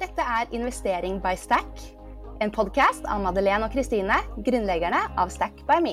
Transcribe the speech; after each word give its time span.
Dette 0.00 0.24
er 0.24 0.48
Investering 0.56 1.18
by 1.20 1.34
Stack, 1.36 1.80
en 2.40 2.48
podkast 2.48 3.04
av 3.04 3.20
Madeleine 3.20 3.66
og 3.66 3.74
Kristine, 3.74 4.14
grunnleggerne 4.46 4.96
av 5.20 5.28
Stack 5.28 5.60
by 5.68 5.76
Me. 5.84 5.92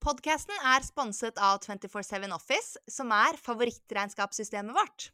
Podkasten 0.00 0.56
er 0.72 0.88
sponset 0.88 1.36
av 1.36 1.60
247 1.68 2.32
Office, 2.32 2.80
som 2.88 3.12
er 3.12 3.36
favorittregnskapssystemet 3.36 4.72
vårt. 4.72 5.10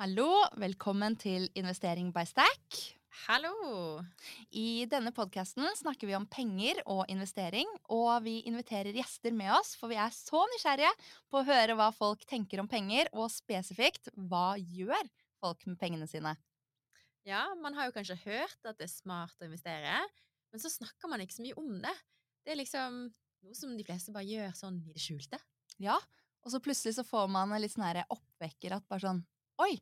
Hallo, 0.00 0.30
velkommen 0.56 1.20
til 1.20 1.50
Investering 1.52 2.08
by 2.16 2.24
Stack. 2.24 2.84
Hallo! 3.22 4.02
I 4.50 4.84
denne 4.90 5.12
podkasten 5.14 5.62
snakker 5.78 6.08
vi 6.10 6.16
om 6.18 6.24
penger 6.26 6.80
og 6.90 7.04
investering, 7.12 7.68
og 7.94 8.24
vi 8.24 8.40
inviterer 8.50 8.96
gjester 8.96 9.32
med 9.32 9.52
oss, 9.54 9.70
for 9.78 9.92
vi 9.92 9.98
er 10.02 10.10
så 10.12 10.40
nysgjerrige 10.50 10.90
på 11.30 11.38
å 11.38 11.46
høre 11.46 11.76
hva 11.78 11.86
folk 11.94 12.24
tenker 12.28 12.58
om 12.60 12.68
penger, 12.68 13.06
og 13.14 13.30
spesifikt 13.32 14.10
hva 14.18 14.56
gjør 14.58 15.06
folk 15.38 15.62
med 15.70 15.78
pengene 15.80 16.10
sine? 16.10 16.34
Ja, 17.24 17.46
man 17.62 17.78
har 17.78 17.88
jo 17.88 17.94
kanskje 17.94 18.18
hørt 18.26 18.58
at 18.66 18.82
det 18.82 18.88
er 18.88 18.92
smart 18.92 19.38
å 19.38 19.46
investere, 19.46 19.94
men 20.50 20.64
så 20.66 20.74
snakker 20.74 21.12
man 21.12 21.22
ikke 21.22 21.38
så 21.38 21.46
mye 21.46 21.62
om 21.62 21.70
det. 21.86 21.94
Det 22.42 22.56
er 22.56 22.60
liksom 22.64 23.00
noe 23.46 23.56
som 23.56 23.78
de 23.78 23.86
fleste 23.86 24.12
bare 24.12 24.26
gjør 24.26 24.58
sånn 24.58 24.82
i 24.82 24.92
det 24.92 25.06
skjulte. 25.06 25.38
Ja, 25.78 25.96
og 26.42 26.50
så 26.50 26.60
plutselig 26.60 26.98
så 26.98 27.06
får 27.06 27.30
man 27.30 27.54
en 27.54 27.62
litt 27.62 27.78
sånn 27.78 27.86
oppvekker 28.04 28.74
at 28.74 28.90
bare 28.90 29.06
sånn 29.06 29.24
Oi, 29.62 29.78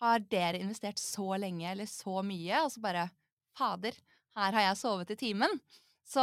har 0.00 0.24
dere 0.32 0.60
investert 0.60 1.00
så 1.00 1.36
lenge 1.40 1.68
eller 1.70 1.88
så 1.88 2.20
mye? 2.26 2.64
Og 2.64 2.72
så 2.72 2.82
bare 2.82 3.08
Fader, 3.56 3.96
her 4.38 4.56
har 4.56 4.68
jeg 4.68 4.80
sovet 4.80 5.12
i 5.14 5.18
timen. 5.20 5.60
Så 6.10 6.22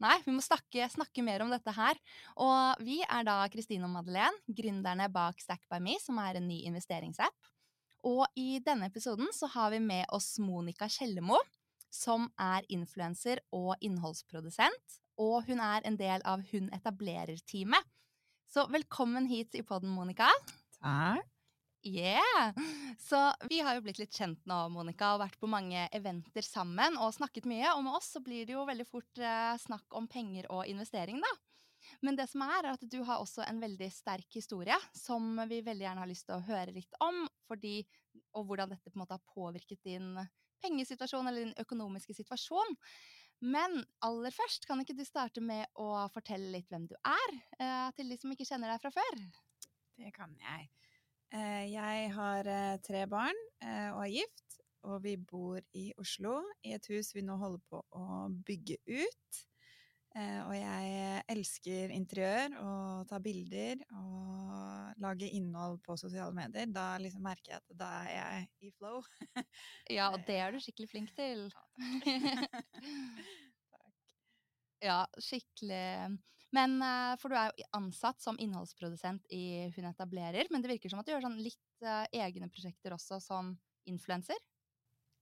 nei, 0.00 0.14
vi 0.24 0.32
må 0.32 0.40
snakke, 0.44 0.86
snakke, 0.92 1.24
mer 1.24 1.44
om 1.44 1.50
dette 1.52 1.72
her. 1.76 1.98
Og 2.40 2.84
vi 2.84 3.02
er 3.04 3.26
da 3.26 3.42
Kristine 3.52 3.84
og 3.88 3.92
Madeleine, 3.92 4.40
gründerne 4.48 5.10
bak 5.12 5.42
Stack 5.42 5.66
by 5.68 5.80
Me, 5.84 5.98
som 6.00 6.20
er 6.22 6.38
en 6.38 6.48
ny 6.48 6.62
investeringsapp. 6.70 7.50
Og 8.04 8.24
i 8.36 8.60
denne 8.64 8.88
episoden 8.88 9.28
så 9.32 9.48
har 9.52 9.72
vi 9.74 9.80
med 9.80 10.08
oss 10.12 10.34
Monica 10.40 10.88
Kjellemo, 10.92 11.40
som 11.92 12.28
er 12.40 12.64
influenser 12.72 13.40
og 13.52 13.76
innholdsprodusent. 13.84 15.00
Og 15.20 15.44
hun 15.48 15.60
er 15.62 15.84
en 15.86 15.96
del 16.00 16.24
av 16.26 16.42
Hun 16.50 16.72
etablerer-teamet. 16.74 17.92
Så 18.50 18.66
velkommen 18.70 19.28
hit 19.30 19.54
i 19.54 19.62
podden, 19.66 19.92
Monica. 19.94 20.30
Takk. 20.80 21.33
Yeah! 21.84 22.52
Så 22.98 23.18
vi 23.48 23.60
har 23.60 23.76
jo 23.76 23.82
blitt 23.84 23.98
litt 24.00 24.16
kjent 24.16 24.40
nå, 24.48 24.56
Monica, 24.72 25.12
og 25.12 25.20
vært 25.20 25.36
på 25.40 25.50
mange 25.50 25.84
eventer 25.92 26.46
sammen 26.46 26.96
og 26.96 27.12
snakket 27.12 27.48
mye. 27.50 27.74
Og 27.76 27.84
med 27.84 27.98
oss 27.98 28.14
så 28.16 28.22
blir 28.24 28.46
det 28.48 28.54
jo 28.56 28.64
veldig 28.68 28.86
fort 28.88 29.20
eh, 29.20 29.52
snakk 29.60 29.96
om 29.98 30.08
penger 30.08 30.48
og 30.54 30.64
investering, 30.70 31.20
da. 31.20 31.32
Men 32.00 32.16
det 32.16 32.26
som 32.30 32.42
er, 32.46 32.64
er 32.64 32.78
at 32.78 32.86
du 32.88 33.02
har 33.04 33.20
også 33.20 33.44
en 33.44 33.60
veldig 33.60 33.90
sterk 33.92 34.38
historie 34.38 34.76
som 34.96 35.36
vi 35.50 35.60
veldig 35.64 35.84
gjerne 35.84 36.00
har 36.00 36.08
lyst 36.08 36.26
til 36.30 36.38
å 36.38 36.46
høre 36.46 36.72
litt 36.72 36.96
om. 37.04 37.26
Fordi, 37.50 37.76
og 38.32 38.48
hvordan 38.48 38.72
dette 38.72 38.88
på 38.88 38.96
en 38.96 39.04
måte 39.04 39.18
har 39.18 39.34
påvirket 39.34 39.84
din 39.84 40.16
pengesituasjon 40.64 41.28
eller 41.28 41.44
din 41.44 41.58
økonomiske 41.60 42.16
situasjon. 42.16 42.78
Men 43.44 43.82
aller 44.06 44.32
først, 44.32 44.64
kan 44.64 44.80
ikke 44.80 44.96
du 44.96 45.04
starte 45.04 45.42
med 45.44 45.68
å 45.76 46.06
fortelle 46.14 46.48
litt 46.54 46.70
hvem 46.72 46.88
du 46.88 46.96
er, 46.96 47.36
eh, 47.58 47.90
til 47.98 48.08
de 48.08 48.16
som 48.16 48.32
ikke 48.32 48.48
kjenner 48.48 48.72
deg 48.72 48.80
fra 48.80 48.94
før? 48.94 49.20
Det 50.00 50.14
kan 50.16 50.32
jeg. 50.40 50.70
Eh, 51.34 51.64
jeg 51.72 52.10
har 52.14 52.46
eh, 52.46 52.76
tre 52.84 53.00
barn 53.10 53.38
eh, 53.58 53.88
og 53.90 54.04
er 54.04 54.12
gift, 54.20 54.60
og 54.86 55.00
vi 55.02 55.16
bor 55.18 55.58
i 55.74 55.88
Oslo 55.98 56.36
i 56.62 56.76
et 56.76 56.86
hus 56.92 57.10
vi 57.16 57.24
nå 57.26 57.34
holder 57.40 57.62
på 57.70 57.80
å 57.98 58.28
bygge 58.46 58.78
ut. 58.86 59.42
Og 60.14 60.52
jeg 60.54 61.22
elsker 61.32 61.90
interiør 61.90 62.52
og 62.60 63.08
ta 63.10 63.18
bilder 63.18 63.80
og 63.98 65.00
lage 65.02 65.26
innhold 65.26 65.80
på 65.82 65.96
sosiale 65.98 66.30
medier. 66.36 66.68
Da 66.70 66.92
liksom 67.02 67.24
merker 67.26 67.56
jeg 67.56 67.58
at 67.58 67.74
da 67.80 67.88
er 68.04 68.12
jeg 68.12 68.68
i 68.68 68.70
flow. 68.76 69.00
Ja, 69.90 70.12
og 70.12 70.22
det 70.28 70.36
er 70.38 70.54
du 70.54 70.60
skikkelig 70.62 70.92
flink 70.92 71.10
til. 71.18 71.48
Takk. 71.50 71.82
Ja, 74.84 75.06
skikkelig 75.16 76.18
men, 76.54 76.76
eh, 76.82 77.14
For 77.20 77.32
du 77.32 77.38
er 77.38 77.50
jo 77.50 77.68
ansatt 77.76 78.22
som 78.22 78.38
innholdsprodusent 78.40 79.26
i 79.34 79.70
Hun 79.74 79.88
etablerer, 79.90 80.48
men 80.50 80.62
det 80.62 80.70
virker 80.74 80.92
som 80.92 81.00
at 81.02 81.08
du 81.08 81.14
gjør 81.14 81.26
sånn 81.26 81.40
litt 81.42 81.86
uh, 81.86 82.04
egne 82.14 82.50
prosjekter 82.52 82.94
også 82.94 83.20
som 83.22 83.54
influenser? 83.90 84.38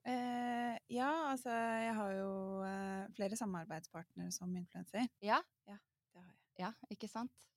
Eh, 0.03 0.75
ja, 0.91 1.11
altså 1.31 1.55
jeg 1.55 1.95
har 1.95 2.13
jo 2.17 2.33
uh, 2.67 3.07
flere 3.17 3.39
samarbeidspartnere 3.39 4.35
som 4.35 4.51
influenser. 4.59 5.07
Ja? 5.23 5.41
ja, 5.71 5.79
det 6.13 6.23
har 6.23 6.29
jeg. 6.29 6.39
Ja, 6.67 6.75
ikke 6.95 7.11
sant? 7.11 7.49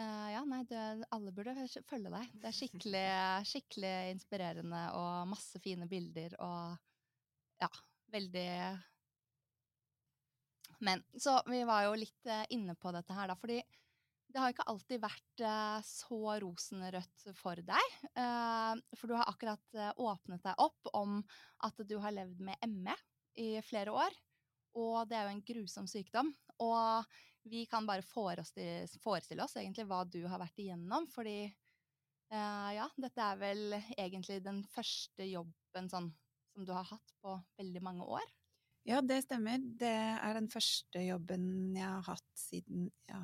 ja, 0.00 0.40
nei, 0.46 0.62
du, 0.64 0.76
alle 1.12 1.32
burde 1.34 1.52
følge 1.84 2.08
deg. 2.14 2.28
Det 2.40 2.46
er 2.48 2.54
skikkelig, 2.56 3.08
skikkelig 3.50 3.94
inspirerende 4.14 4.84
og 4.96 5.26
masse 5.28 5.60
fine 5.60 5.84
bilder 5.90 6.36
og 6.40 6.78
ja, 7.60 7.68
veldig 8.14 8.46
men 10.78 11.02
så 11.18 11.40
vi 11.48 11.62
var 11.68 11.86
jo 11.86 11.98
litt 11.98 12.26
uh, 12.30 12.44
inne 12.54 12.76
på 12.78 12.92
dette 12.94 13.14
her, 13.16 13.30
da, 13.30 13.36
fordi 13.38 13.60
det 14.30 14.38
har 14.38 14.52
ikke 14.52 14.66
alltid 14.70 15.02
vært 15.02 15.42
uh, 15.42 15.78
så 15.86 16.36
rosenrødt 16.44 17.26
for 17.38 17.60
deg. 17.66 17.96
Uh, 18.14 18.78
for 18.94 19.10
du 19.10 19.16
har 19.18 19.30
akkurat 19.30 19.80
åpnet 19.98 20.44
deg 20.46 20.62
opp 20.62 20.92
om 20.94 21.18
at 21.66 21.82
du 21.86 21.96
har 22.02 22.14
levd 22.14 22.44
med 22.46 22.70
ME 22.70 22.94
i 23.40 23.50
flere 23.66 23.94
år. 23.94 24.14
Og 24.78 25.02
det 25.10 25.18
er 25.18 25.26
jo 25.26 25.34
en 25.34 25.44
grusom 25.48 25.90
sykdom. 25.90 26.30
Og 26.62 27.10
vi 27.50 27.64
kan 27.66 27.88
bare 27.88 28.04
forestille 28.06 29.42
oss 29.42 29.56
egentlig 29.58 29.88
hva 29.90 30.04
du 30.06 30.20
har 30.28 30.38
vært 30.38 30.60
igjennom, 30.62 31.08
fordi 31.10 31.48
ja, 32.30 32.84
dette 33.00 33.24
er 33.24 33.38
vel 33.40 33.72
egentlig 33.96 34.36
den 34.44 34.60
første 34.70 35.24
jobben 35.26 35.88
sånn, 35.90 36.12
som 36.54 36.66
du 36.68 36.70
har 36.76 36.86
hatt 36.86 37.14
på 37.24 37.34
veldig 37.58 37.82
mange 37.82 38.06
år. 38.06 38.28
Ja, 38.88 39.00
det 39.04 39.20
stemmer. 39.26 39.60
Det 39.80 39.90
er 39.90 40.36
den 40.38 40.48
første 40.50 41.02
jobben 41.04 41.76
jeg 41.76 41.86
har 41.86 42.06
hatt 42.06 42.30
siden 42.38 42.88
ja, 43.10 43.20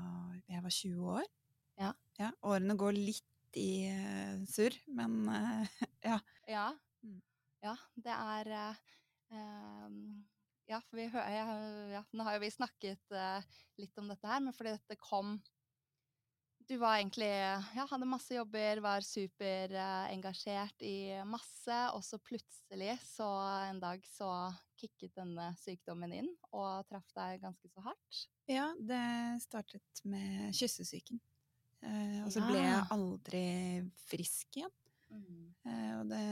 jeg 0.53 0.62
var 0.62 0.75
20 0.75 1.15
år. 1.17 1.31
Ja. 1.81 1.93
ja 2.21 2.31
årene 2.44 2.77
går 2.78 2.97
litt 2.97 3.56
i 3.56 3.89
uh, 3.89 4.44
surr, 4.49 4.77
men 4.93 5.25
uh, 5.33 5.78
ja. 6.11 6.21
Ja. 6.49 6.69
Mm. 7.05 7.21
ja. 7.65 7.75
det 8.05 8.17
er 8.17 8.53
uh, 8.53 9.43
Ja, 10.67 10.81
for 10.83 10.99
vi 10.99 11.09
hører 11.12 11.93
ja, 11.94 12.03
Nå 12.12 12.27
har 12.27 12.37
jo 12.37 12.43
vi 12.43 12.50
snakket 12.50 13.17
litt 13.81 14.00
om 14.00 14.09
dette 14.11 14.28
her, 14.28 14.43
men 14.43 14.55
fordi 14.56 14.75
dette 14.75 14.99
kom 14.99 15.37
du 16.69 16.77
var 16.81 16.99
egentlig 16.99 17.31
Ja, 17.31 17.87
hadde 17.91 18.09
masse 18.09 18.37
jobber, 18.37 18.81
var 18.84 19.04
superengasjert 19.06 20.82
uh, 20.82 20.88
i 20.88 20.99
masse, 21.28 21.78
og 21.94 22.03
så 22.04 22.19
plutselig, 22.22 22.97
så 23.06 23.28
en 23.69 23.81
dag, 23.82 24.03
så 24.10 24.31
kicket 24.76 25.15
denne 25.16 25.50
sykdommen 25.60 26.12
inn 26.12 26.31
og 26.50 26.87
traff 26.91 27.09
deg 27.16 27.41
ganske 27.44 27.71
så 27.72 27.84
hardt? 27.87 28.26
Ja, 28.50 28.71
det 28.78 29.05
startet 29.47 30.03
med 30.05 30.53
kyssesyken. 30.56 31.21
Uh, 31.84 32.25
og 32.25 32.32
så 32.34 32.43
ja. 32.43 32.49
ble 32.50 32.65
jeg 32.65 32.82
aldri 32.97 33.47
frisk 34.06 34.59
igjen. 34.59 34.75
Mm. 35.12 35.43
Uh, 35.66 35.93
og 36.00 36.09
det 36.10 36.25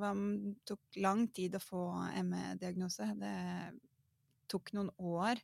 var, 0.00 0.22
tok 0.66 0.98
lang 1.02 1.26
tid 1.34 1.58
å 1.58 1.62
få 1.62 1.84
ME-diagnose. 2.26 3.12
Det 3.20 3.36
tok 4.50 4.74
noen 4.76 4.90
år. 4.98 5.40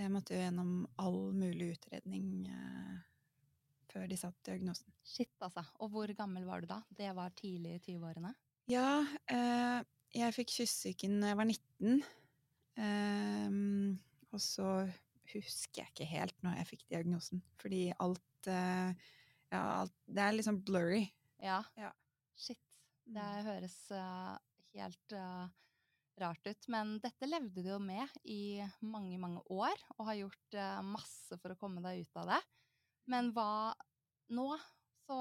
Jeg 0.00 0.12
måtte 0.12 0.36
jo 0.36 0.40
gjennom 0.40 0.74
all 1.02 1.22
mulig 1.36 1.74
utredning. 1.74 2.48
Uh, 2.48 3.09
før 3.90 4.06
de 4.10 4.18
satte 4.18 4.46
diagnosen. 4.46 4.92
Shit, 5.06 5.32
altså. 5.42 5.64
Og 5.82 5.92
hvor 5.92 6.12
gammel 6.16 6.46
var 6.48 6.62
du 6.62 6.70
da? 6.70 6.80
Det 6.96 7.10
var 7.16 7.34
tidlig 7.38 7.78
i 7.78 7.82
20-årene? 7.90 8.32
Ja, 8.70 9.02
eh, 9.32 9.80
jeg 10.14 10.36
fikk 10.36 10.54
kyssesyken 10.54 11.20
da 11.22 11.32
jeg 11.32 11.40
var 11.40 11.48
19. 11.50 12.02
Eh, 12.80 13.56
og 14.30 14.42
så 14.42 14.68
husker 15.30 15.82
jeg 15.82 15.92
ikke 15.92 16.10
helt 16.10 16.44
når 16.46 16.60
jeg 16.60 16.70
fikk 16.72 16.84
diagnosen, 16.90 17.42
fordi 17.60 17.88
alt, 18.02 18.50
eh, 18.50 18.92
ja, 19.50 19.62
alt 19.82 19.96
Det 20.06 20.22
er 20.22 20.36
liksom 20.36 20.62
blurry. 20.66 21.04
Ja. 21.42 21.62
ja. 21.78 21.90
Shit. 22.38 22.62
Det 23.10 23.26
høres 23.46 23.76
uh, 23.90 24.36
helt 24.76 25.14
uh, 25.16 25.48
rart 26.20 26.46
ut. 26.46 26.68
Men 26.70 26.98
dette 27.02 27.28
levde 27.28 27.64
du 27.64 27.70
jo 27.72 27.80
med 27.82 28.06
i 28.22 28.60
mange, 28.84 29.18
mange 29.18 29.42
år, 29.50 29.74
og 29.96 30.06
har 30.10 30.20
gjort 30.20 30.58
uh, 30.58 30.80
masse 30.86 31.38
for 31.42 31.54
å 31.54 31.58
komme 31.58 31.82
deg 31.84 32.04
ut 32.04 32.20
av 32.22 32.34
det. 32.34 32.40
Men 33.10 33.32
hva 33.34 33.74
Nå 34.30 34.46
så 35.06 35.18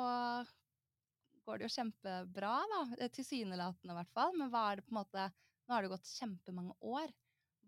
går 1.50 1.58
det 1.58 1.66
jo 1.66 1.74
kjempebra, 1.74 2.52
da. 2.70 2.82
Eh, 3.00 3.10
tilsynelatende, 3.10 3.94
i 3.96 3.98
hvert 3.98 4.12
fall. 4.14 4.36
Men 4.38 4.52
hva 4.54 4.68
er 4.70 4.80
det 4.80 4.86
på 4.86 4.94
en 4.94 5.00
måte 5.02 5.30
Nå 5.66 5.74
har 5.74 5.86
det 5.86 5.92
gått 5.92 6.12
kjempemange 6.14 6.76
år. 6.86 7.10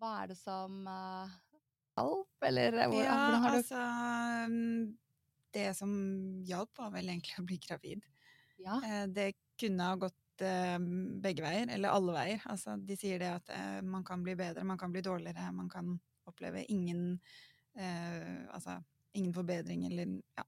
Hva 0.02 0.12
er 0.22 0.32
det 0.32 0.38
som 0.40 0.80
uh, 0.90 1.34
hjalp, 1.98 2.46
eller 2.48 2.78
hvor, 2.80 2.96
ja, 2.98 3.18
hvordan 3.18 3.44
har 3.44 3.54
du 3.54 3.58
altså 3.60 3.82
mm, 4.50 4.86
Det 5.54 5.66
som 5.78 5.92
hjalp, 6.50 6.72
var 6.78 6.94
vel 6.96 7.12
egentlig 7.14 7.38
å 7.38 7.46
bli 7.46 7.60
gravid. 7.62 8.08
Ja. 8.62 8.80
Eh, 8.86 9.06
det 9.14 9.28
kunne 9.62 9.92
ha 9.92 10.00
gått 10.02 10.18
begge 10.42 11.44
veier, 11.46 11.70
eller 11.70 11.94
alle 11.94 12.14
veier. 12.16 12.46
Altså, 12.50 12.74
de 12.82 12.96
sier 12.98 13.20
det 13.22 13.28
at 13.30 13.52
man 13.86 14.02
kan 14.08 14.24
bli 14.26 14.34
bedre, 14.40 14.64
man 14.66 14.80
kan 14.82 14.90
bli 14.90 15.04
dårligere, 15.06 15.52
man 15.54 15.68
kan 15.70 15.92
oppleve 16.26 16.64
ingen 16.74 17.20
eh, 17.78 18.48
Altså 18.50 18.80
ingen 19.18 19.34
forbedring 19.36 19.86
eller 19.88 20.18
ja, 20.38 20.46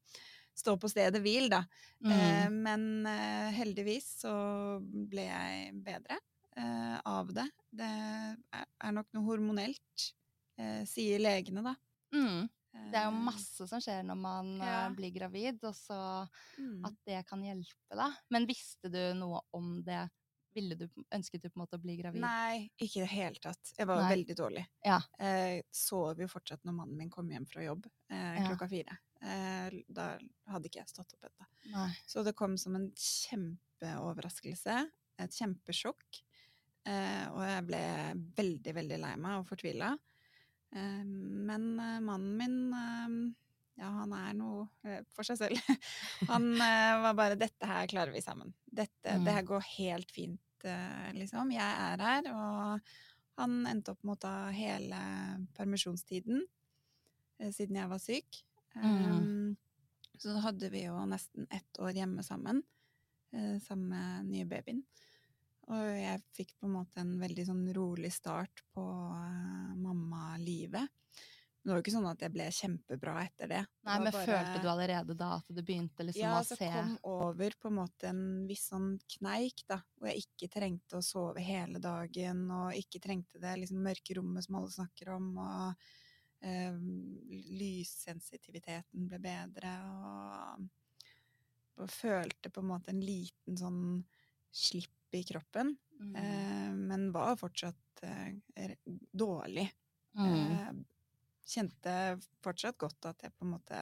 stå 0.55 0.75
på 0.79 0.89
stedet 0.91 1.21
hvil, 1.23 1.49
da. 1.51 1.63
Eh, 2.05 2.47
Mm. 2.47 2.57
men 2.63 2.83
eh, 3.07 3.51
heldigvis 3.55 4.07
så 4.23 4.33
ble 4.83 5.23
jeg 5.29 5.73
bedre 5.85 6.17
eh, 6.57 6.97
av 7.05 7.31
det. 7.33 7.47
Det 7.71 7.87
er, 7.87 8.91
nok 8.91 9.07
noe 9.15 9.23
hormonelt, 9.25 10.09
eh, 10.59 10.83
sier 10.89 11.19
legene, 11.23 11.63
da. 11.65 11.75
Mm. 12.13 12.49
Det 12.91 12.97
er 12.99 13.05
jo 13.07 13.13
Eh, 13.13 13.23
masse 13.25 13.67
som 13.69 13.81
skjer 13.81 14.03
når 14.03 14.17
man 14.17 14.47
eh, 14.61 14.67
Ja. 14.67 14.89
blir 14.89 15.13
gravid, 15.13 15.63
og 15.63 15.75
så 15.77 16.27
mm. 16.57 16.83
at 16.85 16.95
det 17.05 17.23
kan 17.29 17.41
hjelpe, 17.45 17.95
da. 17.95 18.11
Men 18.29 18.45
visste 18.49 18.89
du 18.91 19.01
noe 19.17 19.41
om 19.53 19.79
det? 19.85 20.09
Ville 20.53 20.75
du, 20.77 20.85
ønsket 21.13 21.41
du 21.41 21.49
på 21.49 21.57
en 21.57 21.63
måte 21.63 21.77
å 21.79 21.81
bli 21.81 21.95
gravid? 21.99 22.21
Nei, 22.23 22.67
ikke 22.77 22.99
i 22.99 23.03
det 23.03 23.11
hele 23.13 23.41
tatt. 23.41 23.73
Jeg 23.77 23.89
var 23.89 24.03
Nei. 24.03 24.11
veldig 24.13 24.35
dårlig. 24.37 24.63
Ja. 24.85 24.99
Jeg 25.19 25.63
sov 25.73 26.21
jo 26.21 26.27
fortsatt 26.31 26.63
når 26.67 26.77
mannen 26.77 26.99
min 26.99 27.11
kom 27.13 27.31
hjem 27.33 27.47
fra 27.49 27.65
jobb 27.65 27.87
eh, 27.89 28.43
klokka 28.45 28.69
fire. 28.71 28.97
Eh, 29.23 29.79
da 29.87 30.07
hadde 30.51 30.69
ikke 30.69 30.81
jeg 30.81 30.91
stått 30.91 31.15
opp 31.15 31.29
ennå. 31.29 31.87
Så 32.09 32.25
det 32.27 32.35
kom 32.37 32.57
som 32.61 32.77
en 32.79 32.89
kjempeoverraskelse. 32.99 34.77
Et 35.23 35.37
kjempesjokk. 35.41 36.23
Eh, 36.89 37.25
og 37.31 37.43
jeg 37.47 37.67
ble 37.69 37.83
veldig, 38.37 38.73
veldig 38.79 38.99
lei 39.05 39.13
meg 39.21 39.39
og 39.39 39.47
fortvila. 39.47 39.93
Eh, 40.75 41.03
men 41.05 41.69
eh, 41.79 41.99
mannen 42.03 42.35
min 42.39 42.59
eh, 42.73 43.15
ja, 43.79 43.89
han 43.89 44.13
er 44.15 44.35
noe 44.37 44.67
eh, 44.85 45.01
for 45.15 45.25
seg 45.27 45.39
selv. 45.41 45.59
Han 46.31 46.51
eh, 46.61 46.93
var 47.03 47.15
bare 47.17 47.37
'Dette 47.39 47.67
her 47.67 47.89
klarer 47.89 48.13
vi 48.13 48.21
sammen'. 48.21 48.53
Dette, 48.65 49.17
Mm. 49.17 49.25
Det 49.25 49.33
her 49.33 49.47
går 49.47 49.65
helt 49.77 50.11
fint, 50.11 50.65
eh, 50.65 51.09
liksom. 51.17 51.51
Jeg 51.51 51.73
er 51.89 52.01
her. 52.01 52.29
Og 52.33 52.93
han 53.37 53.65
endte 53.67 53.91
opp 53.91 54.03
med 54.03 54.15
å 54.15 54.21
ta 54.21 54.35
hele 54.53 54.97
permisjonstiden 55.57 56.43
siden 57.49 57.75
jeg 57.75 57.89
var 57.89 57.99
syk. 57.99 58.43
Mm. 58.77 58.99
Um, 59.11 59.57
så 60.21 60.37
hadde 60.39 60.69
vi 60.69 60.85
jo 60.85 60.99
nesten 61.09 61.47
ett 61.49 61.79
år 61.81 61.97
hjemme 61.97 62.23
sammen, 62.23 62.61
sammen 63.65 63.89
med 63.89 64.29
nye 64.29 64.45
babyen. 64.45 64.83
Og 65.71 65.83
jeg 65.95 66.23
fikk 66.35 66.53
på 66.59 66.67
en 66.67 66.75
måte 66.75 66.99
en 67.01 67.13
veldig 67.21 67.45
sånn 67.47 67.63
rolig 67.75 68.11
start 68.13 68.63
på 68.75 68.83
eh, 69.15 69.75
mammalivet. 69.79 70.91
Men 71.63 71.69
det 71.69 71.73
var 71.73 71.79
jo 71.79 71.83
ikke 71.85 71.93
sånn 71.95 72.07
at 72.11 72.23
jeg 72.25 72.31
ble 72.35 72.45
kjempebra 72.51 73.11
etter 73.23 73.47
det. 73.47 73.59
Det 73.63 73.87
Nei, 73.87 73.93
det 73.95 74.03
men 74.03 74.11
bare- 74.11 74.25
følte 74.27 74.61
du 74.61 74.67
allerede 74.67 75.13
da 75.15 75.29
at 75.37 75.47
du 75.47 75.61
begynte 75.63 76.03
liksom 76.03 76.21
ja, 76.25 76.33
å 76.33 76.39
altså 76.41 76.57
se 76.59 76.67
kom 76.73 76.89
over 77.07 77.55
på 77.61 77.69
en 77.69 77.77
måte 77.77 78.09
en 78.09 78.23
viss 78.49 78.65
sånn 78.73 78.89
kneik, 79.15 79.63
da. 79.71 79.77
Hvor 79.95 80.09
jeg 80.11 80.25
ikke 80.25 80.49
trengte 80.57 80.99
å 80.99 81.05
sove 81.07 81.39
hele 81.39 81.79
dagen, 81.79 82.43
og 82.51 82.75
ikke 82.75 82.99
trengte 82.99 83.39
det 83.39 83.55
liksom 83.61 83.79
mørke 83.85 84.17
rommet 84.19 84.43
som 84.43 84.59
alle 84.59 84.73
snakker 84.75 85.13
om, 85.15 85.29
og 85.39 85.87
eh, 86.43 86.75
lyssensitiviteten 87.63 89.07
ble 89.07 89.19
bedre, 89.23 89.73
og, 89.87 90.67
og 91.79 91.89
følte 91.95 92.51
på 92.51 92.59
en 92.63 92.71
måte 92.73 92.91
en 92.91 93.01
liten 93.03 93.55
sånn 93.59 93.83
slipp 94.51 95.15
i 95.15 95.23
kroppen. 95.31 95.77
Mm. 96.01 96.15
Eh, 96.19 96.71
men 96.91 97.11
var 97.15 97.37
fortsatt 97.39 98.03
eh, 98.03 98.75
dårlig. 99.15 99.69
Mm. 100.19 100.83
Kjente 101.43 101.93
fortsatt 102.43 102.79
godt 102.79 103.09
at 103.09 103.25
jeg 103.25 103.33
på 103.35 103.45
en 103.45 103.53
måte 103.57 103.79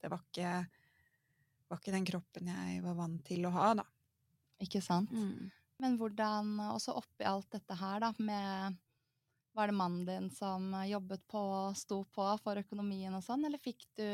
Det 0.00 0.10
var 0.10 0.22
ikke, 0.24 0.50
var 1.70 1.80
ikke 1.80 1.94
den 1.94 2.08
kroppen 2.08 2.50
jeg 2.50 2.82
var 2.82 2.98
vant 2.98 3.22
til 3.26 3.46
å 3.46 3.54
ha, 3.54 3.70
da. 3.78 3.86
Ikke 4.62 4.82
sant? 4.82 5.12
Mm. 5.14 5.50
Men 5.78 5.98
hvordan 6.00 6.56
Også 6.72 6.96
oppi 6.98 7.26
alt 7.28 7.50
dette 7.54 7.78
her, 7.78 8.02
da, 8.02 8.12
med 8.18 8.78
Var 9.54 9.70
det 9.70 9.78
mannen 9.78 10.06
din 10.08 10.30
som 10.34 10.72
jobbet 10.86 11.22
på 11.30 11.42
og 11.42 11.78
sto 11.78 12.02
på 12.14 12.26
for 12.42 12.60
økonomien 12.60 13.14
og 13.14 13.24
sånn, 13.26 13.46
eller 13.46 13.62
fikk 13.62 13.86
du 13.98 14.06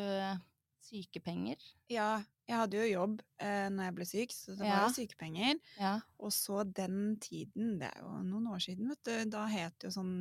sykepenger? 0.85 1.61
Ja, 1.93 2.23
jeg 2.45 2.61
hadde 2.61 2.81
jo 2.81 2.89
jobb 2.89 3.21
eh, 3.41 3.69
når 3.73 3.89
jeg 3.89 3.95
ble 3.97 4.07
syk, 4.09 4.35
så 4.37 4.57
det 4.57 4.67
var 4.69 4.83
jo 4.85 4.95
sykepenger. 4.99 5.61
Ja. 5.81 5.95
Og 6.21 6.33
så 6.35 6.65
den 6.69 7.17
tiden, 7.23 7.79
det 7.81 7.89
er 7.89 8.03
jo 8.03 8.19
noen 8.27 8.51
år 8.53 8.61
siden, 8.65 8.91
vet 8.93 9.01
du, 9.09 9.31
da 9.33 9.47
het 9.49 9.77
det 9.81 9.89
jo 9.89 9.95
sånn 9.97 10.13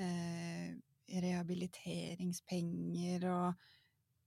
eh, 0.00 0.72
rehabiliteringspenger 1.20 3.26
og 3.30 3.54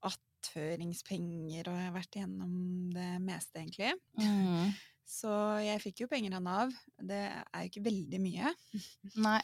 attføringspenger, 0.06 1.64
og 1.72 1.76
jeg 1.80 1.88
har 1.88 1.96
vært 1.96 2.16
igjennom 2.20 2.52
det 2.94 3.08
meste, 3.26 3.60
egentlig. 3.64 3.94
Mm. 4.22 4.70
Så 5.06 5.30
jeg 5.62 5.82
fikk 5.84 6.00
jo 6.04 6.08
penger 6.10 6.34
av 6.40 6.44
Nav. 6.46 6.70
Det 6.98 7.20
er 7.30 7.62
jo 7.66 7.70
ikke 7.72 7.86
veldig 7.86 8.20
mye. 8.24 8.48
Nei. 9.22 9.42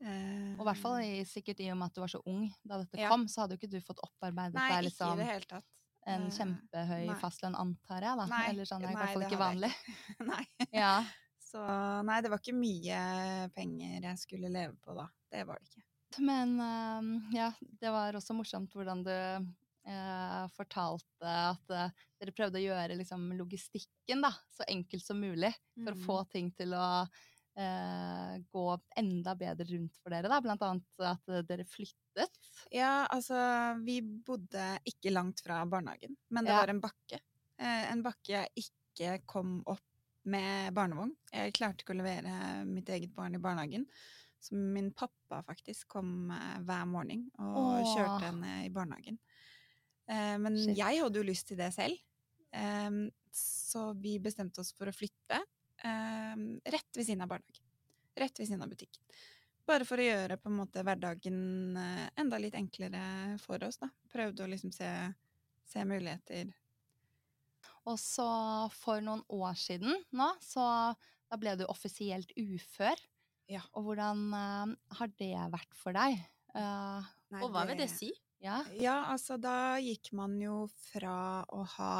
Eh, 0.00 0.54
Og 0.56 0.62
i 0.62 0.66
hvert 0.70 0.80
fall 0.80 1.02
sikkert 1.28 1.58
i 1.60 1.66
og 1.70 1.76
med 1.76 1.86
at 1.90 1.94
du 1.98 2.00
var 2.00 2.08
så 2.08 2.22
ung 2.30 2.46
da 2.64 2.78
dette 2.80 2.96
Ja. 3.02 3.08
kom, 3.12 3.26
så 3.28 3.40
hadde 3.42 3.52
jo 3.56 3.60
ikke 3.60 3.70
du 3.74 3.80
fått 3.84 4.00
opparbeidet 4.06 4.54
Nei, 4.56 4.68
deg 4.70 4.76
ikke 4.78 4.86
liksom 4.88 5.12
i 5.12 5.16
det 5.20 5.26
hele 5.28 5.46
tatt. 5.50 5.66
en 6.06 6.22
Eh, 6.22 6.30
kjempehøy 6.38 7.04
nei. 7.06 7.18
fastlønn, 7.20 7.54
antar 7.54 8.00
jeg, 8.06 8.14
da. 8.16 8.24
Nei, 8.26 8.46
Eller 8.48 8.64
sånn, 8.64 8.80
det 8.80 8.88
er 8.88 8.92
i 8.92 8.94
hvert 8.96 9.12
fall 9.12 9.26
ikke 9.28 9.38
vanlig. 9.42 9.72
Nei. 10.32 10.44
Ja. 10.72 11.04
Så 11.50 11.58
nei, 12.06 12.20
det 12.22 12.30
var 12.30 12.38
ikke 12.38 12.54
mye 12.56 13.50
penger 13.52 14.00
jeg 14.06 14.18
skulle 14.22 14.48
leve 14.48 14.74
på 14.80 14.94
da. 14.96 15.06
Det 15.30 15.44
var 15.46 15.58
det 15.58 15.66
ikke. 15.68 15.82
Men 16.18 16.60
øhm, 16.60 17.10
ja, 17.34 17.52
det 17.80 17.90
var 17.94 18.16
også 18.18 18.34
morsomt 18.34 18.72
hvordan 18.74 19.04
du 19.06 19.12
eh, 19.14 20.44
fortalte 20.56 21.30
at 21.50 21.70
eh, 21.74 21.92
dere 22.20 22.34
prøvde 22.36 22.58
å 22.60 22.64
gjøre 22.64 22.96
liksom, 22.98 23.28
logistikken 23.38 24.24
da, 24.26 24.32
så 24.50 24.66
enkelt 24.68 25.04
som 25.06 25.20
mulig 25.22 25.52
for 25.84 25.94
å 25.94 26.00
få 26.00 26.18
Mm. 26.22 26.30
ting 26.32 26.50
til 26.58 26.74
å 26.76 26.86
eh, 27.56 28.34
gå 28.52 28.64
enda 29.00 29.34
bedre 29.38 29.68
rundt 29.70 29.96
for 30.02 30.10
dere. 30.14 30.28
Da. 30.32 30.40
Blant 30.44 30.62
annet 30.66 31.06
at 31.12 31.30
eh, 31.30 31.44
dere 31.46 31.64
flyttet. 31.68 32.40
Ja, 32.74 33.06
altså, 33.10 33.38
vi 33.86 34.00
bodde 34.02 34.66
ikke 34.88 35.12
langt 35.14 35.40
fra 35.46 35.62
barnehagen, 35.66 36.16
men 36.30 36.46
det 36.46 36.52
Ja. 36.52 36.58
var 36.58 36.68
en 36.74 36.82
bakke. 36.82 37.20
Eh, 37.60 37.86
en 37.92 38.02
bakke 38.04 38.34
jeg 38.34 38.66
ikke 38.66 39.20
kom 39.30 39.60
opp 39.70 39.84
med 40.30 40.74
barnevogn. 40.76 41.14
Jeg 41.32 41.54
klarte 41.56 41.80
ikke 41.84 41.94
å 41.94 42.00
levere 42.02 42.64
mitt 42.68 42.88
eget 42.92 43.14
barn 43.16 43.34
i 43.34 43.40
barnehagen. 43.40 43.86
Så 44.40 44.56
min 44.56 44.90
pappa 44.96 45.42
faktisk 45.44 45.88
kom 45.96 46.30
eh, 46.34 46.58
hver 46.66 46.86
morgen 46.88 47.26
og 47.38 47.58
Åh. 47.60 47.94
kjørte 47.94 48.20
henne 48.26 48.54
i 48.64 48.70
barnehagen. 48.74 49.18
Eh, 50.08 50.36
men 50.40 50.56
Shit. 50.58 50.76
jeg 50.80 51.02
hadde 51.02 51.20
jo 51.20 51.26
lyst 51.28 51.50
til 51.50 51.60
det 51.60 51.72
selv, 51.76 52.06
så 53.30 53.82
vi 53.94 54.16
bestemte 54.18 54.58
oss 54.58 54.72
for 54.74 54.90
å 54.90 54.94
flytte 54.94 55.36
rett 55.78 56.96
ved 56.98 57.06
siden 57.06 57.22
av 57.22 57.28
barnehagen. 57.30 57.68
Rett 58.18 58.40
ved 58.40 58.48
siden 58.48 58.64
av 58.64 58.72
butikken. 58.72 59.04
Bare 59.70 59.86
for 59.86 60.00
å 60.02 60.04
gjøre 60.04 60.38
på 60.40 60.50
en 60.50 60.56
måte 60.58 60.82
hverdagen 60.82 61.76
eh, 61.78 62.06
enda 62.18 62.40
litt 62.42 62.56
enklere 62.58 63.36
for 63.42 63.62
oss, 63.62 63.78
da. 63.78 63.86
Prøvde 64.10 64.42
å 64.42 64.50
liksom 64.50 64.72
se, 64.74 64.88
se 65.68 65.84
muligheter. 65.86 66.50
Og 67.86 67.94
så 68.00 68.26
for 68.74 69.02
noen 69.04 69.22
år 69.30 69.54
siden 69.58 69.94
nå, 70.16 70.26
så 70.42 70.64
da 71.30 71.38
ble 71.38 71.54
du 71.60 71.68
offisielt 71.70 72.32
ufør. 72.34 72.98
Ja. 73.50 73.62
Og 73.74 73.88
hvordan 73.88 74.24
uh, 74.32 74.72
har 74.98 75.12
det 75.18 75.34
vært 75.52 75.74
for 75.78 75.96
deg? 75.96 76.20
Uh, 76.54 77.02
Nei, 77.30 77.44
Og 77.44 77.52
hva 77.54 77.64
vil 77.68 77.78
det 77.78 77.90
si? 77.92 78.10
ja. 78.42 78.60
Ja, 78.78 78.96
altså 79.12 79.36
da 79.38 79.76
gikk 79.82 80.12
man 80.16 80.38
jo 80.42 80.64
fra 80.90 81.44
å 81.52 81.64
ha 81.76 81.94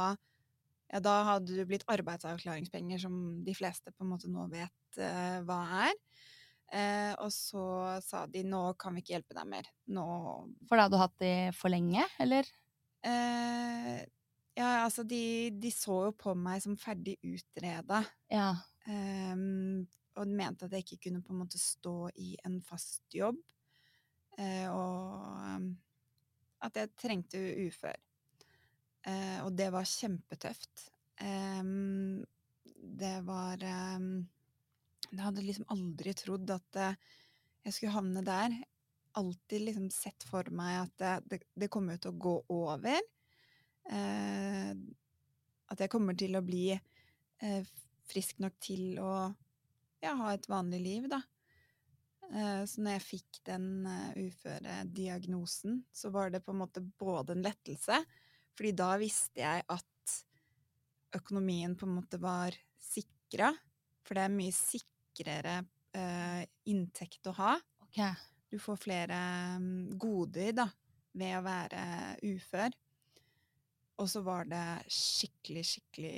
Ja, 0.90 0.98
da 0.98 1.12
hadde 1.28 1.54
du 1.54 1.62
blitt 1.68 1.84
arbeidsavklaringspenger, 1.90 2.98
som 2.98 3.14
de 3.46 3.54
fleste 3.54 3.92
på 3.94 4.02
en 4.02 4.10
måte 4.10 4.30
nå 4.30 4.46
vet 4.50 4.98
uh, 4.98 5.38
hva 5.46 5.58
er. 5.86 5.98
Uh, 6.70 7.12
og 7.22 7.30
så 7.34 7.64
sa 8.02 8.24
de 8.30 8.42
nå 8.46 8.62
kan 8.78 8.94
vi 8.94 9.02
ikke 9.02 9.16
hjelpe 9.16 9.34
deg 9.38 9.46
mer. 9.50 9.68
Nå 9.90 10.06
For 10.70 10.78
da 10.78 10.86
hadde 10.86 10.96
du 10.96 11.02
hatt 11.02 11.16
de 11.22 11.34
for 11.58 11.70
lenge, 11.74 12.06
eller? 12.22 12.46
Uh, 13.06 14.02
Ja, 14.58 14.82
altså 14.84 15.04
de, 15.06 15.50
de 15.62 15.70
så 15.72 15.96
jo 16.08 16.12
på 16.18 16.34
meg 16.36 16.60
som 16.62 16.74
ferdig 16.76 17.14
utreda. 17.24 18.02
Ja. 18.30 18.50
Ehm, 18.90 19.86
og 20.18 20.28
mente 20.28 20.66
at 20.66 20.74
jeg 20.74 20.86
ikke 20.86 21.04
kunne 21.06 21.22
på 21.24 21.34
en 21.34 21.40
måte 21.42 21.60
stå 21.60 22.10
i 22.18 22.34
en 22.46 22.60
fast 22.64 23.14
jobb. 23.14 23.38
eh, 24.38 24.66
og 24.70 25.38
ehm, 25.44 25.70
at 26.64 26.76
jeg 26.76 26.94
trengte 26.96 27.40
ufør. 27.66 27.96
Eh, 29.06 29.38
og 29.44 29.52
det 29.56 29.70
var 29.72 29.84
kjempetøft. 29.88 30.90
Det 33.00 33.16
var 33.26 33.60
Jeg 33.60 35.20
hadde 35.20 35.42
liksom 35.44 35.66
aldri 35.68 36.14
trodd 36.16 36.50
at 36.54 36.76
eh, 36.80 36.94
jeg 37.64 37.76
skulle 37.76 37.94
havne 37.96 38.22
der. 38.24 38.54
Alltid 39.18 39.64
liksom 39.66 39.88
sett 39.92 40.24
for 40.28 40.48
meg 40.54 40.84
at 40.84 41.24
det, 41.28 41.42
det, 41.58 41.68
kommer 41.72 41.98
til 41.98 42.12
å 42.12 42.20
gå 42.20 42.34
over. 42.54 43.00
Eh, 43.90 44.72
at 45.70 45.82
jeg 45.82 45.92
kommer 45.92 46.16
til 46.18 46.38
å 46.38 46.44
bli 46.44 46.70
eh, 46.72 47.62
frisk 48.10 48.40
nok 48.42 48.56
til 48.62 49.00
å 49.02 49.12
ja, 50.04 50.14
ha 50.20 50.32
et 50.34 50.48
vanlig 50.50 50.80
liv, 50.84 51.08
da. 51.10 51.20
Eh, 52.30 52.64
Så 52.66 52.82
når 52.82 52.98
jeg 52.98 53.06
fikk 53.06 53.40
den 53.48 53.86
eh, 53.88 54.26
uførediagnosen, 54.28 55.82
så 55.92 56.12
var 56.14 56.30
det 56.30 56.44
på 56.46 56.54
en 56.54 56.62
måte 56.62 56.82
både 56.82 57.36
en 57.36 57.44
lettelse, 57.46 58.00
fordi 58.56 58.72
da 58.76 58.90
visste 59.00 59.42
jeg 59.42 59.64
at 59.66 59.86
økonomien 61.16 61.74
på 61.76 61.88
en 61.88 61.96
måte 61.98 62.20
var 62.22 62.54
sikra, 62.80 63.50
for 64.06 64.16
det 64.16 64.26
er 64.26 64.34
mye 64.34 64.54
sikrere 64.54 65.56
eh, 65.96 66.44
inntekt 66.70 67.26
å 67.30 67.34
ha. 67.40 67.56
Okay. 67.88 68.14
Du 68.50 68.58
får 68.58 68.78
flere 68.82 69.18
mm, 69.62 69.98
goder, 69.98 70.52
da, 70.58 70.68
ved 71.18 71.36
å 71.38 71.44
være 71.46 71.82
ufør. 72.30 72.74
Og 74.00 74.08
så 74.08 74.22
var 74.24 74.46
det 74.48 74.64
skikkelig, 74.90 75.64
skikkelig 75.74 76.14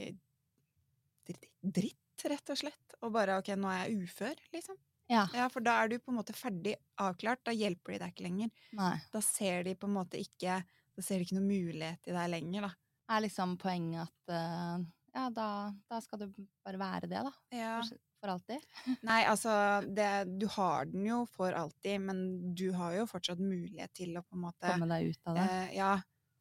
dritt, 1.62 2.01
rett 2.30 2.52
og 2.54 2.58
slett. 2.60 2.96
Og 3.02 3.12
bare 3.14 3.38
OK, 3.40 3.50
nå 3.58 3.70
er 3.72 3.84
jeg 3.86 4.06
ufør, 4.06 4.42
liksom. 4.54 4.78
Ja. 5.10 5.26
Ja, 5.36 5.48
for 5.52 5.64
da 5.64 5.74
er 5.82 5.90
du 5.90 5.98
på 6.00 6.12
en 6.12 6.20
måte 6.20 6.34
ferdig 6.36 6.76
avklart. 7.02 7.42
Da 7.44 7.52
hjelper 7.54 7.96
de 7.96 7.98
deg 8.04 8.14
ikke 8.14 8.26
lenger. 8.28 8.52
Nei. 8.78 8.94
Da 9.12 9.20
ser 9.24 9.66
de 9.66 9.74
på 9.76 9.90
en 9.90 9.96
måte 9.98 10.20
ikke 10.20 10.62
Da 10.92 11.00
ser 11.04 11.18
de 11.18 11.24
ikke 11.26 11.38
noe 11.38 11.48
mulighet 11.48 12.08
i 12.10 12.12
deg 12.12 12.30
lenger, 12.34 12.66
da. 12.68 12.72
Er 13.16 13.22
liksom 13.24 13.54
poenget 13.60 14.04
at 14.06 14.32
uh, 14.32 14.82
ja, 15.12 15.26
da, 15.32 15.46
da 15.88 16.00
skal 16.04 16.20
du 16.22 16.26
bare 16.64 16.80
være 16.80 17.08
det, 17.08 17.22
da. 17.24 17.32
Ja. 17.56 17.74
For, 17.80 17.96
for 18.20 18.32
alltid. 18.34 18.66
Nei, 19.08 19.18
altså 19.28 19.52
det, 19.88 20.08
Du 20.40 20.46
har 20.54 20.88
den 20.92 21.06
jo 21.08 21.22
for 21.32 21.56
alltid, 21.56 22.00
men 22.08 22.22
du 22.56 22.68
har 22.76 22.96
jo 23.00 23.08
fortsatt 23.10 23.40
mulighet 23.40 23.92
til 23.96 24.16
å 24.20 24.24
på 24.24 24.36
en 24.38 24.44
måte 24.46 24.68
Komme 24.68 24.88
deg 24.92 25.12
ut 25.12 25.32
av 25.32 25.40
det. 25.40 25.48
Uh, 25.48 25.74
Ja, 25.76 25.92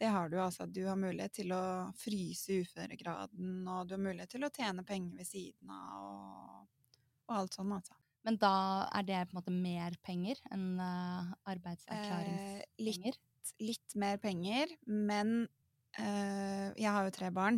det 0.01 0.10
har 0.10 0.29
du 0.31 0.38
altså. 0.41 0.65
Du 0.65 0.81
har 0.88 0.98
mulighet 1.00 1.36
til 1.41 1.51
å 1.53 1.62
fryse 1.98 2.62
uføregraden, 2.63 3.62
og 3.70 3.88
du 3.89 3.96
har 3.98 4.01
mulighet 4.03 4.34
til 4.36 4.46
å 4.48 4.51
tjene 4.53 4.86
penger 4.88 5.20
ved 5.22 5.29
siden 5.29 5.74
av, 5.75 6.05
og, 6.10 6.96
og 7.29 7.36
alt 7.38 7.58
sånn, 7.60 7.74
altså. 7.77 7.98
Men 8.25 8.38
da 8.41 8.53
er 8.98 9.05
det 9.08 9.20
på 9.29 9.34
en 9.34 9.39
måte 9.39 9.53
mer 9.53 9.96
penger 10.05 10.41
enn 10.53 10.65
uh, 10.77 11.31
Eh, 11.89 12.62
litt, 12.81 13.22
Litt 13.60 13.96
mer 13.98 14.20
penger, 14.22 14.70
men 14.86 15.48
eh, 15.98 16.67
jeg 16.77 16.91
har 16.93 17.08
jo 17.08 17.13
tre 17.15 17.31
barn, 17.34 17.58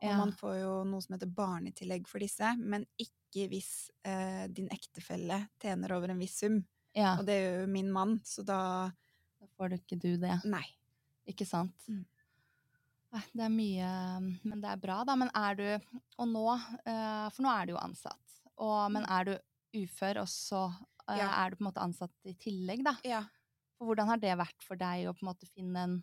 og 0.00 0.08
Ja. 0.08 0.16
man 0.16 0.32
får 0.32 0.54
jo 0.62 0.70
noe 0.88 1.04
som 1.04 1.14
heter 1.16 1.28
barnetillegg 1.36 2.08
for 2.08 2.24
disse, 2.24 2.54
men 2.56 2.86
ikke 2.96 3.44
hvis 3.52 3.90
eh, 4.08 4.46
din 4.48 4.70
ektefelle 4.72 5.42
tjener 5.60 5.92
over 5.96 6.08
en 6.14 6.22
viss 6.24 6.38
sum. 6.40 6.62
ja, 6.94 7.12
Og 7.20 7.26
det 7.28 7.36
gjør 7.36 7.60
jo 7.62 7.70
min 7.76 7.92
mann, 7.92 8.16
så 8.24 8.42
da 8.48 8.60
da 9.40 9.46
får 9.56 9.68
du 9.72 9.76
ikke 9.78 10.00
du 10.00 10.10
det. 10.20 10.34
Nei. 10.48 10.64
Ikke 11.30 11.46
sant? 11.48 11.86
Mm. 11.88 12.04
Det 13.34 13.42
er 13.42 13.50
mye 13.50 13.86
Men 14.46 14.60
det 14.62 14.68
er 14.70 14.78
bra, 14.82 15.00
da. 15.08 15.16
Men 15.18 15.30
er 15.34 15.56
du 15.58 15.64
Og 16.20 16.28
nå 16.30 16.44
eh, 16.54 17.26
For 17.34 17.42
nå 17.42 17.50
er 17.50 17.66
du 17.66 17.72
jo 17.74 17.80
ansatt. 17.82 18.36
Og, 18.60 18.76
men 18.92 19.06
er 19.08 19.24
du 19.30 19.32
ufør, 19.80 20.20
og 20.24 20.28
så 20.30 20.66
eh, 20.68 20.86
Mm. 21.10 21.18
Ja. 21.18 21.26
er 21.42 21.50
du 21.50 21.56
på 21.58 21.64
en 21.64 21.66
måte 21.72 21.82
ansatt 21.82 22.28
i 22.30 22.34
tillegg, 22.38 22.84
da? 22.86 22.92
Ja. 23.02 23.24
For 23.78 23.88
hvordan 23.88 24.06
har 24.12 24.20
det 24.22 24.36
vært 24.38 24.62
for 24.62 24.78
deg 24.78 25.08
å 25.10 25.14
på 25.16 25.24
en 25.24 25.30
måte 25.32 25.48
finne 25.50 25.82
en 25.88 25.94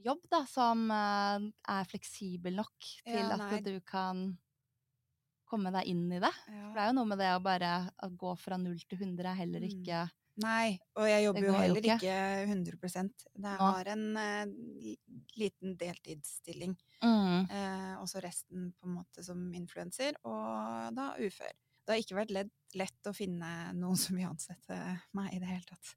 jobb 0.00 0.22
da, 0.32 0.38
som 0.48 0.86
eh, 0.94 1.44
er 1.74 1.88
fleksibel 1.90 2.54
nok 2.56 2.86
til 3.02 3.18
Ja, 3.20 3.36
at 3.36 3.64
du 3.66 3.74
kan 3.84 4.22
komme 5.50 5.72
deg 5.74 5.90
inn 5.92 6.06
i 6.08 6.22
det? 6.22 6.30
For 6.46 6.72
det 6.78 6.84
er 6.86 6.88
jo 6.88 6.96
noe 6.96 7.10
med 7.10 7.20
det 7.20 7.28
å 7.34 7.42
bare 7.44 7.72
å 8.06 8.08
gå 8.16 8.32
fra 8.40 8.56
null 8.62 8.78
til 8.88 9.02
100 9.02 9.28
er 9.34 9.40
heller 9.42 9.66
Mm. 9.66 10.08
Nei, 10.42 10.76
og 11.00 11.06
jeg 11.08 11.22
jobber 11.24 11.46
jo 11.46 11.52
heller 11.56 11.78
ikke. 11.80 11.94
ikke 11.96 12.16
100 12.44 12.88
Jeg 13.00 13.40
Nå. 13.40 13.52
har 13.56 13.88
en 13.94 14.04
uh, 14.20 14.90
liten 15.40 15.76
deltidsstilling, 15.80 16.74
mm. 17.00 17.46
Uh, 17.48 17.94
og 18.02 18.10
så 18.10 18.20
resten 18.24 18.68
på 18.76 18.88
en 18.88 18.98
måte 18.98 19.24
som 19.24 19.40
influenser, 19.56 20.18
og 20.28 20.92
da 20.96 21.14
ufør. 21.16 21.56
Det 21.86 21.94
har 21.94 22.02
ikke 22.02 22.18
vært 22.18 22.34
lett, 22.36 22.54
lett 22.76 23.08
å 23.08 23.14
finne 23.16 23.50
noen 23.78 23.96
som 24.00 24.18
vil 24.18 24.28
ansette 24.28 24.76
meg 25.16 25.32
i 25.32 25.40
det 25.40 25.48
hele 25.54 25.68
tatt. 25.70 25.94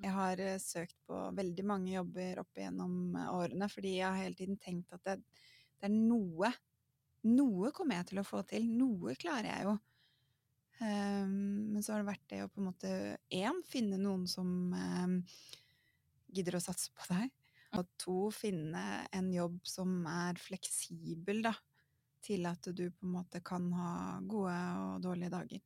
Jeg 0.00 0.16
har 0.16 0.40
uh, 0.40 0.56
søkt 0.62 0.96
på 1.04 1.20
veldig 1.36 1.68
mange 1.68 1.92
jobber 1.92 2.40
opp 2.40 2.56
igjennom 2.56 3.18
årene, 3.34 3.68
fordi 3.68 3.98
jeg 3.98 4.08
har 4.08 4.22
hele 4.22 4.38
tiden 4.38 4.60
tenkt 4.62 4.96
at 4.96 5.04
det, 5.10 5.18
det 5.76 5.90
er 5.90 5.98
noe 5.98 6.54
Noe 7.24 7.70
kommer 7.72 7.96
jeg 7.96 8.10
til 8.10 8.18
å 8.20 8.22
få 8.28 8.42
til. 8.44 8.66
Noe 8.76 9.14
klarer 9.16 9.46
jeg 9.48 9.64
jo. 9.64 9.70
Ehm, 10.82 11.72
men 11.72 11.82
så 11.82 11.92
har 11.94 12.02
det 12.02 12.10
vært 12.10 12.26
det 12.32 12.40
å 12.44 12.50
på 12.50 12.60
en 12.62 12.68
måte 12.70 12.92
én, 13.34 13.60
finne 13.66 13.98
noen 14.00 14.26
som 14.30 14.48
ehm, 14.74 15.18
gidder 16.34 16.58
å 16.58 16.62
satse 16.64 16.92
på 16.96 17.06
deg. 17.12 17.30
Og 17.74 17.88
to, 17.98 18.16
finne 18.34 18.82
en 19.14 19.30
jobb 19.34 19.58
som 19.66 20.04
er 20.06 20.38
fleksibel, 20.38 21.42
da. 21.46 21.54
Til 22.24 22.46
at 22.48 22.64
du 22.72 22.86
på 22.88 23.04
en 23.06 23.14
måte 23.18 23.42
kan 23.44 23.66
ha 23.76 24.20
gode 24.24 24.54
og 24.80 25.02
dårlige 25.04 25.32
dager. 25.34 25.64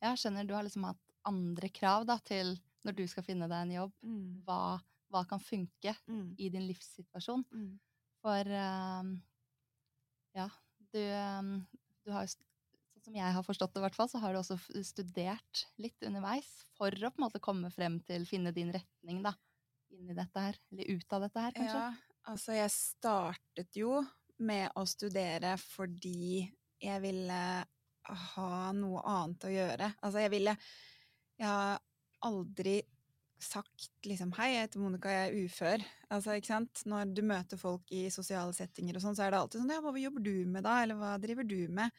Jeg 0.00 0.20
skjønner 0.20 0.46
du 0.48 0.54
har 0.56 0.64
liksom 0.64 0.86
hatt 0.88 1.02
andre 1.28 1.68
krav 1.74 2.06
da, 2.08 2.16
til 2.24 2.54
når 2.86 2.96
du 2.96 3.02
skal 3.10 3.26
finne 3.26 3.48
deg 3.50 3.66
en 3.66 3.74
jobb. 3.74 3.92
Hva, 4.46 4.60
hva 5.12 5.24
kan 5.28 5.42
funke 5.42 5.94
Mm. 6.08 6.38
i 6.40 6.48
din 6.48 6.64
livssituasjon? 6.70 7.44
Mm. 7.52 7.78
For 8.24 8.48
um, 8.48 9.10
ja, 10.34 10.46
du, 10.92 11.02
du 12.04 12.12
har 12.14 12.24
jo 12.24 12.32
Sånn 13.00 13.14
som 13.14 13.16
jeg 13.16 13.32
har 13.32 13.44
forstått 13.46 13.72
det, 13.72 13.80
hvert 13.80 13.96
fall, 13.96 14.08
så 14.12 14.18
har 14.20 14.34
du 14.34 14.42
også 14.42 14.58
studert 14.84 15.62
litt 15.80 16.04
underveis 16.04 16.48
for 16.76 16.92
å 16.92 17.08
på 17.08 17.16
en 17.16 17.24
måte 17.24 17.40
komme 17.40 17.70
frem 17.72 17.96
til 18.04 18.26
finne 18.28 18.52
din 18.52 18.68
retning 18.74 19.22
da, 19.24 19.32
inn 19.96 20.10
i 20.12 20.16
dette 20.18 20.42
her. 20.44 20.58
Eller 20.68 20.98
ut 20.98 21.16
av 21.16 21.24
dette 21.24 21.44
her, 21.46 21.54
kanskje. 21.56 21.80
Ja, 21.80 22.18
altså 22.28 22.58
jeg 22.58 22.74
startet 22.74 23.80
jo 23.80 24.02
med 24.44 24.68
å 24.76 24.84
studere 24.88 25.54
fordi 25.62 26.44
jeg 26.80 27.04
ville 27.06 27.40
ha 28.28 28.52
noe 28.76 29.00
annet 29.08 29.48
å 29.48 29.54
gjøre. 29.54 29.92
Altså 30.04 30.26
jeg 30.26 30.34
ville 30.36 30.56
Jeg 31.40 31.48
har 31.48 31.80
aldri 32.28 32.82
sagt 33.40 34.04
liksom 34.04 34.34
Hei, 34.36 34.50
jeg 34.58 34.66
heter 34.66 34.84
Monica, 34.84 35.08
jeg 35.08 35.30
er 35.30 35.48
ufør. 35.48 35.84
Altså, 36.12 36.36
ikke 36.36 36.52
sant? 36.52 36.82
Når 36.84 37.16
du 37.16 37.22
møter 37.24 37.60
folk 37.60 37.92
i 37.96 38.10
sosiale 38.12 38.52
settinger 38.52 38.98
og 38.98 39.04
sånn, 39.06 39.16
så 39.16 39.24
er 39.24 39.32
det 39.32 39.40
alltid 39.40 39.62
sånn 39.62 39.72
Ja, 39.72 39.80
hva 39.80 39.96
jobber 39.96 40.24
du 40.24 40.34
med 40.44 40.68
da? 40.68 40.82
Eller 40.84 41.00
hva 41.00 41.14
driver 41.22 41.48
du 41.48 41.62
med? 41.72 41.96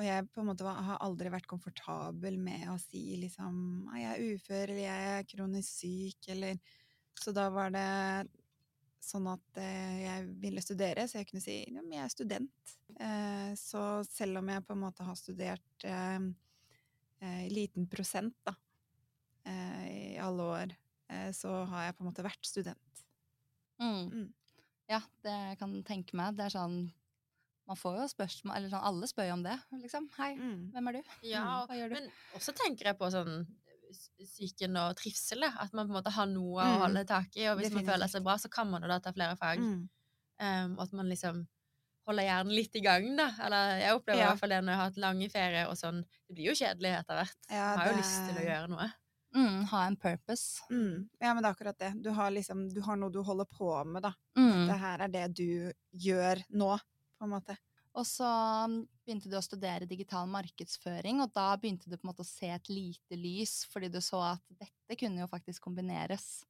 Og 0.00 0.06
jeg 0.06 0.28
på 0.32 0.40
en 0.40 0.48
måte 0.48 0.64
var, 0.64 0.78
har 0.80 1.00
aldri 1.04 1.28
vært 1.28 1.48
komfortabel 1.50 2.38
med 2.40 2.64
å 2.72 2.78
si 2.80 3.18
liksom 3.20 3.56
«Nei, 3.90 3.98
jeg 4.00 4.12
er 4.14 4.36
ufør, 4.36 4.62
eller 4.62 4.84
jeg 4.86 5.08
er 5.12 5.26
kronisk 5.28 5.74
syk, 5.82 6.28
eller 6.32 6.76
Så 7.20 7.34
da 7.36 7.50
var 7.52 7.74
det 7.74 7.88
sånn 9.04 9.26
at 9.28 9.58
eh, 9.60 9.96
jeg 10.06 10.28
ville 10.40 10.62
studere, 10.64 11.04
så 11.08 11.18
jeg 11.18 11.28
kunne 11.28 11.42
si 11.44 11.58
ja, 11.66 11.82
men 11.82 11.98
jeg 11.98 12.04
er 12.06 12.12
student. 12.14 12.72
Eh, 12.96 13.50
så 13.60 13.82
selv 14.08 14.40
om 14.40 14.48
jeg 14.48 14.64
på 14.64 14.76
en 14.76 14.82
måte 14.86 15.04
har 15.04 15.18
studert 15.20 15.84
eh, 15.88 16.28
eh, 17.20 17.44
liten 17.52 17.88
prosent, 17.92 18.36
da, 18.46 18.56
i 19.50 20.16
alle 20.20 20.46
år, 20.54 20.72
så 21.34 21.50
har 21.72 21.86
jeg 21.88 21.94
på 21.96 22.04
en 22.04 22.06
måte 22.06 22.22
vært 22.22 22.46
student. 22.46 23.00
Mm. 23.80 24.02
Mm. 24.12 24.26
Ja, 24.92 25.00
det 25.24 25.38
kan 25.58 25.72
jeg 25.74 25.86
tenke 25.88 26.18
meg. 26.20 26.36
Det 26.38 26.44
er 26.46 26.54
sånn 26.54 26.76
Man 27.70 27.78
får 27.78 28.00
jo 28.00 28.06
spørsmål 28.10 28.56
Eller 28.58 28.72
sånn, 28.72 28.82
alle 28.88 29.06
spør 29.10 29.28
jo 29.28 29.34
om 29.38 29.42
det, 29.46 29.56
liksom. 29.78 30.08
Hei, 30.16 30.32
Mm. 30.34 30.70
hvem 30.74 30.88
er 30.88 30.92
du? 30.98 31.02
Ja, 31.22 31.42
Mm, 31.44 31.50
og, 31.62 31.68
Hva 31.68 31.76
gjør 31.78 31.88
du? 31.88 31.94
men 31.94 32.08
også 32.34 32.52
tenker 32.58 32.84
jeg 32.90 32.98
på 32.98 33.10
sånn 33.14 33.46
psyken 34.22 34.76
og 34.78 34.96
trivsel. 34.96 35.42
At 35.44 35.72
man 35.74 35.86
på 35.88 35.94
en 35.94 36.02
måte 36.02 36.12
har 36.14 36.26
noe 36.26 36.62
å 36.62 36.66
Mm. 36.66 36.80
holde 36.82 37.06
tak 37.06 37.36
i, 37.36 37.46
og 37.46 37.58
hvis 37.58 37.72
man 37.72 37.84
føler 37.84 38.06
seg 38.08 38.22
bra, 38.22 38.34
så 38.36 38.50
kan 38.50 38.70
man 38.70 38.82
jo 38.82 38.88
da 38.88 38.98
ta 39.00 39.12
flere 39.12 39.36
fag. 39.36 39.58
Mm. 39.58 39.88
Um, 40.40 40.78
og 40.78 40.82
at 40.82 40.92
man 40.92 41.08
liksom 41.08 41.46
holder 42.06 42.22
hjernen 42.24 42.54
litt 42.54 42.74
i 42.76 42.80
gang, 42.80 43.16
da. 43.16 43.30
Eller 43.40 43.78
jeg 43.80 43.94
opplever 43.94 44.22
i 44.22 44.26
hvert 44.26 44.38
fall 44.38 44.48
det 44.48 44.64
når 44.64 44.72
jeg 44.72 44.76
har 44.76 44.90
hatt 44.90 44.96
lange 44.96 45.28
ferier 45.30 45.68
og 45.68 45.76
sånn. 45.76 46.04
Det 46.28 46.34
blir 46.36 46.46
jo 46.46 46.52
kjedelig 46.52 46.98
etter 47.00 47.14
hvert. 47.18 47.36
Ja, 47.50 47.76
det... 47.76 47.78
har 47.82 47.92
jo 47.92 47.98
lyst 47.98 48.26
til 48.26 48.36
å 48.42 48.46
gjøre 48.48 48.68
noe. 48.70 48.92
Mm, 49.32 49.64
ha 49.66 49.86
en 49.86 49.96
purpose. 49.96 50.60
Mm. 50.70 51.08
Ja, 51.20 51.34
men 51.34 51.42
det 51.44 51.50
er 51.50 51.54
akkurat 51.54 51.78
det. 51.78 52.02
Du 52.02 52.10
har 52.12 52.30
liksom 52.30 52.72
Du 52.72 52.80
har 52.82 52.96
noe 52.96 53.10
du 53.12 53.22
holder 53.22 53.44
på 53.46 53.84
med, 53.86 54.02
da. 54.02 54.12
Mm. 54.36 54.66
Det 54.66 54.78
her 54.78 54.98
er 55.02 55.08
det 55.08 55.34
du 55.34 55.72
gjør 55.94 56.42
nå, 56.50 56.80
på 57.20 57.28
en 57.28 57.34
måte. 57.36 57.56
Og 57.98 58.06
så 58.06 58.26
mm, 58.70 58.76
begynte 59.04 59.30
du 59.30 59.36
å 59.36 59.42
studere 59.44 59.88
digital 59.88 60.28
markedsføring, 60.30 61.22
og 61.24 61.32
da 61.34 61.48
begynte 61.60 61.90
du 61.90 61.96
på 61.96 62.06
en 62.06 62.12
måte 62.12 62.24
å 62.24 62.28
se 62.28 62.48
et 62.54 62.70
lite 62.70 63.18
lys, 63.18 63.64
fordi 63.70 63.90
du 63.92 63.98
så 64.04 64.22
at 64.36 64.44
dette 64.60 64.98
kunne 64.98 65.24
jo 65.24 65.30
faktisk 65.30 65.66
kombineres 65.66 66.44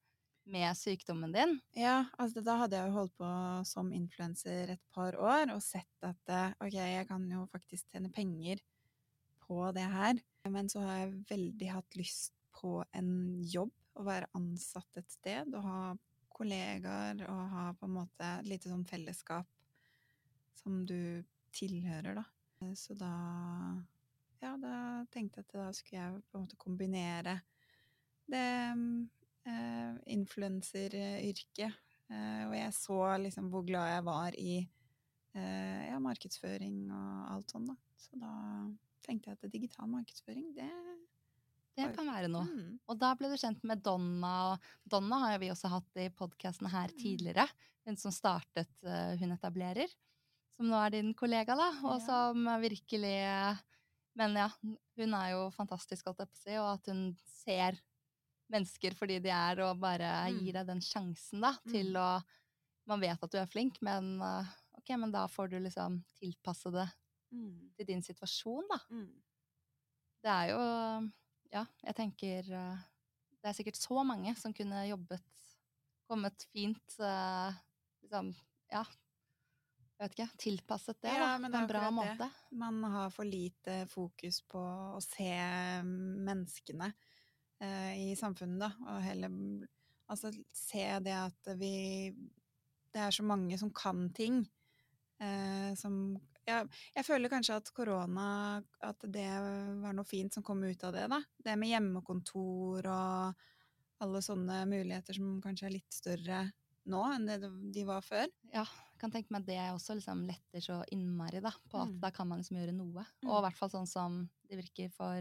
med 0.51 0.77
sykdommen 0.77 1.33
din. 1.33 1.57
Ja, 1.77 2.05
altså 2.21 2.43
da 2.45 2.57
hadde 2.63 2.77
jeg 2.77 2.91
jo 2.91 2.97
holdt 2.97 3.15
på 3.21 3.31
som 3.69 3.93
influenser 3.95 4.75
et 4.75 4.83
par 4.95 5.17
år 5.21 5.53
og 5.55 5.63
sett 5.65 6.07
at 6.07 6.33
eh, 6.33 6.55
ok, 6.59 6.77
jeg 6.77 7.09
kan 7.09 7.27
jo 7.31 7.45
faktisk 7.53 7.89
tjene 7.93 8.11
penger 8.13 8.63
på 9.47 9.63
det 9.77 9.87
her. 9.93 10.21
Men 10.49 10.69
så 10.73 10.83
har 10.85 11.03
jeg 11.03 11.25
veldig 11.31 11.71
hatt 11.75 11.99
lyst 12.01 12.35
på 12.61 12.81
en 12.97 13.13
jobb, 13.47 13.73
å 13.99 14.05
være 14.07 14.31
ansatt 14.39 15.01
et 15.01 15.11
sted 15.13 15.55
og 15.59 15.65
ha 15.67 15.81
kollegaer 16.33 17.19
og 17.27 17.41
ha 17.53 17.65
på 17.77 17.89
en 17.89 17.97
måte 17.99 18.29
et 18.39 18.49
lite 18.49 18.71
sånn 18.71 18.87
fellesskap 18.89 19.49
som 20.61 20.83
du 20.87 21.23
tilhører, 21.57 22.15
da. 22.21 22.25
Eh, 22.63 22.75
Så 22.79 22.95
da 22.99 23.11
ja, 24.41 24.55
da 24.57 25.05
tenkte 25.13 25.41
jeg 25.41 25.47
at 25.49 25.53
da 25.57 25.67
skulle 25.77 26.01
jeg 26.01 26.23
på 26.31 26.39
en 26.39 26.45
måte 26.47 26.57
kombinere 26.61 27.35
det 28.31 28.45
eh, 29.47 29.95
influenseryrket. 30.17 31.75
Eh, 32.11 32.43
og 32.49 32.55
jeg 32.57 32.73
så 32.75 32.99
liksom 33.23 33.51
hvor 33.53 33.65
glad 33.69 33.93
jeg 33.95 34.05
var 34.07 34.37
i 34.39 34.55
eh, 35.37 35.83
ja, 35.91 35.99
markedsføring 36.03 36.81
og 36.91 37.35
alt 37.37 37.53
sånn, 37.55 37.69
da. 37.71 37.77
Så 38.01 38.19
da 38.19 38.33
tenkte 39.07 39.31
jeg 39.31 39.39
at 39.39 39.53
digital 39.53 39.91
markedsføring, 39.93 40.51
det 40.57 40.71
Det 41.79 41.87
kan 41.97 42.09
være 42.11 42.29
noe. 42.29 42.45
mm, 42.45 42.79
Og 42.91 42.99
da 42.99 43.13
ble 43.17 43.29
du 43.31 43.37
kjent 43.41 43.63
med 43.65 43.81
Donna, 43.87 44.59
Donna 44.85 45.21
har 45.29 45.39
vi 45.41 45.49
også 45.53 45.71
hatt 45.71 45.97
i 46.03 46.09
podkasten 46.11 46.69
her 46.69 46.89
Mm. 46.91 46.99
tidligere. 46.99 47.47
Hun 47.87 47.97
som 47.97 48.11
startet 48.13 48.69
eh, 48.85 49.17
Hun 49.21 49.33
etablerer, 49.33 49.89
som 50.61 50.69
nå 50.71 50.77
er 50.85 50.93
din 50.95 51.13
kollega, 51.17 51.57
da, 51.59 51.71
og 51.89 52.01
som 52.05 52.45
virkelig 52.63 53.17
Men 54.19 54.35
ja, 54.37 54.49
hun 54.99 55.15
er 55.17 55.31
jo 55.33 55.45
fantastisk, 55.55 56.07
holdt 56.09 56.25
jeg 56.25 56.31
på 56.33 56.37
å 56.39 56.43
si, 56.43 56.57
og 56.61 56.69
at 56.75 56.91
hun 56.91 57.03
ser 57.25 57.79
mennesker 58.53 58.97
fordi 58.99 59.21
de 59.25 59.31
er, 59.35 59.63
og 59.65 59.79
bare 59.83 60.11
Mm. 60.27 60.35
gir 60.35 60.59
deg 60.59 60.69
den 60.69 60.83
sjansen 60.85 61.43
da, 61.45 61.55
til 61.71 61.93
Mm. 61.93 62.01
å 62.01 62.21
Man 62.91 63.01
vet 63.01 63.23
at 63.23 63.31
du 63.33 63.39
er 63.39 63.47
flink, 63.47 63.77
men 63.85 64.17
ok, 64.23 64.91
men 64.99 65.13
da 65.15 65.27
får 65.31 65.51
du 65.53 65.59
liksom 65.61 66.01
tilpasse 66.19 66.73
det 66.75 66.89
Mm. 67.33 67.71
til 67.79 67.87
din 67.87 68.03
situasjon, 68.03 68.67
da. 68.73 68.79
Det 70.25 70.31
er 70.31 70.51
jo 70.53 70.61
Ja, 71.53 71.65
jeg 71.85 71.97
tenker 71.99 72.43
Det 72.47 73.49
er 73.49 73.57
sikkert 73.57 73.81
så 73.81 74.03
mange 74.07 74.35
som 74.39 74.53
kunne 74.57 74.85
jobbet 74.89 75.25
Kommet 76.11 76.45
fint 76.53 76.97
eh, 77.01 77.57
Liksom, 78.05 78.35
ja 78.73 78.85
vet 80.05 80.15
ikke. 80.17 80.29
Tilpasset 80.41 81.01
det, 81.03 81.13
Ja, 81.15 81.37
da. 81.39 81.51
På 81.51 81.57
en 81.61 81.69
bra 81.69 81.91
måte. 81.95 82.17
det. 82.19 82.57
Man 82.59 82.83
har 82.85 83.11
for 83.15 83.29
lite 83.29 83.85
fokus 83.91 84.41
på 84.49 84.61
å 84.97 85.01
se 85.05 85.31
menneskene 85.93 86.93
eh, 87.61 88.11
i 88.11 88.17
samfunnet, 88.17 88.61
da, 88.65 88.71
og 88.95 89.03
heller 89.05 89.37
altså, 90.11 90.33
se 90.53 90.87
det 91.05 91.17
at 91.17 91.53
vi 91.61 92.11
Det 92.91 92.99
er 92.99 93.13
så 93.15 93.23
mange 93.23 93.59
som 93.59 93.71
kan 93.71 94.09
ting. 94.13 94.41
Eh, 95.21 95.75
som 95.79 96.19
ja, 96.49 96.65
Jeg 96.97 97.05
føler 97.07 97.29
kanskje 97.29 97.59
at 97.61 97.71
korona 97.77 98.63
At 98.81 99.05
det 99.05 99.29
var 99.83 99.93
noe 99.93 100.09
fint 100.09 100.33
som 100.35 100.43
kom 100.43 100.65
ut 100.65 100.85
av 100.85 100.97
det, 100.97 101.07
da. 101.13 101.21
Det 101.39 101.57
med 101.61 101.71
hjemmekontor 101.71 102.89
og 102.89 103.47
alle 104.01 104.23
sånne 104.25 104.65
muligheter 104.67 105.13
som 105.13 105.37
kanskje 105.45 105.67
er 105.69 105.75
litt 105.77 105.93
større 105.93 106.41
nå 106.87 107.01
enn 107.15 107.27
det 107.29 107.39
de 107.75 107.85
var 107.85 108.01
før. 108.03 108.27
Ja, 108.55 108.65
jeg 108.65 109.01
kan 109.03 109.13
tenke 109.13 109.31
meg 109.33 109.43
at 109.43 109.47
det 109.51 109.59
også 109.75 109.95
liksom 109.99 110.25
letter 110.29 110.61
så 110.65 110.81
innmari, 110.93 111.41
da. 111.45 111.53
På 111.71 111.83
at 111.83 111.89
Mm. 111.93 112.01
da 112.01 112.11
kan 112.11 112.29
man 112.29 112.39
liksom 112.41 112.57
gjøre 112.57 112.73
noe. 112.77 113.05
Mm. 113.23 113.29
Og 113.31 113.39
i 113.39 113.45
hvert 113.47 113.57
fall 113.59 113.71
sånn 113.71 113.87
som 113.89 114.29
det 114.49 114.57
virker 114.61 114.91
for 114.93 115.21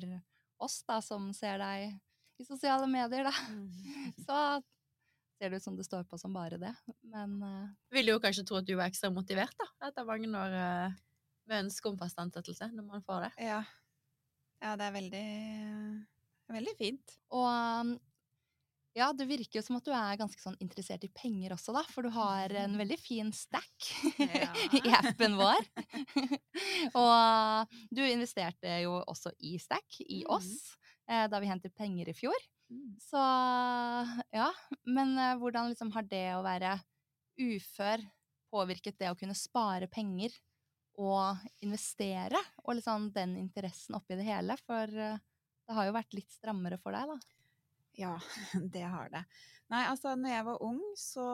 oss, 0.59 0.83
da, 0.87 0.99
som 1.01 1.31
ser 1.33 1.57
deg 1.57 1.99
i 2.39 2.43
sosiale 2.47 2.87
medier, 2.87 3.23
da. 3.23 3.31
Så 4.25 4.61
ser 5.39 5.49
det 5.49 5.57
ut 5.59 5.63
som 5.63 5.75
det 5.75 5.85
står 5.85 6.03
på 6.07 6.17
som 6.19 6.33
bare 6.33 6.57
det. 6.59 6.73
Men 7.03 7.41
uh, 7.43 7.67
Vil 7.91 8.07
jo 8.11 8.19
kanskje 8.19 8.43
tro 8.47 8.57
at 8.59 8.65
du 8.67 8.75
var 8.75 8.87
ekstra 8.89 9.09
motivert 9.11 9.55
da, 9.59 9.67
etter 9.87 10.03
mange 10.07 10.27
år 10.27 10.55
uh, 10.55 10.97
med 11.47 11.65
ønske 11.65 11.87
om 11.89 11.97
fast 11.97 12.19
ansettelse, 12.19 12.67
når 12.75 12.83
man 12.85 13.01
får 13.03 13.27
det. 13.27 13.31
Ja. 13.47 13.61
Ja, 14.61 14.75
det 14.75 14.89
er 14.89 14.91
veldig, 14.91 15.27
veldig 16.51 16.73
fint. 16.77 17.13
Og 17.31 17.47
um, 17.47 17.93
ja, 18.99 19.07
det 19.15 19.25
virker 19.29 19.59
jo 19.59 19.63
som 19.65 19.77
at 19.79 19.85
du 19.87 19.93
er 19.95 20.17
ganske 20.19 20.41
sånn 20.43 20.57
interessert 20.63 21.03
i 21.07 21.11
penger 21.15 21.55
også, 21.55 21.73
da. 21.75 21.83
For 21.93 22.05
du 22.05 22.11
har 22.15 22.51
en 22.65 22.75
veldig 22.79 22.97
fin 22.99 23.31
stack 23.35 23.89
Ja. 24.19 24.51
i 24.75 24.81
appen 24.99 25.37
vår. 25.39 25.63
og 26.99 27.79
du 27.95 28.01
investerte 28.05 28.79
jo 28.83 28.97
også 29.07 29.33
i 29.39 29.55
stack, 29.61 29.99
i 30.05 30.21
Mm. 30.25 30.31
oss, 30.35 30.51
eh, 31.09 31.25
da 31.31 31.39
vi 31.41 31.47
hentet 31.49 31.75
penger 31.79 32.09
i 32.11 32.15
fjor. 32.17 32.37
Mm. 32.69 32.91
Så 33.01 33.21
ja. 34.35 34.49
Men 34.85 35.15
eh, 35.17 35.35
hvordan 35.41 35.71
liksom 35.71 35.91
har 35.95 36.05
det 36.05 36.25
å 36.35 36.43
være 36.45 36.75
ufør 37.39 38.03
påvirket 38.53 38.97
det 38.99 39.09
å 39.11 39.17
kunne 39.17 39.37
spare 39.37 39.87
penger 39.89 40.33
og 40.99 41.37
investere, 41.63 42.39
og 42.65 42.75
liksom 42.75 43.09
den 43.15 43.37
interessen 43.39 43.95
oppi 43.97 44.17
det 44.19 44.27
hele? 44.27 44.57
For 44.67 44.83
eh, 44.91 45.17
det 45.69 45.77
har 45.77 45.85
jo 45.89 45.93
vært 45.95 46.13
litt 46.17 46.31
strammere 46.33 46.77
for 46.81 46.91
deg, 46.95 47.09
da. 47.13 47.17
Ja, 47.99 48.15
det 48.73 48.85
har 48.87 49.09
det. 49.11 49.23
Nei, 49.69 49.83
altså, 49.91 50.15
når 50.17 50.31
jeg 50.33 50.45
var 50.47 50.63
ung, 50.65 50.79
så 50.97 51.27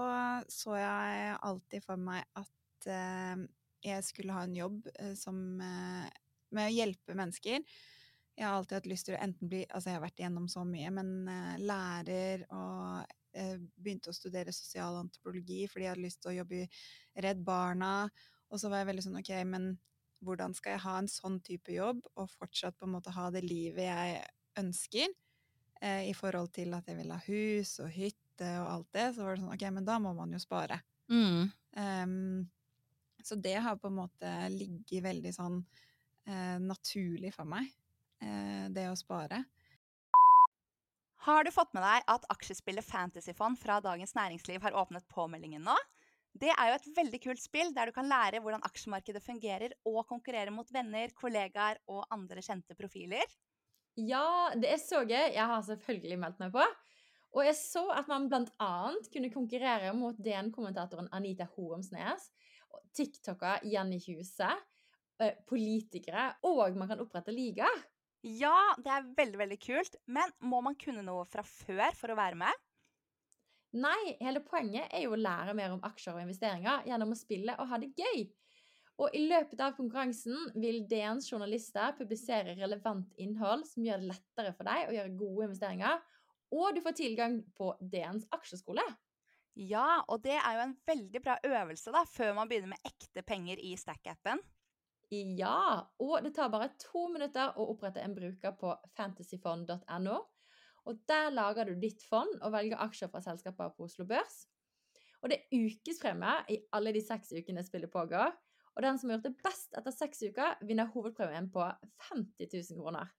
så 0.51 0.75
jeg 0.79 1.35
alltid 1.45 1.85
for 1.85 2.01
meg 2.01 2.25
at 2.35 2.87
eh, 2.91 3.43
jeg 3.85 4.05
skulle 4.07 4.33
ha 4.35 4.45
en 4.47 4.57
jobb 4.57 4.87
eh, 4.97 5.13
som 5.17 5.37
eh, 5.61 6.07
med 6.55 6.69
å 6.71 6.73
hjelpe 6.73 7.17
mennesker. 7.17 7.61
Jeg 8.35 8.43
har 8.43 8.57
alltid 8.57 8.79
hatt 8.79 8.89
lyst 8.91 9.07
til 9.07 9.15
å 9.15 9.21
enten 9.23 9.51
bli 9.51 9.61
Altså, 9.69 9.91
jeg 9.91 9.99
har 9.99 10.03
vært 10.03 10.19
igjennom 10.19 10.47
så 10.51 10.65
mye, 10.67 10.91
men 10.97 11.11
eh, 11.31 11.53
lærer 11.61 12.47
og 12.49 13.13
eh, 13.37 13.57
begynte 13.77 14.11
å 14.11 14.17
studere 14.17 14.55
sosial 14.55 14.97
antropologi 14.99 15.63
fordi 15.71 15.85
jeg 15.85 15.93
hadde 15.93 16.07
lyst 16.07 16.23
til 16.23 16.33
å 16.33 16.37
jobbe 16.41 16.63
i 16.63 16.69
Redd 17.25 17.43
Barna. 17.45 17.93
Og 18.49 18.61
så 18.61 18.71
var 18.71 18.81
jeg 18.81 18.89
veldig 18.89 19.05
sånn 19.05 19.19
OK, 19.21 19.31
men 19.53 19.75
hvordan 20.25 20.55
skal 20.57 20.75
jeg 20.75 20.85
ha 20.87 20.97
en 20.97 21.11
sånn 21.11 21.37
type 21.45 21.71
jobb 21.77 22.01
og 22.15 22.31
fortsatt 22.39 22.77
på 22.79 22.89
en 22.89 22.97
måte 22.97 23.13
ha 23.15 23.29
det 23.31 23.45
livet 23.45 23.85
jeg 23.85 24.25
ønsker? 24.59 25.13
Eh, 25.81 26.09
i 26.09 26.13
forhold 26.17 26.51
til 26.55 26.73
at 26.77 26.87
jeg 26.87 26.99
ville 26.99 27.17
ha 27.17 27.25
hus 27.27 27.77
og 27.83 27.91
hytte 27.93 28.51
og 28.61 28.69
alt 28.71 28.91
det, 28.95 29.07
så 29.15 29.25
var 29.25 29.35
det 29.35 29.43
sånn 29.43 29.55
OK, 29.55 29.65
men 29.77 29.87
da 29.87 29.97
må 30.03 30.13
man 30.17 30.33
jo 30.35 30.41
spare. 30.41 30.81
Mm. 31.11 31.51
Um, 31.75 32.45
så 33.25 33.35
det 33.35 33.55
har 33.63 33.79
på 33.81 33.89
en 33.89 33.99
måte 33.99 34.31
ligget 34.53 35.03
veldig 35.05 35.31
sånn 35.33 35.59
eh, 36.29 36.57
naturlig 36.61 37.31
for 37.33 37.49
meg, 37.49 37.71
eh, 38.21 38.67
det 38.73 38.85
å 38.91 38.97
spare. 38.99 39.41
Har 41.25 41.41
du 41.41 41.49
fått 41.49 41.73
med 41.73 41.81
deg 41.81 42.05
at 42.13 42.27
aksjespillet 42.29 42.85
Fantasyfond 42.85 43.57
fra 43.57 43.79
Dagens 43.81 44.13
Næringsliv 44.13 44.61
har 44.61 44.77
åpnet 44.77 45.07
påmeldingen 45.09 45.65
nå? 45.65 45.73
Det 46.35 46.51
er 46.51 46.69
jo 46.69 46.75
et 46.75 46.89
veldig 46.97 47.19
kult 47.23 47.41
spill 47.41 47.71
der 47.73 47.89
du 47.89 47.95
kan 47.95 48.09
lære 48.11 48.41
hvordan 48.43 48.63
aksjemarkedet 48.67 49.23
fungerer 49.23 49.73
og 49.87 50.03
konkurrere 50.09 50.51
mot 50.53 50.69
venner, 50.75 51.13
kollegaer 51.17 51.79
og 51.89 52.03
andre 52.13 52.43
kjente 52.45 52.75
profiler. 52.77 53.23
Ja, 53.95 54.51
det 54.59 54.73
er 54.73 54.81
så 54.81 55.03
gøy. 55.07 55.31
Jeg 55.35 55.45
har 55.47 55.61
selvfølgelig 55.63 56.19
meldt 56.19 56.41
meg 56.43 56.51
på. 56.55 56.63
Og 57.35 57.43
jeg 57.43 57.55
så 57.59 57.83
at 57.91 58.07
man 58.07 58.29
annet 58.31 59.09
kunne 59.11 59.31
konkurrere 59.31 59.91
mot 59.95 60.15
DN-kommentatoren 60.23 61.09
Anita 61.15 61.47
Horumsnes, 61.55 62.29
TikToker 62.95 63.63
Jenny 63.67 63.99
Huse, 63.99 64.47
eh, 65.19 65.35
politikere, 65.47 66.33
og 66.47 66.77
man 66.77 66.87
kan 66.87 67.03
opprette 67.03 67.35
liga. 67.35 67.67
Ja, 68.23 68.55
det 68.79 68.91
er 68.91 69.11
veldig, 69.17 69.37
veldig 69.37 69.59
kult, 69.61 69.99
men 70.07 70.31
må 70.39 70.61
man 70.63 70.79
kunne 70.79 71.03
noe 71.05 71.27
fra 71.29 71.43
før 71.43 71.91
for 71.95 72.11
å 72.11 72.17
være 72.17 72.39
med? 72.39 72.63
Nei, 73.75 74.15
hele 74.23 74.39
poenget 74.39 74.87
er 74.95 75.03
jo 75.03 75.13
å 75.13 75.19
lære 75.19 75.53
mer 75.57 75.75
om 75.75 75.83
aksjer 75.83 76.15
og 76.15 76.23
investeringer 76.23 76.87
gjennom 76.87 77.11
å 77.11 77.19
spille 77.19 77.57
og 77.59 77.67
ha 77.67 77.79
det 77.83 77.91
gøy. 77.99 78.23
Og 78.95 79.11
i 79.11 79.25
løpet 79.27 79.59
av 79.59 79.73
konkurransen 79.75 80.53
vil 80.55 80.85
DNs 80.87 81.27
journalister 81.27 81.95
publisere 81.97 82.55
relevant 82.55 83.11
innhold 83.19 83.65
som 83.67 83.83
gjør 83.83 84.03
det 84.03 84.11
lettere 84.13 84.53
for 84.55 84.69
deg 84.69 84.87
å 84.87 84.95
gjøre 84.95 85.17
gode 85.19 85.49
investeringer, 85.49 86.05
og 86.55 86.75
du 86.75 86.79
får 86.85 86.95
tilgang 86.95 87.41
på 87.57 87.73
DNs 87.81 88.27
aksjeskole. 88.35 88.85
Ja, 89.55 90.03
og 90.11 90.23
det 90.23 90.35
er 90.35 90.57
jo 90.57 90.63
en 90.65 90.77
veldig 90.87 91.21
bra 91.23 91.35
øvelse 91.47 91.91
da, 91.95 92.03
før 92.07 92.33
man 92.39 92.51
begynner 92.51 92.73
med 92.73 92.87
ekte 92.87 93.23
penger 93.27 93.59
i 93.59 93.75
Stack-appen. 93.79 94.39
Ja, 95.11 95.85
og 96.01 96.15
det 96.25 96.33
tar 96.35 96.51
bare 96.51 96.71
to 96.81 97.05
minutter 97.11 97.53
å 97.55 97.67
opprette 97.71 98.03
en 98.03 98.15
bruker 98.15 98.55
på 98.59 98.73
fantasyfond.no. 98.97 100.17
Og 100.85 100.99
der 101.09 101.31
lager 101.33 101.69
du 101.69 101.79
ditt 101.81 102.03
fond 102.05 102.35
og 102.41 102.51
velger 102.53 102.81
aksjer 102.83 103.09
fra 103.11 103.21
selskaper 103.23 103.71
på 103.75 103.87
Oslo 103.87 104.05
Børs. 104.07 104.43
Og 105.23 105.31
det 105.31 105.39
er 105.39 105.65
ukespremie 105.65 106.35
i 106.53 106.59
alle 106.75 106.93
de 106.93 107.01
seks 107.01 107.31
ukene 107.33 107.63
spillet 107.65 107.91
pågår. 107.91 108.35
Og 108.75 108.83
den 108.83 108.97
som 108.99 109.09
har 109.09 109.17
gjort 109.17 109.29
det 109.29 109.45
best 109.45 109.77
etter 109.79 109.93
seks 109.95 110.25
uker, 110.27 110.57
vinner 110.67 110.89
hovedpremien 110.91 111.47
på 111.51 111.63
50 112.09 112.49
000 112.51 112.81
kroner. 112.81 113.13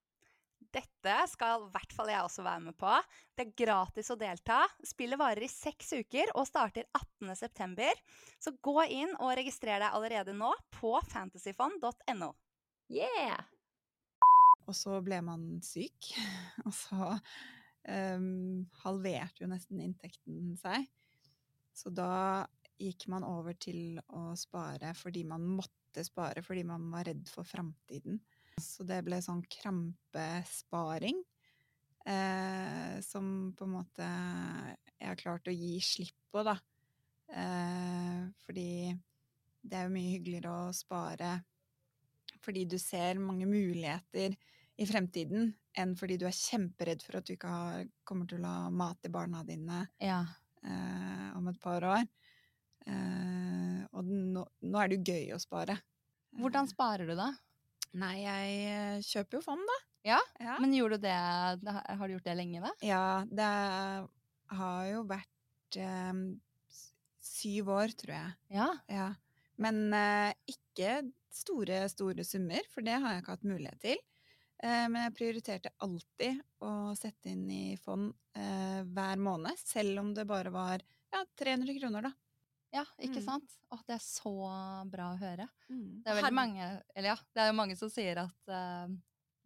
Dette 0.77 1.15
skal 1.31 1.63
i 1.65 1.71
hvert 1.73 1.93
fall 1.97 2.11
jeg 2.11 2.27
også 2.27 2.45
være 2.45 2.65
med 2.67 2.77
på. 2.77 2.93
Det 3.37 3.47
er 3.47 3.57
gratis 3.65 4.11
å 4.13 4.19
delta. 4.21 4.59
Spillet 4.85 5.21
varer 5.21 5.47
i 5.47 5.51
seks 5.51 5.95
uker 5.97 6.33
og 6.37 6.49
starter 6.49 6.89
18.9. 6.97 7.89
Så 8.43 8.53
gå 8.61 8.77
inn 8.93 9.15
og 9.17 9.37
registrer 9.39 9.81
deg 9.81 9.97
allerede 9.97 10.35
nå 10.37 10.51
på 10.77 10.93
fantasyfond.no. 11.09 12.33
Yeah! 12.93 13.47
Og 14.67 14.75
så 14.75 14.99
ble 15.07 15.23
man 15.23 15.47
syk, 15.65 16.11
og 16.67 16.75
så 16.75 17.15
um, 17.87 18.67
halverte 18.83 19.45
jo 19.45 19.51
nesten 19.51 19.81
inntekten 19.85 20.57
seg. 20.61 20.89
Så 21.77 21.93
da 21.95 22.45
gikk 22.81 23.07
man 23.13 23.25
over 23.27 23.57
til 23.61 23.99
å 24.15 24.29
spare 24.39 24.93
fordi 24.97 25.25
man 25.29 25.45
måtte 25.49 26.05
spare, 26.05 26.43
fordi 26.45 26.65
man 26.69 26.85
var 26.93 27.07
redd 27.09 27.29
for 27.33 27.47
framtiden. 27.49 28.19
Så 28.61 28.85
det 28.89 29.03
ble 29.07 29.19
sånn 29.25 29.43
krampesparing, 29.53 31.23
eh, 32.07 32.97
som 33.05 33.53
på 33.57 33.65
en 33.69 33.75
måte 33.79 34.07
jeg 34.97 35.09
har 35.11 35.21
klart 35.21 35.49
å 35.49 35.55
gi 35.57 35.77
slipp 35.85 36.17
på, 36.33 36.45
da. 36.47 36.57
Eh, 37.29 38.23
fordi 38.47 38.69
det 39.67 39.77
er 39.79 39.89
jo 39.89 39.95
mye 39.97 40.13
hyggeligere 40.15 40.53
å 40.69 40.75
spare 40.77 41.35
fordi 42.45 42.65
du 42.71 42.77
ser 42.79 43.19
mange 43.19 43.47
muligheter 43.49 44.35
i 44.79 44.87
fremtiden, 44.89 45.55
enn 45.77 45.95
fordi 45.99 46.19
du 46.21 46.27
er 46.29 46.37
kjemperedd 46.37 47.03
for 47.05 47.19
at 47.19 47.27
du 47.29 47.33
ikke 47.35 47.51
har, 47.51 47.87
kommer 48.05 48.29
til 48.31 48.45
å 48.45 48.53
ha 48.67 48.71
mat 48.71 49.01
til 49.03 49.13
barna 49.15 49.43
dine 49.49 49.87
Ja. 50.05 50.21
eh, 50.63 51.31
om 51.37 51.49
et 51.49 51.61
par 51.61 51.85
år. 51.85 52.05
Eh, 52.87 53.83
og 53.97 54.07
nå, 54.07 54.45
nå 54.63 54.81
er 54.83 54.91
det 54.93 54.99
jo 55.01 55.15
gøy 55.15 55.35
å 55.37 55.41
spare. 55.43 55.79
Hvordan 56.37 56.69
sparer 56.71 57.09
du, 57.09 57.15
da? 57.19 57.31
Nei, 57.97 58.15
jeg 58.23 58.57
eh, 58.71 59.05
kjøper 59.07 59.39
jo 59.39 59.45
fond, 59.45 59.63
da. 59.67 59.79
Ja, 60.07 60.21
Ja, 60.39 60.55
Men 60.63 60.71
gjorde 60.71 61.01
du 61.01 61.07
det 61.09 61.15
Har 61.19 62.07
du 62.07 62.13
gjort 62.15 62.27
det 62.29 62.37
lenge, 62.39 62.61
da? 62.63 62.71
ja 62.87 63.25
det 63.27 63.47
har 64.55 64.83
jo 64.87 65.01
vært 65.09 65.79
eh, 65.83 66.21
syv 67.27 67.71
år, 67.75 67.95
tror 67.99 68.15
jeg. 68.15 68.35
Ja. 68.55 68.69
Ja. 68.87 69.09
Men 69.59 69.89
eh, 69.97 70.37
ikke 70.53 71.01
store, 71.35 71.87
store 71.91 72.25
summer, 72.25 72.63
for 72.73 72.87
det 72.87 73.01
har 73.01 73.17
jeg 73.17 73.25
ikke 73.25 73.35
hatt 73.35 73.49
mulighet 73.49 73.83
til. 73.83 74.05
Eh, 74.63 74.85
men 74.93 75.03
jeg 75.09 75.17
prioriterte 75.19 75.75
alltid 75.85 76.39
å 76.65 76.95
sette 76.97 77.33
inn 77.33 77.49
i 77.51 77.77
fond 77.81 78.13
eh, 78.39 78.81
hver 78.87 79.21
måned, 79.21 79.59
selv 79.61 80.05
om 80.05 80.15
det 80.17 80.29
bare 80.29 80.53
var 80.55 80.85
ja, 81.13 81.25
300 81.43 81.77
kroner, 81.81 82.09
da. 82.09 82.15
Ja, 82.75 82.85
ikke 82.99 83.21
Mm. 83.21 83.25
sant? 83.25 83.53
Å, 83.73 83.79
det 83.87 83.95
er 83.95 84.03
så 84.05 84.33
bra 84.91 85.13
å 85.15 85.19
høre. 85.21 85.49
Mm. 85.71 86.03
Det 86.03 86.11
er 86.13 86.19
veldig 86.23 86.35
mange, 86.35 86.83
eller 86.95 87.09
ja, 87.09 87.17
det 87.35 87.43
er 87.43 87.47
jo 87.53 87.57
mange 87.57 87.77
som 87.79 87.89
sier 87.91 88.19
at, 88.19 88.49
uh, 88.49 88.89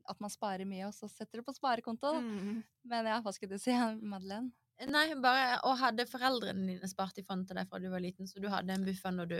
at 0.08 0.20
man 0.20 0.30
sparer 0.30 0.64
mye, 0.66 0.86
og 0.88 0.94
så 0.96 1.08
setter 1.10 1.38
du 1.38 1.42
på 1.46 1.54
sparekonto. 1.54 2.14
Mm. 2.20 2.62
Men 2.84 3.06
ja, 3.06 3.20
hva 3.20 3.32
skulle 3.32 3.54
du 3.56 3.58
si, 3.62 3.70
Madeleine? 4.02 4.50
Nei, 4.88 5.14
bare 5.20 5.58
Og 5.68 5.76
hadde 5.76 6.06
foreldrene 6.08 6.64
dine 6.66 6.88
spart 6.88 7.18
i 7.20 7.22
fond 7.22 7.46
til 7.46 7.54
deg 7.60 7.68
fra 7.68 7.78
du 7.78 7.90
var 7.92 8.00
liten, 8.00 8.26
så 8.26 8.40
du 8.40 8.48
hadde 8.48 8.72
en 8.72 8.84
buffer 8.86 9.12
når 9.12 9.28
du 9.28 9.36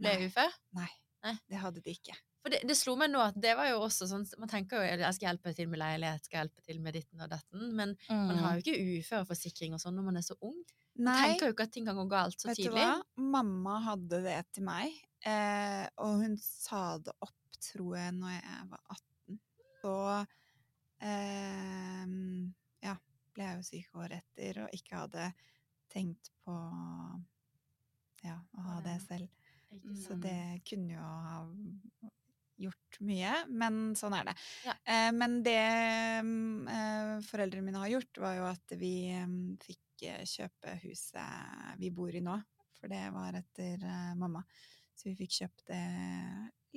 ble 0.00 0.14
Nei. 0.16 0.26
ufør? 0.30 0.54
Nei, 0.72 0.88
Nei. 1.26 1.34
det 1.50 1.58
hadde 1.60 1.82
de 1.84 1.92
ikke. 1.92 2.16
For 2.40 2.48
det, 2.54 2.62
det 2.66 2.76
slo 2.78 2.94
meg 2.96 3.10
nå 3.12 3.20
at 3.20 3.36
det 3.36 3.52
var 3.58 3.68
jo 3.68 3.80
også 3.84 4.06
sånn 4.08 4.22
Man 4.38 4.48
tenker 4.48 4.78
jo 4.78 4.86
jeg 5.02 5.14
skal 5.16 5.26
hjelpe 5.34 5.52
til 5.58 5.68
med 5.68 5.80
leilighet, 5.82 6.24
skal 6.24 6.40
hjelpe 6.46 6.62
til 6.64 6.78
med 6.80 6.94
ditten 6.96 7.20
og 7.20 7.28
datten, 7.28 7.74
men 7.76 7.96
man 8.08 8.36
Mm. 8.38 8.42
har 8.46 8.54
jo 8.56 8.62
ikke 8.64 9.02
uføreforsikring 9.02 9.74
og 9.74 9.80
sånn 9.82 9.94
når 9.98 10.04
man 10.08 10.16
er 10.16 10.24
så 10.24 10.36
ung. 10.40 10.56
Nei, 10.98 11.18
tenker 11.22 11.50
jo 11.50 11.54
ikke 11.54 11.66
at 11.68 11.74
ting 11.74 11.86
kan 11.88 11.98
gå 11.98 12.06
galt 12.10 12.40
så 12.40 12.50
vet 12.50 12.58
du 12.58 12.64
tidlig. 12.64 12.84
hva? 12.84 13.24
Mamma 13.36 13.76
hadde 13.86 14.22
det 14.24 14.38
til 14.56 14.66
meg, 14.66 14.96
eh, 15.26 15.84
og 16.04 16.24
hun 16.24 16.36
sa 16.42 16.82
det 17.02 17.14
opp, 17.24 17.34
tror 17.62 17.96
jeg, 17.98 18.14
når 18.18 18.34
jeg 18.36 18.66
var 18.72 18.82
18. 18.96 19.40
Så 19.78 19.94
eh, 21.06 22.04
ja, 22.86 22.94
ble 23.34 23.48
jeg 23.48 23.60
jo 23.60 23.66
syk 23.70 23.98
året 24.02 24.22
etter 24.22 24.62
og 24.64 24.78
ikke 24.78 25.02
hadde 25.04 25.30
tenkt 25.88 26.32
på 26.44 26.54
ja, 28.26 28.36
å 28.36 28.68
ha 28.68 28.78
det 28.84 28.98
selv. 29.06 29.28
Så 30.00 30.16
det 30.18 30.62
kunne 30.66 30.96
jo 30.96 31.02
ha 31.02 31.42
gjort 32.58 32.98
mye, 33.06 33.34
men 33.48 33.92
sånn 33.98 34.16
er 34.18 34.30
det. 34.30 34.34
Ja. 34.66 34.74
Eh, 34.82 35.10
men 35.14 35.38
det 35.46 35.60
mm, 36.26 36.70
eh, 36.72 37.12
foreldrene 37.28 37.66
mine 37.66 37.82
har 37.84 37.92
gjort, 37.92 38.20
var 38.24 38.38
jo 38.38 38.48
at 38.48 38.74
vi 38.80 38.92
eh, 39.14 39.28
fikk 39.62 39.82
eh, 40.06 40.22
kjøpe 40.28 40.76
huset 40.84 41.78
vi 41.80 41.90
bor 41.90 42.14
i 42.14 42.20
nå. 42.24 42.36
For 42.78 42.88
det 42.92 43.02
var 43.14 43.34
etter 43.34 43.82
eh, 43.82 44.14
mamma. 44.18 44.44
Så 44.94 45.08
vi 45.10 45.16
fikk 45.18 45.32
kjøpt 45.40 45.64
det 45.70 45.82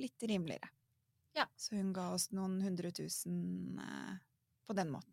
litt 0.02 0.22
rimeligere. 0.26 0.68
Ja. 1.36 1.46
Så 1.56 1.76
hun 1.78 1.92
ga 1.96 2.10
oss 2.12 2.30
noen 2.34 2.58
hundre 2.64 2.90
tusen 2.94 3.78
eh, 3.80 4.14
på 4.66 4.74
den 4.76 4.90
måten. 4.92 5.10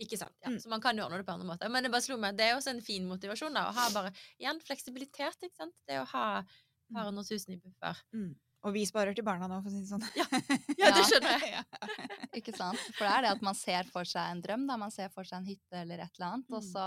Ikke 0.00 0.16
sant? 0.16 0.32
Ja. 0.40 0.48
Mm. 0.48 0.58
Så 0.62 0.70
man 0.72 0.80
kan 0.80 0.96
jo 0.96 1.04
ordne 1.04 1.18
det 1.20 1.26
på 1.28 1.34
andre 1.36 1.46
måter. 1.50 1.68
Men 1.68 1.84
det 1.84 1.90
bare 1.92 2.04
slo 2.06 2.16
meg, 2.20 2.36
det 2.38 2.46
er 2.48 2.56
også 2.56 2.72
en 2.72 2.80
fin 2.84 3.04
motivasjon 3.08 3.52
da, 3.52 3.66
å 3.68 3.74
ha 3.76 3.88
bare 3.92 4.12
igjen 4.40 4.60
fleksibilitet. 4.64 5.36
ikke 5.44 5.60
sant? 5.60 5.76
Det 5.88 5.98
å 6.00 6.06
ha 6.14 6.26
et 6.40 6.94
par 6.94 7.10
hundre 7.10 7.24
tusen 7.28 7.52
i 7.52 7.60
buffer. 7.60 8.00
Mm. 8.16 8.30
Og 8.64 8.74
vi 8.76 8.82
sparer 8.88 9.14
til 9.16 9.24
barna 9.24 9.46
nå, 9.48 9.58
for 9.64 9.68
å 9.68 9.72
si 9.72 9.82
det 9.84 9.88
sånn. 9.88 10.04
Ja. 10.16 10.24
Ja, 10.80 10.90
det 10.96 11.04
skjønner 11.08 11.44
jeg. 11.44 11.52
Ja. 11.52 11.62
Ikke 12.36 12.52
sant? 12.56 12.80
For 12.96 13.04
det 13.04 13.12
er 13.12 13.24
det 13.26 13.30
at 13.36 13.42
man 13.44 13.56
ser 13.56 13.88
for 13.92 14.08
seg 14.08 14.32
en 14.32 14.40
drøm, 14.44 14.64
da. 14.68 14.76
Man 14.80 14.92
ser 14.92 15.12
for 15.12 15.28
seg 15.28 15.42
en 15.42 15.48
hytte 15.48 15.80
eller 15.84 16.00
et 16.06 16.16
eller 16.16 16.30
annet, 16.34 16.48
og 16.56 16.62
Mm. 16.64 16.70
så 16.72 16.86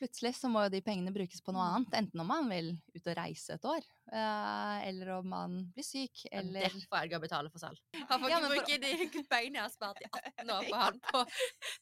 plutselig 0.00 0.32
så 0.38 0.48
må 0.50 0.62
jo 0.64 0.70
de 0.72 0.80
pengene 0.82 1.12
brukes 1.12 1.42
på 1.44 1.52
noe 1.52 1.62
Mm. 1.62 1.74
annet. 1.76 1.94
Enten 2.00 2.20
om 2.22 2.26
man 2.32 2.48
vil 2.48 2.70
ut 2.96 3.06
og 3.06 3.16
reise 3.18 3.54
et 3.54 3.64
år, 3.68 3.84
eh, 4.12 4.88
eller 4.88 5.10
om 5.18 5.28
man 5.28 5.56
blir 5.74 5.84
syk, 5.84 6.24
Ja, 6.30 6.38
eller 6.40 6.68
Det 6.72 6.86
får 6.88 7.04
Edgar 7.04 7.20
betale 7.20 7.50
for 7.52 7.58
selv. 7.62 7.78
Han 7.94 8.20
får 8.24 8.30
Ja, 8.30 8.38
ikke 8.40 8.48
for- 8.48 8.54
bruke 8.56 8.80
de 8.80 9.24
pengene 9.30 9.60
jeg 9.60 9.62
har 9.62 9.74
spart 9.74 10.00
i 10.00 10.08
18 10.10 10.50
år 10.56 10.64
på 10.70 10.76
han 10.80 11.00
på 11.00 11.24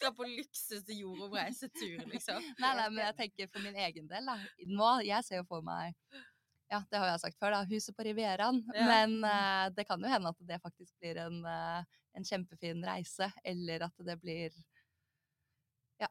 dra 0.02 0.11
på 0.18 0.26
luksus 0.37 0.83
jordomreisetur, 0.98 2.02
liksom. 2.12 2.42
Nei, 2.61 2.74
nei, 2.74 2.88
men 2.90 3.04
jeg 3.07 3.16
tenker 3.22 3.48
for 3.52 3.61
min 3.62 3.76
egen 3.87 4.07
del, 4.11 4.26
da. 4.26 4.37
Nå, 4.66 4.90
jeg 5.07 5.24
ser 5.24 5.37
jo 5.42 5.44
for 5.48 5.62
meg 5.62 5.94
Ja, 6.70 6.83
det 6.90 6.98
har 7.00 7.07
jeg 7.14 7.20
sagt 7.22 7.38
før, 7.40 7.54
da. 7.54 7.62
Huset 7.64 7.96
på 7.96 8.04
Rivieraen. 8.04 8.59
Ja. 8.74 8.85
Men 8.90 9.24
uh, 9.24 9.70
det 9.72 9.87
kan 9.88 10.02
jo 10.02 10.11
hende 10.12 10.28
at 10.28 10.37
det 10.44 10.59
faktisk 10.61 10.92
blir 11.00 11.16
en, 11.22 11.38
uh, 11.46 11.81
en 12.14 12.24
kjempefin 12.28 12.83
reise, 12.85 13.31
eller 13.42 13.87
at 13.87 13.94
det 14.04 14.18
blir 14.20 14.52
ja, 15.98 16.09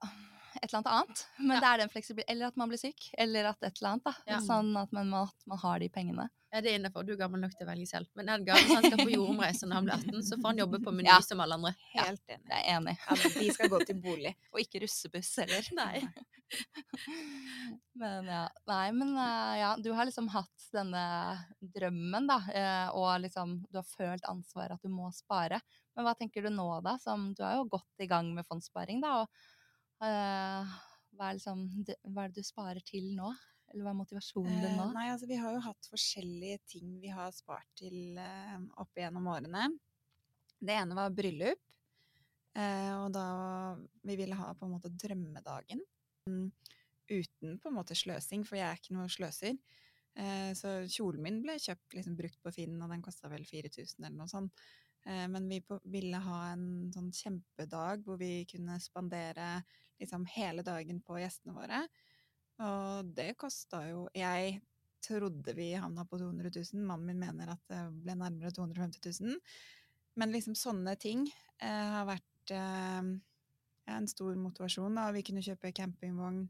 et 0.62 0.68
eller 0.72 0.80
annet 0.80 0.94
annet. 0.94 1.22
Men 1.40 1.56
Ja. 1.58 1.60
det 1.62 1.70
er 1.70 1.78
den 1.88 2.24
Eller 2.28 2.48
at 2.48 2.58
man 2.58 2.70
blir 2.70 2.78
syk. 2.82 3.10
Eller 3.18 3.46
at 3.46 3.58
et 3.64 3.78
eller 3.82 3.90
annet, 3.92 4.04
da. 4.04 4.14
Ja. 4.28 4.40
Sånn 4.40 4.76
at 4.82 4.92
man, 4.92 5.14
at 5.14 5.48
man 5.48 5.58
har 5.58 5.80
de 5.80 5.90
pengene. 5.90 6.30
Ja, 6.54 6.62
det 6.62 6.72
er 6.72 6.80
innenfor. 6.80 7.04
Du 7.06 7.12
er 7.14 7.18
gammel 7.18 7.42
nok 7.42 7.52
til 7.58 7.68
å 7.68 7.70
velge 7.70 7.88
selv. 7.90 8.08
Men 8.16 8.30
Edgar, 8.30 8.56
hvis 8.56 8.74
han 8.74 8.84
skal 8.88 9.02
på 9.04 9.12
jordomreise 9.12 9.68
når 9.68 9.76
han 9.76 9.86
blir 9.86 9.96
18, 9.98 10.22
så 10.24 10.38
får 10.40 10.48
han 10.48 10.58
jobbe 10.62 10.80
på 10.86 10.94
Meny 10.96 11.10
Ja. 11.10 11.20
som 11.20 11.40
alle 11.44 11.54
andre. 11.60 11.74
Helt 11.94 12.22
enig. 12.30 12.48
Jeg 12.50 12.64
er 12.64 12.78
enig. 12.80 12.98
Ja, 13.04 13.16
men 13.16 13.34
de 13.44 13.52
skal 13.54 13.70
gå 13.70 13.86
til 13.86 13.96
bolig. 14.02 14.36
Og 14.54 14.60
ikke 14.64 14.82
russebuss 14.86 15.36
heller. 15.44 15.68
Nei. 15.76 16.08
men 17.98 18.26
ja. 18.30 18.44
Nei, 18.70 18.92
men 18.96 19.12
eh, 19.18 19.54
ja, 19.60 19.72
du 19.82 19.90
har 19.98 20.08
liksom 20.08 20.30
hatt 20.32 20.68
denne 20.74 21.04
drømmen, 21.76 22.28
da, 22.30 22.38
eh, 22.54 22.90
og 22.96 23.22
liksom 23.24 23.58
du 23.72 23.80
har 23.82 23.88
følt 23.90 24.28
ansvaret 24.30 24.78
at 24.78 24.84
du 24.86 24.90
må 24.94 25.10
spare. 25.16 25.60
Men 25.98 26.06
hva 26.08 26.16
tenker 26.18 26.46
du 26.46 26.52
nå, 26.54 26.68
da? 26.86 26.98
Som 27.02 27.32
du 27.38 27.44
er 27.44 27.58
jo 27.60 27.68
godt 27.76 28.04
i 28.04 28.08
gang 28.10 28.30
med 28.36 28.46
fondssparing, 28.48 29.02
da. 29.04 29.24
Og 29.24 29.28
hva, 30.06 31.30
er 31.30 31.38
liksom, 31.40 31.64
hva 32.14 32.26
er 32.28 32.34
det 32.34 32.44
du 32.44 32.48
sparer 32.48 32.84
til 32.86 33.10
nå? 33.18 33.32
Eller 33.74 33.84
hva 33.84 33.92
er 33.92 34.00
motivasjonen 34.00 34.62
din 34.62 34.70
Eh, 34.72 34.78
nå? 34.80 34.86
nei, 34.96 35.08
altså 35.12 35.28
vi 35.28 35.40
har 35.42 35.56
jo 35.56 35.64
hatt 35.66 35.90
forskjellige 35.92 36.60
ting 36.72 36.94
vi 37.02 37.10
har 37.12 37.34
spart 37.36 37.68
til 37.76 38.18
eh, 38.22 38.60
opp 38.80 38.96
igjennom 38.96 39.28
årene. 39.34 39.68
Det 40.58 40.76
ene 40.78 40.96
var 40.98 41.12
bryllup. 41.16 41.64
Eh, 42.58 42.94
og 42.98 43.12
da 43.14 43.26
vi 44.08 44.16
ville 44.18 44.38
ha 44.40 44.54
på 44.58 44.66
en 44.66 44.78
måte 44.78 44.90
drømmedagen. 44.94 45.84
Mm, 46.32 46.48
uten 47.12 47.60
på 47.62 47.70
en 47.70 47.76
måte 47.76 47.98
sløsing, 47.98 48.46
for 48.48 48.58
jeg 48.58 48.66
er 48.70 48.80
ikke 48.80 48.96
noe 48.96 49.12
sløser. 49.12 49.60
Eh, 50.18 50.50
så 50.58 50.80
kjolen 50.90 51.22
min 51.28 51.42
ble 51.44 51.60
kjøpt 51.62 51.94
liksom 52.00 52.16
brukt 52.18 52.40
på 52.42 52.54
Finn, 52.56 52.80
og 52.82 52.90
den 52.90 53.04
kosta 53.06 53.30
vel 53.30 53.46
4000 53.46 54.00
eller 54.08 54.18
noe 54.18 54.32
sånt. 54.32 54.64
Eh, 55.08 55.26
men 55.32 55.48
vi 55.50 55.62
ville 55.88 56.20
ha 56.24 56.40
en 56.52 56.92
sånn 56.94 57.12
kjempedag 57.16 58.04
hvor 58.06 58.20
vi 58.20 58.44
kunne 58.50 58.80
spandere 58.84 59.62
liksom 60.02 60.28
hele 60.36 60.66
dagen 60.68 61.00
på 61.06 61.20
gjestene 61.22 61.56
våre. 61.56 61.86
Og 62.66 63.14
det 63.14 63.36
kosta 63.38 63.84
jo 63.86 64.08
Jeg 64.18 64.58
trodde 65.08 65.54
vi 65.54 65.70
havna 65.78 66.04
på 66.10 66.18
200 66.20 66.50
000. 66.52 66.84
Mannen 66.84 67.06
min 67.12 67.22
mener 67.22 67.54
at 67.54 67.62
det 67.70 67.82
ble 68.04 68.16
nærmere 68.18 68.52
250 68.52 69.22
000. 69.22 69.38
Men 70.18 70.34
liksom 70.34 70.58
sånne 70.58 70.96
ting 71.00 71.28
eh, 71.62 71.90
har 71.94 72.08
vært 72.10 72.54
eh, 72.58 73.12
en 73.94 74.08
stor 74.10 74.36
motivasjon. 74.42 74.98
Da. 74.98 75.12
Vi 75.16 75.24
kunne 75.30 75.46
kjøpe 75.46 75.72
campingvogn 75.78 76.48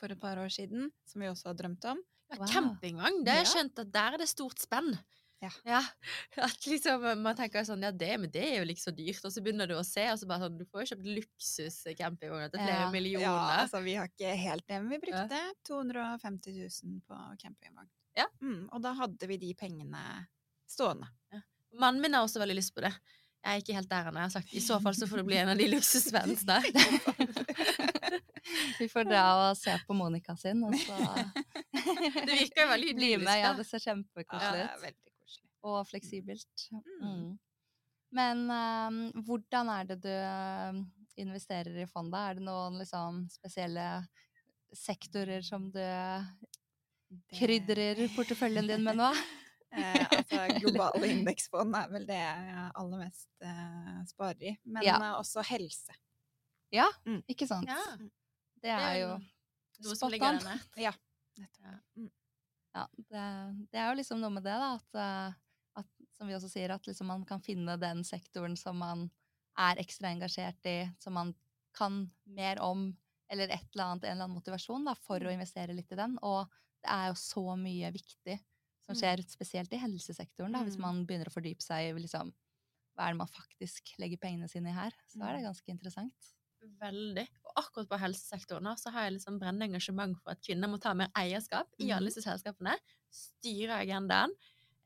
for 0.00 0.12
et 0.12 0.20
par 0.20 0.38
år 0.40 0.52
siden, 0.52 0.90
som 1.08 1.24
vi 1.24 1.28
også 1.28 1.50
har 1.50 1.58
drømt 1.58 1.84
om. 1.92 2.00
Ja, 2.30 2.40
Wow. 2.40 2.48
Campingvogn, 2.50 3.20
det 3.22 3.34
har 3.34 3.44
jeg 3.44 3.52
skjønt 3.52 3.78
at 3.78 3.90
der 3.94 4.14
er 4.16 4.18
det 4.18 4.26
stort 4.26 4.58
spenn. 4.58 4.88
Ja. 5.44 5.82
At 6.46 6.64
liksom, 6.66 7.02
man 7.22 7.36
tenker 7.36 7.64
sånn, 7.68 7.82
ja 7.84 7.90
det, 7.92 8.14
men 8.22 8.30
det 8.32 8.44
er 8.46 8.54
jo 8.62 8.66
ikke 8.72 8.86
så 8.86 8.94
dyrt, 8.96 9.20
og 9.28 9.32
så 9.34 9.40
begynner 9.44 9.66
du 9.70 9.74
å 9.76 9.84
se, 9.86 10.04
og 10.12 10.18
så 10.20 10.26
bare 10.30 10.42
sånn, 10.46 10.56
du 10.58 10.64
får 10.70 10.78
jo 10.82 10.86
kjøpt 10.94 11.06
luksus-campingvogner 11.18 12.50
til 12.54 12.60
flere 12.62 12.80
Ja. 12.86 12.90
millioner. 12.94 13.26
Ja, 13.26 13.34
altså 13.66 13.78
vi 13.84 13.94
har 13.98 14.06
ikke 14.08 14.32
helt 14.40 14.64
det, 14.66 14.76
men 14.82 14.90
vi 14.96 15.02
brukte 15.04 15.38
250 15.68 16.56
000 16.56 16.64
på 17.06 17.14
campingvogn. 17.42 17.88
Ja. 18.16 18.26
Mm, 18.40 18.62
og 18.72 18.78
da 18.82 18.90
hadde 18.96 19.26
vi 19.28 19.36
de 19.42 19.52
pengene 19.54 20.02
stående. 20.66 21.06
Mannen 21.76 22.00
min 22.00 22.14
har 22.16 22.22
også 22.24 22.40
veldig 22.40 22.56
lyst 22.56 22.72
på 22.74 22.80
det. 22.86 22.94
Jeg 23.46 23.52
er 23.52 23.60
ikke 23.62 23.74
helt 23.76 23.90
der 23.90 24.06
ennå. 24.08 24.18
Jeg 24.18 24.26
har 24.26 24.30
sagt 24.40 24.54
i 24.56 24.60
så 24.64 24.78
fall 24.82 24.94
så 24.96 25.06
får 25.06 25.16
det 25.20 25.26
bli 25.28 25.36
en 25.38 25.48
av 25.52 25.58
de 25.60 25.66
luksusvennene. 25.74 26.56
Vi 28.80 28.88
får 28.88 29.04
dra 29.08 29.22
og 29.50 29.56
se 29.58 29.74
på 29.86 29.94
Monica 29.94 30.34
sin, 30.38 30.62
og 30.66 30.74
så 30.80 30.96
Det 31.72 32.38
virker 32.40 32.62
jo 32.64 32.68
veldig 32.72 32.94
bli 32.98 33.10
med. 33.22 33.40
Ja, 33.42 33.52
det 33.58 33.66
ser 33.68 33.78
Ja, 33.82 33.92
kjempekoselig 33.92 34.64
ut. 34.64 34.88
Ja. 34.88 34.92
Og 35.62 35.86
fleksibelt. 35.88 36.68
Mm. 36.72 36.82
Mm. 37.02 37.38
Men 38.16 38.44
um, 38.50 38.98
hvordan 39.26 39.68
er 39.68 39.84
det 39.84 39.96
du 40.04 40.08
ehm, 40.12 40.84
investerer 41.16 41.82
i 41.82 41.86
fondet? 41.90 42.20
Er 42.20 42.34
det 42.38 42.44
noen 42.46 42.78
liksom, 42.78 43.24
spesielle 43.32 43.86
sektorer 44.72 45.42
som 45.42 45.70
du 45.70 45.78
Det- 45.80 47.38
krydrer 47.38 48.06
porteføljen 48.16 48.66
din 48.68 48.84
med 48.84 48.96
nå? 48.96 49.10
Eh, 49.76 50.06
altså 50.14 50.38
globale 50.62 51.08
indeksfond 51.12 51.74
er 51.76 51.88
vel 51.90 52.04
det 52.06 52.14
jeg 52.16 52.68
aller 52.80 53.00
mest 53.02 53.26
eh, 53.44 53.96
sparer 54.08 54.44
i. 54.48 54.52
Men 54.64 54.82
Ja. 54.86 54.94
eh, 55.02 55.16
også 55.18 55.42
helse. 55.44 55.92
Ja, 56.72 56.86
Mm. 57.04 57.18
ikke 57.28 57.46
sant? 57.50 57.66
Ja, 57.68 57.96
Det 58.62 58.70
er 58.70 58.94
jo 59.02 59.08
noe 59.18 59.90
som 59.90 59.96
spot 59.96 60.12
ligger 60.14 60.28
on. 60.30 60.38
der 60.38 60.44
nært. 60.54 60.78
Ja. 60.80 60.92
Ja, 62.76 62.86
det, 62.96 63.24
det 63.72 63.80
er 63.80 63.88
jo 63.90 63.96
liksom 63.98 64.20
noe 64.22 64.30
med 64.32 64.44
det, 64.46 64.54
da. 64.60 64.70
Eh, 64.74 65.26
at, 65.26 65.36
som 66.16 66.28
vi 66.28 66.36
også 66.36 66.50
sier, 66.52 66.72
at 66.74 66.86
liksom 66.88 67.08
man 67.12 67.24
kan 67.28 67.42
finne 67.44 67.76
den 67.80 68.02
sektoren 68.06 68.56
som 68.60 68.78
man 68.82 69.06
er 69.60 69.80
ekstra 69.80 70.10
engasjert 70.12 70.66
i, 70.68 70.78
som 71.00 71.16
man 71.16 71.34
kan 71.76 72.06
mer 72.26 72.60
om, 72.64 72.88
eller 73.32 73.50
et 73.52 73.66
eller 73.74 73.84
annet, 73.90 74.04
en 74.06 74.12
eller 74.16 74.26
annen 74.28 74.36
motivasjon 74.38 74.86
da, 74.88 74.94
for 74.96 75.20
å 75.20 75.32
investere 75.32 75.74
litt 75.76 75.92
i 75.92 75.98
den. 75.98 76.16
Og 76.24 76.46
det 76.84 76.92
er 76.92 77.08
jo 77.10 77.18
så 77.20 77.44
mye 77.60 77.90
viktig 77.94 78.38
som 78.86 78.94
Mm. 78.94 79.00
skjer, 79.00 79.22
spesielt 79.28 79.72
i 79.74 79.80
helsesektoren, 79.82 80.54
da, 80.56 80.62
hvis 80.66 80.78
Mm. 80.78 80.82
man 80.82 81.04
begynner 81.08 81.28
å 81.30 81.34
fordype 81.34 81.64
seg 81.64 81.90
i 81.90 81.96
liksom, 82.00 82.32
hva 82.96 83.08
er 83.08 83.14
det 83.16 83.22
man 83.22 83.32
faktisk 83.32 83.94
legger 84.02 84.20
pengene 84.22 84.48
sine 84.50 84.72
i 84.72 84.76
her. 84.78 84.94
Så 85.10 85.24
er 85.26 85.36
det 85.38 85.42
Mm. 85.42 85.48
ganske 85.48 85.72
interessant. 85.74 86.32
Veldig. 86.80 87.24
Og 87.46 87.52
akkurat 87.60 87.88
på 87.90 87.98
helsesektoren 88.00 88.68
så 88.80 88.90
har 88.94 89.06
jeg 89.06 89.16
liksom 89.18 89.38
brennende 89.40 89.68
engasjement 89.70 90.16
for 90.22 90.32
at 90.34 90.42
kvinner 90.44 90.70
må 90.72 90.78
ta 90.82 90.92
mer 90.96 91.12
eierskap 91.16 91.72
i 91.80 91.90
alle 91.94 92.10
disse 92.10 92.24
selskapene. 92.24 92.74
Styre 93.12 93.78
agendaen. 93.84 94.32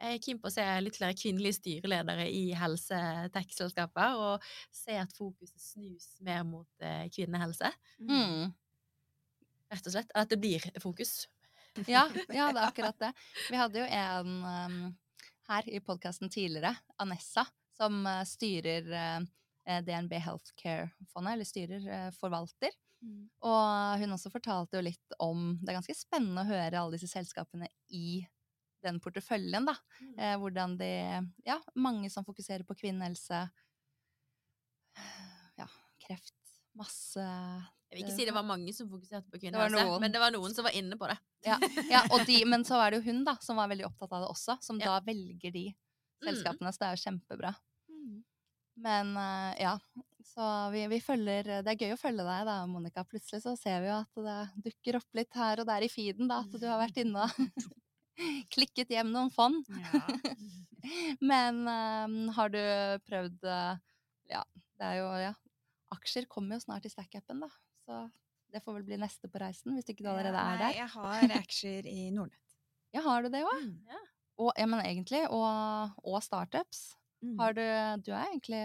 Jeg 0.01 0.17
er 0.17 0.23
keen 0.25 0.39
på 0.41 0.49
å 0.49 0.53
se 0.55 0.65
litt 0.81 0.97
flere 0.97 1.17
kvinnelige 1.19 1.59
styreledere 1.59 2.25
i 2.33 2.55
helsetech-selskaper, 2.57 4.17
og 4.17 4.47
se 4.73 4.97
at 4.97 5.13
fokuset 5.17 5.61
snus 5.61 6.07
mer 6.25 6.45
mot 6.49 6.85
eh, 6.85 7.05
kvinnehelse, 7.13 7.69
Mm. 8.01 8.55
rett 9.71 9.87
og 9.87 9.93
slett. 9.93 10.11
At 10.17 10.33
det 10.33 10.41
blir 10.41 10.65
fokus. 10.81 11.29
Ja, 11.87 12.09
ja, 12.33 12.49
det 12.51 12.59
er 12.59 12.67
akkurat 12.67 12.99
det. 12.99 13.13
Vi 13.51 13.57
hadde 13.61 13.79
jo 13.79 13.87
en 13.87 14.33
um, 14.43 14.79
her 15.51 15.69
i 15.71 15.79
podkasten 15.85 16.33
tidligere, 16.33 16.73
Anessa, 16.99 17.45
som 17.77 18.01
uh, 18.07 18.25
styrer 18.27 18.89
uh, 18.91 19.21
DNB 19.87 20.17
Healthcare-fondet, 20.19 21.37
eller 21.37 21.47
styrer, 21.47 21.87
uh, 21.87 22.11
forvalter. 22.17 22.75
Mm. 23.05 23.29
Og 23.47 24.01
hun 24.03 24.17
også 24.17 24.33
fortalte 24.33 24.77
jo 24.77 24.83
litt 24.85 25.15
om 25.25 25.55
Det 25.63 25.71
er 25.71 25.79
ganske 25.79 25.95
spennende 25.97 26.43
å 26.43 26.51
høre 26.51 26.83
alle 26.83 26.99
disse 26.99 27.09
selskapene 27.09 27.71
i 27.97 28.21
den 28.85 29.01
porteføljen, 29.03 29.67
da. 29.69 29.75
Mm. 30.01 30.15
Eh, 30.19 30.37
hvordan 30.43 30.77
de 30.81 30.93
Ja, 31.47 31.59
mange 31.75 32.11
som 32.13 32.27
fokuserer 32.27 32.65
på 32.67 32.77
kvinnehelse. 32.79 33.43
Ja, 35.59 35.69
kreft. 36.07 36.35
Masse 36.79 37.21
Jeg 37.21 37.97
vil 37.99 38.05
ikke 38.05 38.15
si 38.15 38.27
det 38.29 38.35
var 38.35 38.47
mange 38.47 38.73
som 38.75 38.87
fokuserte 38.91 39.27
på 39.33 39.41
kvinnehelse, 39.43 39.99
men 40.01 40.13
det 40.15 40.21
var 40.23 40.31
noen 40.31 40.53
som 40.55 40.67
var 40.67 40.77
inne 40.79 40.95
på 40.99 41.09
det. 41.11 41.17
Ja, 41.47 41.57
ja 41.91 42.05
og 42.15 42.23
de, 42.29 42.37
men 42.47 42.63
så 42.67 42.79
er 42.79 42.93
det 42.93 43.01
jo 43.01 43.09
hun 43.11 43.25
da, 43.27 43.35
som 43.43 43.59
var 43.59 43.71
veldig 43.73 43.89
opptatt 43.89 44.13
av 44.15 44.23
det 44.23 44.31
også, 44.31 44.57
som 44.63 44.79
Ja. 44.79 44.93
da 44.95 45.01
velger 45.09 45.51
de 45.51 45.65
selskapene, 46.23 46.71
så 46.71 46.79
det 46.79 46.87
er 46.87 46.95
jo 46.95 47.03
kjempebra. 47.03 47.51
Mm. 47.91 48.23
Men 48.87 49.11
eh, 49.19 49.63
ja, 49.65 49.75
så 50.31 50.47
vi, 50.71 50.87
vi 50.93 51.01
følger 51.03 51.51
Det 51.65 51.73
er 51.73 51.83
gøy 51.83 51.95
å 51.97 52.01
følge 52.01 52.25
deg 52.25 52.47
da, 52.47 52.57
Monica. 52.71 53.05
Plutselig 53.09 53.43
så 53.43 53.57
ser 53.59 53.83
vi 53.83 53.91
jo 53.91 53.99
at 53.99 54.23
det 54.25 54.39
dukker 54.71 55.01
opp 55.01 55.19
litt 55.19 55.35
her 55.37 55.61
og 55.61 55.69
der 55.69 55.85
i 55.85 55.91
feeden, 55.91 56.31
da, 56.31 56.45
at 56.45 56.55
du 56.55 56.67
har 56.69 56.79
vært 56.81 57.03
inne 57.03 57.27
og 57.27 57.35
klikket 58.55 58.93
hjem 58.93 59.13
noen 59.15 59.31
fond. 59.35 59.67
Ja. 59.69 60.03
Men 61.31 61.63
um, 61.69 62.19
har 62.37 62.53
du 62.53 62.61
prøvd 63.05 63.45
eh, 63.45 63.81
Ja, 64.33 64.45
det 64.81 64.87
er 64.87 64.95
jo 64.97 65.09
Ja, 65.27 65.33
aksjer 65.93 66.29
kommer 66.31 66.57
jo 66.57 66.65
snart 66.65 66.87
i 66.89 66.93
Stack-appen, 66.93 67.43
da. 67.45 67.51
Så 67.85 67.99
det 68.51 68.63
får 68.65 68.79
vel 68.79 68.87
bli 68.89 68.99
neste 68.99 69.29
på 69.31 69.43
reisen, 69.43 69.75
hvis 69.77 69.91
ikke 69.93 70.07
du 70.07 70.09
allerede 70.11 70.41
er 70.41 70.57
Nei, 70.57 70.63
der. 70.63 70.79
jeg 70.81 70.93
har 70.95 71.35
aksjer 71.41 71.91
i 71.91 72.09
Nordnett. 72.15 72.39
Ja, 72.91 73.05
har 73.05 73.23
du 73.23 73.29
det 73.31 73.45
òg? 73.47 73.61
Mm. 73.63 74.09
Og, 74.43 74.49
ja, 74.59 74.65
men 74.67 74.81
egentlig, 74.83 75.21
og, 75.31 75.93
og 76.03 76.17
startups. 76.27 76.97
Mm. 77.23 77.37
Har 77.39 77.55
du 77.55 77.63
Du 78.03 78.11
er 78.11 78.25
egentlig 78.33 78.65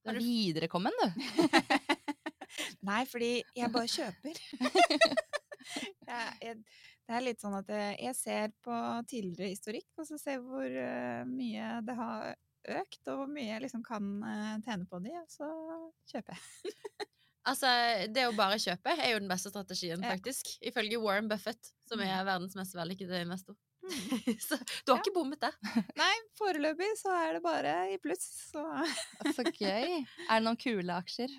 du 0.00 0.10
er 0.10 0.18
viderekommen, 0.18 0.96
du. 0.96 1.08
Nei, 2.88 3.02
fordi 3.06 3.42
jeg 3.56 3.68
bare 3.72 3.90
kjøper. 3.92 4.40
jeg, 6.08 6.30
jeg, 6.42 6.56
det 7.10 7.16
er 7.18 7.24
litt 7.26 7.42
sånn 7.42 7.56
at 7.58 7.70
jeg, 7.74 7.94
jeg 8.06 8.14
ser 8.14 8.52
på 8.62 8.74
tidligere 9.10 9.50
historikk, 9.50 9.88
og 9.98 10.06
så 10.06 10.18
ser 10.20 10.38
hvor 10.44 10.62
eh, 10.70 11.24
mye 11.26 11.80
det 11.82 11.96
har 11.98 12.28
økt, 12.80 13.00
og 13.10 13.16
hvor 13.24 13.30
mye 13.34 13.48
jeg 13.48 13.64
liksom 13.64 13.82
kan 13.82 14.10
eh, 14.22 14.52
tjene 14.66 14.86
på 14.86 15.00
de, 15.02 15.16
og 15.18 15.26
så 15.32 15.48
kjøper 16.12 16.36
jeg. 16.38 16.76
Altså, 17.50 17.70
det 18.12 18.26
å 18.28 18.34
bare 18.36 18.58
kjøpe 18.60 18.92
er 19.00 19.14
jo 19.14 19.18
den 19.24 19.30
beste 19.32 19.50
strategien, 19.50 20.02
Ja. 20.04 20.12
faktisk. 20.12 20.52
Ifølge 20.70 21.00
Warren 21.02 21.26
Buffett, 21.30 21.72
som 21.88 21.98
er 22.04 22.20
verdens 22.28 22.54
mest 22.54 22.76
vellykkede 22.76 23.22
investor. 23.24 23.56
Mm. 23.80 23.90
Så 24.46 24.58
du 24.60 24.92
har 24.92 24.98
Ja. 24.98 25.00
ikke 25.00 25.14
bommet 25.16 25.40
der. 25.42 25.56
Nei, 25.98 26.12
foreløpig 26.38 26.92
så 27.00 27.14
er 27.16 27.38
det 27.38 27.42
bare 27.42 27.74
i 27.90 27.98
pluss, 27.98 28.28
så 28.52 28.62
Så 29.34 29.48
gøy. 29.56 30.04
Er 30.28 30.36
det 30.36 30.44
noen 30.46 30.60
kule 30.60 31.00
aksjer? 31.00 31.32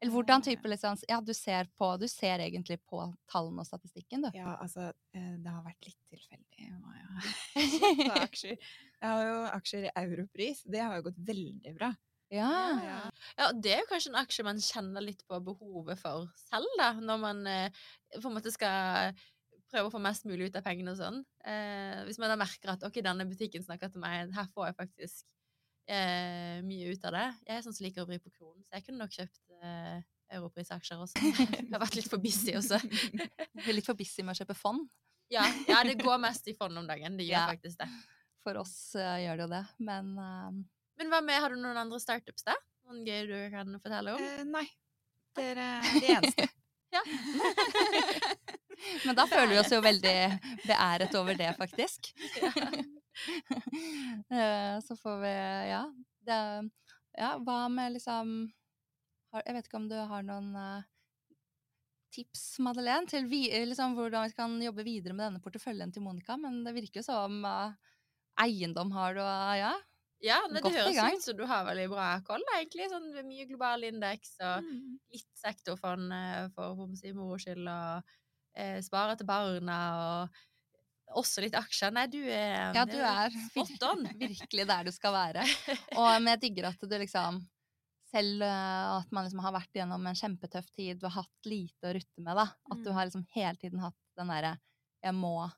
Eller 0.00 0.12
hvordan 0.12 0.42
type 0.44 0.68
lisens? 0.68 1.04
Ja, 1.08 1.20
du 1.24 1.32
ser 1.34 1.68
på 1.78 1.88
Du 2.00 2.04
ser 2.10 2.42
egentlig 2.44 2.76
på 2.84 3.00
tallene 3.32 3.62
og 3.62 3.68
statistikken, 3.68 4.26
du. 4.26 4.30
Ja, 4.36 4.56
altså, 4.60 4.90
eh, 5.16 5.36
det 5.40 5.52
har 5.52 5.62
vært 5.64 5.88
litt 5.88 6.00
tilfeldig 6.12 6.72
hva 6.82 6.96
jeg 6.96 8.10
har 8.10 8.18
aksjer. 8.28 8.58
Jeg 9.00 9.12
har 9.12 9.24
jo 9.24 9.38
aksjer 9.54 9.86
i 9.88 9.94
europris, 10.02 10.60
det 10.68 10.82
har 10.84 10.98
jo 10.98 11.06
gått 11.08 11.22
veldig 11.30 11.76
bra. 11.78 11.94
Ja. 12.34 12.50
Ja. 12.82 12.98
Ja, 13.38 13.48
det 13.54 13.72
er 13.72 13.84
jo 13.84 13.88
kanskje 13.92 14.10
en 14.10 14.20
aksje 14.20 14.44
man 14.46 14.60
kjenner 14.62 15.04
litt 15.04 15.22
på 15.30 15.38
behovet 15.46 16.00
for 16.00 16.26
selv, 16.48 16.68
da, 16.80 16.90
når 16.98 17.22
man 17.22 17.42
eh, 17.50 17.86
på 18.18 18.26
en 18.28 18.36
måte 18.36 18.52
skal 18.52 19.14
prøve 19.70 19.88
å 19.88 19.94
få 19.94 20.00
mest 20.02 20.26
mulig 20.28 20.50
ut 20.50 20.58
av 20.58 20.66
pengene 20.66 20.92
og 20.92 21.00
sånn. 21.00 21.22
Eh, 21.46 22.02
hvis 22.06 22.20
man 22.22 22.32
da 22.32 22.38
merker 22.40 22.74
at 22.74 22.84
ok, 22.86 23.00
denne 23.04 23.26
butikken 23.28 23.64
snakker 23.64 23.92
til 23.92 24.02
meg, 24.02 24.34
her 24.34 24.50
får 24.54 24.70
jeg 24.70 24.78
faktisk 24.82 25.24
eh, 25.88 26.58
mye 26.66 26.90
ut 26.92 27.04
av 27.08 27.12
det. 27.16 27.24
Jeg 27.46 27.56
er 27.56 27.62
sånn 27.64 27.76
som 27.76 27.86
liker 27.86 28.02
å 28.04 28.08
vri 28.08 28.18
på 28.22 28.32
kronen, 28.34 28.62
så 28.66 28.76
jeg 28.76 28.84
kunne 28.86 29.00
nok 29.04 29.14
kjøpt 29.16 29.40
eh, 29.62 29.98
europrisaksjer 30.36 31.02
også. 31.04 31.22
Jeg 31.54 31.70
har 31.70 31.82
vært 31.82 31.96
litt 31.98 32.10
for 32.10 32.22
busy 32.22 32.56
også. 32.58 32.80
Du 32.82 33.62
er 33.62 33.76
litt 33.76 33.86
for 33.86 33.98
busy 33.98 34.24
med 34.26 34.34
å 34.34 34.38
kjøpe 34.40 34.56
fond. 34.58 34.82
Ja, 35.30 35.44
ja, 35.66 35.80
det 35.86 35.96
går 36.02 36.18
mest 36.22 36.46
i 36.50 36.54
fond 36.58 36.78
om 36.78 36.86
dagen. 36.86 37.16
Det 37.18 37.26
gjør 37.26 37.40
Ja. 37.40 37.46
faktisk 37.50 37.78
det. 37.82 37.88
For 38.46 38.58
oss 38.60 38.74
uh, 38.94 39.16
gjør 39.18 39.40
det 39.40 39.46
jo 39.46 39.50
det, 39.54 39.64
men 39.82 40.12
uh... 40.18 40.50
Men 40.98 41.10
hva 41.12 41.18
med, 41.22 41.40
har 41.42 41.50
du 41.50 41.58
noen 41.58 41.76
andre 41.78 41.98
startups 42.00 42.46
da? 42.46 42.54
Noen 42.86 43.02
gøy 43.06 43.26
du 43.26 43.34
kan 43.50 43.74
fortelle 43.82 44.14
om? 44.14 44.22
Uh, 44.22 44.44
nei, 44.46 44.66
Det 45.34 45.48
er 45.54 45.58
de 45.98 46.06
eneste. 46.18 46.46
Ja. 46.94 47.02
Men 49.04 49.16
da 49.18 49.24
føler 49.26 49.50
vi 49.50 49.56
oss 49.58 49.72
jo 49.74 49.80
veldig 49.82 50.12
beæret 50.62 51.14
over 51.18 51.34
det, 51.36 51.48
faktisk. 51.58 52.12
Eh, 52.38 52.76
Så 54.86 54.96
får 54.96 55.20
vi 55.24 55.34
Ja. 55.70 55.82
Det, 56.26 56.70
ja 57.18 57.36
hva 57.38 57.68
med 57.70 57.92
liksom 57.94 58.52
Jeg 59.46 59.54
vet 59.54 59.68
ikke 59.68 59.78
om 59.78 59.88
du 59.90 59.96
har 59.96 60.24
noen 60.26 60.54
eh, 60.56 60.84
tips, 62.16 62.44
Madeleine, 62.64 63.08
til 63.10 63.26
vi, 63.28 63.42
liksom, 63.68 63.96
hvordan 63.98 64.30
vi 64.30 64.36
kan 64.38 64.54
jobbe 64.62 64.84
videre 64.86 65.12
med 65.16 65.26
denne 65.26 65.42
porteføljen 65.44 65.92
til 65.92 66.04
Monica, 66.06 66.38
men 66.40 66.62
det 66.64 66.72
virker 66.76 67.02
jo 67.02 67.04
som 67.04 67.42
uh, 67.44 67.74
eiendom 68.40 68.92
har 68.96 69.18
du, 69.18 69.20
uh, 69.20 69.52
ja? 69.58 69.74
Ja, 70.24 70.38
det, 70.48 70.62
det 70.64 70.72
høres 70.72 70.96
ut 70.96 71.26
som 71.26 71.36
du 71.36 71.44
har 71.48 71.66
veldig 71.66 71.90
bra 71.92 72.06
koll, 72.24 72.44
egentlig. 72.56 72.88
Sånn 72.88 73.10
mye 73.28 73.44
global 73.50 73.84
indeks 73.84 74.38
og 74.40 74.64
Mm. 74.64 74.96
litt 75.12 75.28
sektorfond 75.36 76.12
eh, 76.16 76.46
for 76.54 76.72
på 76.78 77.12
moro 77.14 77.36
skyld, 77.38 77.68
og 77.68 78.16
eh, 78.56 78.78
spare 78.82 79.18
til 79.20 79.28
barna, 79.28 79.76
og 80.00 80.40
også 81.14 81.40
litt 81.44 81.54
aksjer. 81.54 81.92
Nei, 81.94 82.06
du 82.10 82.18
er, 82.24 82.72
Ja, 82.74 82.84
du 82.84 82.96
er 82.98 83.30
spot 83.50 83.82
on. 83.90 84.06
virkelig 84.18 84.66
der 84.66 84.84
du 84.84 84.92
skal 84.92 85.12
være. 85.14 85.44
Og 86.00 86.08
men 86.22 86.32
jeg 86.34 86.40
digger 86.48 86.68
at 86.72 86.80
du 86.82 86.96
liksom 86.98 87.42
selv 88.10 88.42
eh, 88.42 88.96
at 89.00 89.10
man 89.12 89.24
liksom 89.26 89.40
har 89.42 89.52
vært 89.52 89.72
gjennom 89.74 90.06
en 90.06 90.14
kjempetøff 90.18 90.68
tid 90.76 91.02
og 91.04 91.10
hatt 91.18 91.46
lite 91.50 91.88
å 91.90 91.94
rutte 91.96 92.22
med, 92.22 92.36
da. 92.38 92.46
At 92.70 92.82
du 92.84 92.90
Mm. 92.90 92.94
har 92.96 93.06
liksom 93.08 93.26
hele 93.34 93.56
tiden 93.56 93.80
hatt 93.82 93.96
den 94.16 94.28
derre 94.28 94.58
'jeg 95.02 95.14
må' 95.14 95.50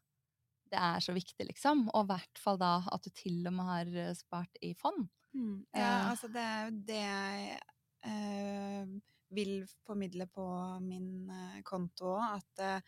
Det 0.70 0.76
er 0.78 1.00
så 1.00 1.14
viktig, 1.16 1.46
liksom. 1.48 1.88
Og 1.94 2.04
i 2.04 2.08
hvert 2.12 2.38
fall 2.38 2.58
da 2.58 2.82
at 2.92 3.02
du 3.02 3.08
til 3.10 3.46
og 3.46 3.52
med 3.54 3.64
har 3.64 3.86
eh, 4.08 4.12
spart 4.14 4.52
i 4.62 4.74
fond. 4.74 5.08
Mm. 5.34 5.64
Ja, 5.74 5.80
Eh. 5.80 6.10
altså 6.10 6.28
det 6.28 6.42
er 6.44 6.64
jo 6.64 6.70
det 6.84 7.00
jeg 7.00 7.60
eh, 8.04 8.86
vil 9.30 9.66
formidle 9.86 10.26
på 10.26 10.80
min 10.82 11.30
eh, 11.30 11.62
konto 11.62 12.16
òg, 12.16 12.36
at 12.36 12.82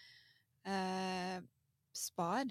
eh, 0.66 1.40
spar. 2.10 2.50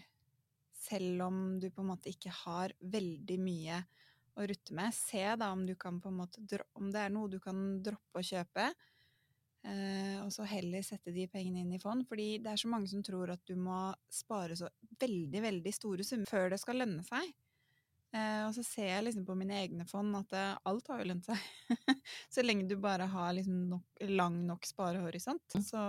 Selv 0.79 1.27
om 1.27 1.39
du 1.59 1.69
på 1.69 1.83
en 1.83 1.91
måte 1.91 2.11
ikke 2.11 2.33
har 2.45 2.73
veldig 2.79 3.39
mye 3.43 3.81
å 4.39 4.47
rutte 4.47 4.75
med. 4.75 4.95
Se 4.95 5.23
da 5.39 5.51
om 5.51 5.65
du 5.67 5.75
kan 5.79 5.99
på 6.01 6.11
en 6.11 6.21
måte 6.21 6.63
om 6.79 6.91
det 6.93 7.03
er 7.03 7.13
noe 7.13 7.31
du 7.31 7.39
kan 7.43 7.59
droppe 7.83 8.21
å 8.21 8.25
kjøpe. 8.25 8.69
Eh, 9.67 10.15
og 10.23 10.31
så 10.31 10.45
heller 10.47 10.83
sette 10.85 11.11
de 11.11 11.25
pengene 11.27 11.65
inn 11.65 11.75
i 11.75 11.81
fond. 11.81 12.05
Fordi 12.07 12.37
det 12.43 12.53
er 12.53 12.61
så 12.61 12.71
mange 12.71 12.89
som 12.91 13.03
tror 13.05 13.33
at 13.35 13.43
du 13.49 13.55
må 13.59 13.89
spare 14.13 14.57
så 14.59 14.71
veldig, 15.01 15.43
veldig 15.49 15.75
store 15.75 16.07
summer 16.07 16.31
før 16.31 16.53
det 16.53 16.61
skal 16.61 16.81
lønne 16.83 17.05
seg. 17.07 17.33
Eh, 18.09 18.41
og 18.47 18.55
så 18.55 18.63
ser 18.65 18.87
jeg 18.89 19.05
liksom 19.05 19.25
på 19.27 19.35
mine 19.37 19.59
egne 19.59 19.85
fond 19.89 20.15
at 20.17 20.31
eh, 20.33 20.55
alt 20.71 20.87
har 20.89 21.01
jo 21.01 21.11
lønt 21.11 21.27
seg. 21.29 21.43
så 22.33 22.45
lenge 22.45 22.65
du 22.69 22.77
bare 22.81 23.05
har 23.11 23.35
liksom 23.37 23.67
nok, 23.75 23.85
lang 24.09 24.39
nok 24.47 24.65
sparehorisont, 24.65 25.59
så 25.65 25.81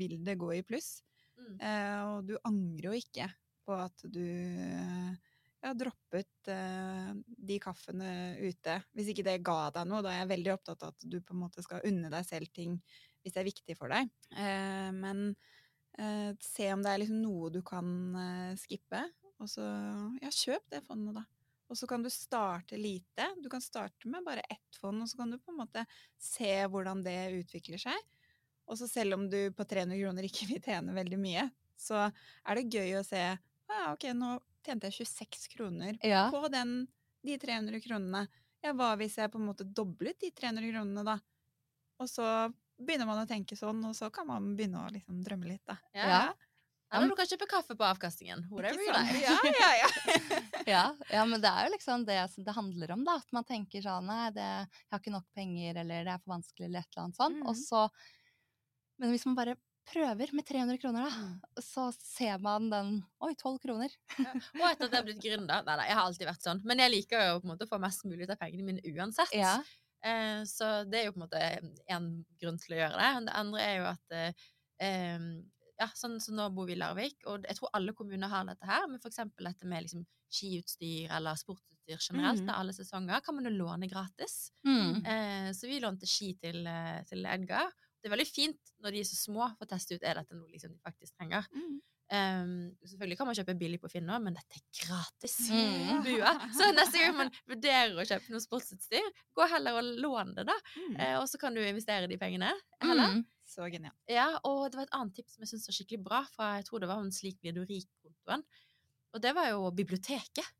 vil 0.00 0.18
det 0.26 0.40
gå 0.40 0.50
i 0.56 0.64
pluss. 0.66 0.96
Mm. 1.42 1.60
Eh, 1.68 2.00
og 2.08 2.26
du 2.28 2.34
angrer 2.48 2.90
jo 2.90 2.96
ikke 2.98 3.28
på 3.62 3.76
at 3.78 4.04
du 4.10 4.24
ja, 5.62 5.72
droppet 5.78 6.50
eh, 6.50 7.10
de 7.48 7.58
kaffene 7.62 8.12
ute. 8.42 8.78
Hvis 8.96 9.12
ikke 9.12 9.26
det 9.26 9.38
ga 9.46 9.70
deg 9.74 9.88
noe, 9.88 10.02
da 10.04 10.12
er 10.12 10.22
jeg 10.22 10.32
veldig 10.34 10.54
opptatt 10.56 10.86
av 10.86 10.94
at 10.94 11.06
du 11.06 11.20
på 11.20 11.36
en 11.36 11.42
måte 11.44 11.64
skal 11.64 11.84
unne 11.88 12.10
deg 12.12 12.26
selv 12.26 12.52
ting 12.54 12.78
hvis 13.22 13.36
det 13.36 13.42
er 13.42 13.50
viktig 13.50 13.76
for 13.78 13.92
deg. 13.92 14.10
Eh, 14.34 14.88
men 14.96 15.28
eh, 15.98 16.32
se 16.42 16.66
om 16.74 16.82
det 16.82 16.94
er 16.94 17.04
liksom 17.04 17.20
noe 17.22 17.52
du 17.54 17.60
kan 17.66 17.92
eh, 18.18 18.56
skippe, 18.58 19.04
og 19.42 19.50
så 19.50 19.68
ja, 20.22 20.30
kjøp 20.30 20.66
det 20.74 20.82
fondet, 20.86 21.20
da. 21.20 21.26
Og 21.72 21.78
så 21.78 21.86
kan 21.88 22.02
du 22.04 22.10
starte 22.12 22.76
lite. 22.76 23.30
Du 23.40 23.48
kan 23.48 23.62
starte 23.64 24.10
med 24.10 24.26
bare 24.26 24.42
ett 24.50 24.76
fond, 24.76 25.00
og 25.00 25.08
så 25.08 25.22
kan 25.22 25.30
du 25.32 25.38
på 25.40 25.54
en 25.54 25.62
måte 25.62 25.86
se 26.20 26.50
hvordan 26.68 27.00
det 27.06 27.16
utvikler 27.38 27.80
seg. 27.80 27.96
Og 28.70 28.78
så 28.78 28.88
selv 28.88 29.14
om 29.18 29.28
du 29.30 29.50
på 29.56 29.64
300 29.68 29.98
kroner 30.00 30.28
ikke 30.28 30.46
vil 30.48 30.60
tjene 30.62 30.94
veldig 30.96 31.18
mye, 31.20 31.48
så 31.76 32.04
er 32.46 32.54
det 32.60 32.68
gøy 32.72 32.94
å 33.00 33.04
se 33.06 33.22
ah, 33.32 33.38
ja, 33.72 33.92
ok, 33.94 34.04
nå 34.14 34.36
tjente 34.64 34.86
jeg 34.90 35.06
26 35.06 35.48
kroner 35.56 35.96
Ja. 36.06 36.28
på 36.30 36.44
den, 36.52 36.86
de 37.26 37.38
300 37.42 37.80
kronene. 37.82 38.26
Ja, 38.62 38.72
hva 38.78 38.92
hvis 39.00 39.16
jeg 39.18 39.30
på 39.32 39.40
en 39.40 39.48
måte 39.48 39.64
doblet 39.66 40.20
de 40.22 40.30
300 40.30 40.68
kronene, 40.70 41.02
da? 41.04 41.16
Og 41.98 42.08
så 42.10 42.26
begynner 42.78 43.06
man 43.08 43.24
å 43.24 43.26
tenke 43.28 43.56
sånn, 43.58 43.82
og 43.88 43.94
så 43.98 44.08
kan 44.14 44.26
man 44.30 44.52
begynne 44.58 44.84
å 44.86 44.92
liksom 44.94 45.18
drømme 45.26 45.50
litt, 45.50 45.64
da. 45.66 45.76
Ja. 45.94 46.06
Ja. 46.12 46.22
Eller 46.92 47.08
du 47.08 47.16
kan 47.16 47.26
kjøpe 47.26 47.46
kaffe 47.48 47.72
på 47.78 47.86
avkastningen. 47.88 48.44
Whatever 48.52 48.82
you 48.84 48.92
like. 48.92 49.20
Ja, 49.24 49.36
ja, 49.58 49.70
ja. 49.80 49.90
Ja, 50.72 50.82
ja, 51.10 51.22
men 51.26 51.40
det 51.42 51.48
er 51.50 51.64
jo 51.66 51.72
liksom 51.72 52.04
det 52.06 52.18
det 52.46 52.52
handler 52.54 52.92
om, 52.94 53.02
da. 53.08 53.16
At 53.18 53.32
man 53.34 53.46
tenker 53.48 53.82
sånn 53.82 54.06
Nei, 54.06 54.28
det, 54.36 54.44
jeg 54.44 54.92
har 54.92 55.00
ikke 55.00 55.14
nok 55.14 55.24
penger, 55.34 55.80
eller 55.82 56.04
det 56.06 56.12
er 56.12 56.20
for 56.22 56.34
vanskelig, 56.36 56.68
eller 56.68 56.84
et 56.84 56.92
eller 56.92 57.06
annet 57.08 57.16
sånt. 57.18 57.40
Og 57.42 57.54
Mhm. 57.56 57.62
så 57.64 57.88
Men 59.00 59.12
hvis 59.14 59.26
man 59.28 59.36
bare 59.38 59.56
prøver 59.88 60.30
med 60.36 60.46
300 60.46 60.78
kroner, 60.78 61.08
da, 61.08 61.10
Mm. 61.10 61.62
så 61.64 61.88
ser 61.98 62.38
man 62.38 62.68
den 62.70 62.90
Oi, 63.20 63.32
12 63.34 63.58
kroner. 63.58 63.90
Og 64.18 64.66
etter 64.68 64.86
at 64.86 64.92
jeg 64.92 64.98
har 64.98 65.06
blitt 65.08 65.22
gründer 65.24 65.64
Nei, 65.66 65.76
nei, 65.76 65.86
jeg 65.88 65.96
har 65.98 66.06
alltid 66.06 66.28
vært 66.28 66.46
sånn. 66.46 66.60
Men 66.64 66.78
jeg 66.84 66.92
liker 66.94 67.24
jo 67.26 67.40
på 67.40 67.48
en 67.48 67.54
måte 67.54 67.66
å 67.66 67.72
få 67.72 67.80
mest 67.82 68.04
mulig 68.06 68.28
ut 68.28 68.34
av 68.36 68.38
pengene 68.42 68.68
mine 68.68 68.84
uansett. 68.94 69.34
Ja. 69.34 69.56
Eh, 70.02 70.42
så 70.50 70.70
det 70.90 71.00
er 71.00 71.08
jo 71.08 71.14
på 71.16 71.22
en 71.22 71.26
måte 71.26 71.42
én 71.90 72.06
grunn 72.40 72.58
til 72.62 72.76
å 72.76 72.80
gjøre 72.82 73.00
det. 73.00 73.26
Det 73.26 73.36
andre 73.42 73.66
er 73.66 73.76
jo 73.80 73.88
at 73.90 74.16
eh, 74.18 75.26
ja, 75.82 75.88
sånn 75.98 76.18
så 76.22 76.34
Nå 76.34 76.48
bor 76.54 76.68
vi 76.68 76.76
i 76.76 76.80
Larvik, 76.80 77.22
og 77.26 77.46
jeg 77.48 77.58
tror 77.58 77.72
alle 77.74 77.94
kommuner 77.96 78.30
har 78.30 78.46
dette 78.48 78.68
her. 78.68 78.86
Men 78.90 79.02
f.eks. 79.02 79.22
dette 79.38 79.68
med 79.70 79.86
liksom, 79.86 80.04
skiutstyr 80.32 81.10
eller 81.18 81.38
sportsutstyr 81.38 81.98
generelt, 81.98 82.42
mm. 82.42 82.48
da, 82.50 82.58
alle 82.62 82.74
sesonger, 82.76 83.22
kan 83.24 83.36
man 83.36 83.48
jo 83.48 83.54
låne 83.56 83.88
gratis. 83.90 84.52
Mm. 84.66 85.02
Eh, 85.02 85.48
så 85.56 85.70
vi 85.70 85.80
lånte 85.82 86.08
ski 86.08 86.32
til, 86.40 86.62
eh, 86.66 87.02
til 87.08 87.26
Edgar. 87.26 87.72
Det 88.02 88.10
er 88.10 88.16
veldig 88.16 88.26
fint 88.28 88.74
når 88.82 88.94
de 88.94 89.00
er 89.02 89.08
så 89.08 89.16
små, 89.18 89.46
for 89.54 89.66
å 89.66 89.70
teste 89.70 89.94
ut 89.94 90.04
er 90.04 90.18
dette 90.18 90.34
noe 90.34 90.50
liksom 90.50 90.74
de 90.74 90.82
faktisk 90.82 91.14
trenger. 91.14 91.46
Mm. 91.54 91.80
Um, 92.12 92.56
selvfølgelig 92.84 93.16
kan 93.16 93.28
man 93.28 93.36
kjøpe 93.38 93.54
billig 93.56 93.78
på 93.80 93.88
Finn 93.88 94.10
men 94.10 94.34
dette 94.36 94.58
er 94.58 94.64
gratis. 94.82 95.36
Mm. 95.48 96.02
Bua. 96.04 96.32
Så 96.52 96.66
neste 96.76 97.00
gang 97.00 97.14
man 97.16 97.30
vurderer 97.48 97.94
å 97.96 98.04
kjøpe 98.04 98.34
noe 98.34 98.42
sportsutstyr, 98.44 99.06
gå 99.32 99.46
heller 99.54 99.78
og 99.80 99.92
lån 100.02 100.34
det, 100.36 100.44
da. 100.50 100.56
Mm. 100.74 100.98
Uh, 100.98 101.14
og 101.22 101.28
så 101.30 101.40
kan 101.40 101.56
du 101.56 101.62
investere 101.62 102.10
de 102.10 102.18
pengene. 102.20 102.50
Heller. 102.84 103.16
Mm. 103.16 103.22
Så 103.48 103.68
genialt. 103.72 103.96
Ja, 104.10 104.28
og 104.48 104.66
det 104.72 104.80
var 104.80 104.88
et 104.88 104.98
annet 104.98 105.16
tips 105.20 105.36
som 105.36 105.46
jeg 105.46 105.54
syns 105.54 105.70
var 105.70 105.78
skikkelig 105.78 106.02
bra, 106.04 106.20
fra 106.34 106.50
jeg 106.58 106.68
tror 106.68 106.82
det 106.82 106.90
var 106.90 107.00
om 107.00 107.08
Slik 107.14 107.40
blir 107.40 107.56
du 107.56 107.62
rik-kontoen. 107.64 108.44
Og 109.12 109.22
det 109.22 109.32
var 109.36 109.48
jo 109.52 109.72
biblioteket. 109.76 110.52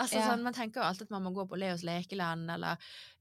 Altså, 0.00 0.16
Ja. 0.16 0.30
sånn, 0.30 0.42
Man 0.42 0.54
tenker 0.56 0.80
jo 0.80 0.86
alltid 0.88 1.02
at 1.02 1.10
man 1.10 1.22
må 1.22 1.30
gå 1.36 1.44
på 1.48 1.58
Leos 1.60 1.82
lekeland 1.84 2.50
eller 2.50 2.78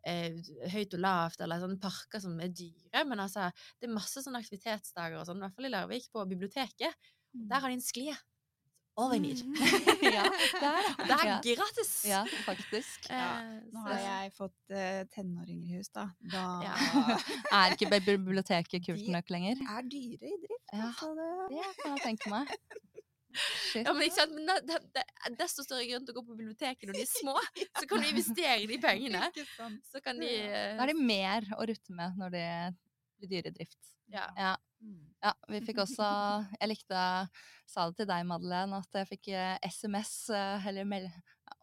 eh, 0.07 0.31
Høyt 0.71 0.93
og 0.95 0.99
lavt 1.03 1.41
eller 1.41 1.59
sånne 1.59 1.79
parker 1.81 2.19
som 2.23 2.39
er 2.39 2.47
dyre, 2.47 3.03
men 3.05 3.19
altså, 3.19 3.51
det 3.81 3.89
er 3.89 3.93
masse 3.93 4.23
sånne 4.23 4.39
aktivitetsdager 4.39 5.19
og 5.19 5.25
sånn, 5.27 5.37
i 5.37 5.47
hvert 5.47 5.55
fall 5.55 5.65
i 5.65 5.69
Larvik, 5.73 6.07
på 6.13 6.25
biblioteket. 6.29 6.95
Mm. 7.35 7.47
der 7.47 7.59
har 7.59 7.69
de 7.69 7.73
en 7.75 7.81
sklie. 7.81 8.15
All 8.97 9.13
I 9.15 9.19
need. 9.19 9.39
Ja, 10.03 10.23
det 10.27 10.63
er 10.67 10.81
det. 10.83 11.07
Det 11.07 11.15
er 11.15 11.25
Ja. 11.25 11.37
gratis! 11.55 11.91
Ja, 12.05 12.25
faktisk. 12.45 13.05
Ja, 13.09 13.39
Eh, 13.39 13.61
Nå 13.71 13.79
har 13.85 13.99
jeg 14.01 14.33
fått 14.35 14.69
eh, 14.75 15.03
tenåringer 15.15 15.69
i 15.71 15.77
hus, 15.77 15.87
da. 15.95 16.09
Da 16.19 16.61
Ja. 16.63 16.73
Er 17.55 17.71
ikke 17.77 17.87
biblioteket 18.03 18.83
kult 18.85 19.07
nok 19.07 19.29
lenger? 19.29 19.55
er 19.63 19.81
dyre 19.87 20.27
i 20.27 20.37
drift. 20.43 20.67
Ja. 20.73 20.87
Altså, 20.89 21.15
det... 21.15 21.29
Det 21.55 21.75
kan 21.83 21.95
jeg 21.97 22.03
tenke 22.03 22.29
meg. 22.29 22.47
Shit. 23.33 23.85
Ja, 23.85 23.93
men 23.93 24.05
ikke 24.07 24.17
sant? 24.17 24.33
Men 24.35 24.49
det, 24.49 24.57
det, 24.69 24.79
det 24.97 25.03
er 25.27 25.37
desto 25.39 25.65
større 25.65 25.85
grunn 25.89 26.07
til 26.07 26.15
å 26.15 26.19
gå 26.19 26.25
på 26.27 26.37
biblioteket 26.39 26.89
når 26.89 26.99
de 26.99 27.05
er 27.05 27.11
små. 27.11 27.35
Så 27.79 27.87
kan 27.89 28.03
du 28.03 28.09
investere 28.09 28.67
de 28.69 28.79
pengene. 28.81 29.29
Så 29.91 30.03
kan 30.03 30.19
de 30.21 30.31
eh, 30.31 30.73
Da 30.77 30.85
er 30.85 30.93
det 30.93 30.99
mer 30.99 31.47
å 31.57 31.67
rutte 31.69 31.95
med 31.95 32.19
når 32.19 32.35
det 32.35 32.49
blir 33.21 33.33
dyre 33.37 33.55
drift. 33.55 33.95
ja. 34.11 34.27
Ja. 34.37 34.57
Mm. 34.81 35.11
Ja, 35.21 35.35
vi 35.45 35.59
fikk 35.61 35.77
også 35.83 36.05
Jeg 36.55 36.69
likte 36.71 37.01
Sa 37.69 37.83
det 37.85 37.99
til 37.99 38.07
deg, 38.09 38.23
Madeleine, 38.25 38.79
at 38.81 38.97
jeg 38.97 39.07
fikk 39.11 39.29
eh, 39.37 39.53
SMS, 39.69 40.15
eh, 40.33 40.65
eller 40.67 40.87
meld... 40.89 41.11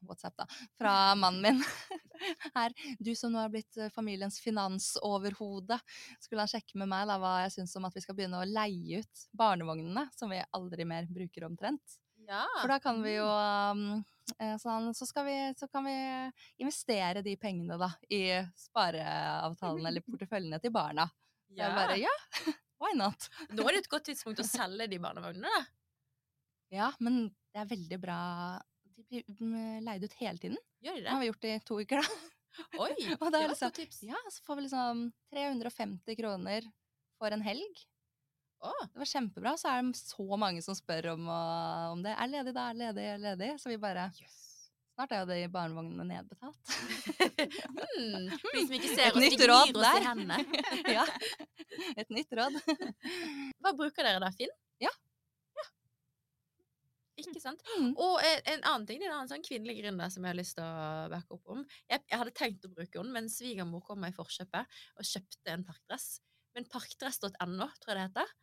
WhatsApp, 0.07 0.37
da, 0.39 0.47
fra 0.79 1.15
mannen 1.19 1.43
min. 1.43 1.63
Her. 2.57 2.75
Du 2.99 3.13
som 3.17 3.33
nå 3.33 3.41
har 3.41 3.51
blitt 3.53 3.77
eh, 3.79 3.91
familiens 3.95 4.41
finansoverhode. 4.43 5.79
Skulle 6.21 6.45
han 6.45 6.51
sjekke 6.51 6.79
med 6.81 6.91
meg 6.91 7.07
da 7.11 7.19
hva 7.23 7.35
jeg 7.45 7.57
syns 7.59 7.77
om 7.79 7.87
at 7.89 7.97
vi 7.97 8.03
skal 8.05 8.19
begynne 8.19 8.43
å 8.43 8.49
leie 8.49 9.03
ut 9.03 9.25
barnevognene, 9.39 10.09
som 10.19 10.31
vi 10.33 10.43
aldri 10.59 10.87
mer 10.89 11.09
bruker 11.11 11.47
omtrent. 11.49 11.99
ja. 12.29 12.45
For 12.61 12.71
da 12.71 12.79
kan 12.83 13.03
vi 13.05 13.17
jo 13.17 13.29
sånn, 14.61 14.91
så, 14.95 15.07
vi, 15.25 15.37
så 15.57 15.69
kan 15.73 15.87
vi 15.87 15.97
investere 16.61 17.23
de 17.25 17.37
pengene 17.41 17.79
da 17.81 17.89
i 18.13 18.23
spareavtalen 18.59 19.89
eller 19.89 20.05
porteføljene 20.09 20.61
til 20.63 20.75
barna. 20.75 21.09
Ja. 21.49 21.65
Jeg 21.65 21.77
bare 21.79 21.99
ja, 22.03 22.15
why 22.83 22.93
not? 22.99 23.31
Nå 23.55 23.65
er 23.65 23.79
det 23.79 23.87
et 23.87 23.93
godt 23.93 24.11
tidspunkt 24.11 24.43
å 24.43 24.47
selge 24.47 24.91
de 24.91 25.01
barnevognene, 25.03 25.49
da. 25.49 25.67
Ja, 26.69 26.91
men 27.01 27.31
det 27.55 27.63
er 27.63 27.71
veldig 27.71 27.99
bra. 28.03 28.19
De 28.99 29.05
blir 29.07 29.23
mm, 29.39 29.85
leid 29.87 30.05
ut 30.05 30.17
hele 30.19 30.41
tiden. 30.43 30.59
Gjør 30.83 30.99
de 30.99 31.05
Det 31.07 31.13
har 31.13 31.21
vi 31.23 31.29
gjort 31.31 31.47
i 31.47 31.55
to 31.69 31.79
uker, 31.79 32.03
da. 32.03 32.19
Oi, 32.83 32.91
Og 33.21 33.29
det 33.31 33.39
det 33.39 33.45
var 33.45 33.53
liksom- 33.53 33.71
et 33.71 33.79
tips. 33.85 34.01
Ja, 34.09 34.19
så 34.35 34.43
får 34.47 34.59
vi 34.59 34.65
liksom 34.67 35.05
350 35.35 36.19
kroner 36.19 36.67
for 37.19 37.31
en 37.35 37.45
helg. 37.47 37.85
Oh. 38.59 38.81
Det 38.91 38.99
var 38.99 39.07
kjempebra. 39.07 39.53
Så 39.55 39.71
er 39.71 39.87
det 39.87 40.01
så 40.01 40.37
mange 40.37 40.63
som 40.67 40.75
spør 40.75 41.13
om, 41.15 41.29
uh, 41.31 41.93
om 41.93 42.03
det. 42.03 42.17
Er 42.19 42.27
ledig 42.33 42.55
da? 42.57 42.69
Er 42.73 42.79
ledig? 42.81 43.05
Er 43.15 43.21
ledig? 43.23 43.53
Så 43.63 43.71
vi 43.71 43.79
bare 43.79 44.11
Snart 44.99 45.13
er 45.15 45.21
jo 45.23 45.27
de 45.31 45.47
barnevognene 45.55 46.03
nedbetalt. 46.09 46.59
For 46.67 48.51
de 48.57 48.65
som 48.65 48.73
ikke 48.75 48.91
ser 48.97 49.15
oss, 49.15 49.23
de 49.23 49.37
gnir 49.39 49.53
oss 49.79 50.01
i 50.01 50.07
hendene. 50.09 50.39
ja. 50.91 51.05
Et 51.95 52.11
nytt 52.11 52.35
råd. 52.35 52.59
Hva 53.63 53.77
bruker 53.79 54.03
dere 54.09 54.19
da, 54.25 54.33
Finn? 54.35 54.51
Ja. 57.19 57.27
Ikke 57.27 57.43
sant? 57.43 57.63
Mm. 57.75 57.93
Og 57.99 58.21
en, 58.23 58.43
en 58.55 58.67
annen 58.71 58.87
ting, 58.89 59.03
en 59.03 59.15
annen 59.17 59.31
sånn 59.31 59.45
kvinnelig 59.47 59.81
gründer 59.81 60.11
som 60.15 60.25
jeg 60.25 60.35
har 60.35 60.39
lyst 60.39 60.59
til 60.59 60.67
å 60.67 61.07
backe 61.13 61.35
opp 61.39 61.55
om. 61.57 61.65
Jeg, 61.91 62.05
jeg 62.07 62.21
hadde 62.21 62.35
tenkt 62.39 62.67
å 62.69 62.73
bruke 62.73 63.01
henne, 63.01 63.15
men 63.15 63.31
svigermor 63.33 63.83
kom 63.87 64.03
meg 64.05 64.15
i 64.15 64.19
forkjøpet 64.19 64.79
og 64.99 65.09
kjøpte 65.09 65.55
en 65.55 65.67
parkdress. 65.67 66.11
Men 66.57 66.69
parkdress.no, 66.71 67.67
tror 67.83 67.93
jeg 67.93 67.99
det 67.99 68.07
heter. 68.07 68.37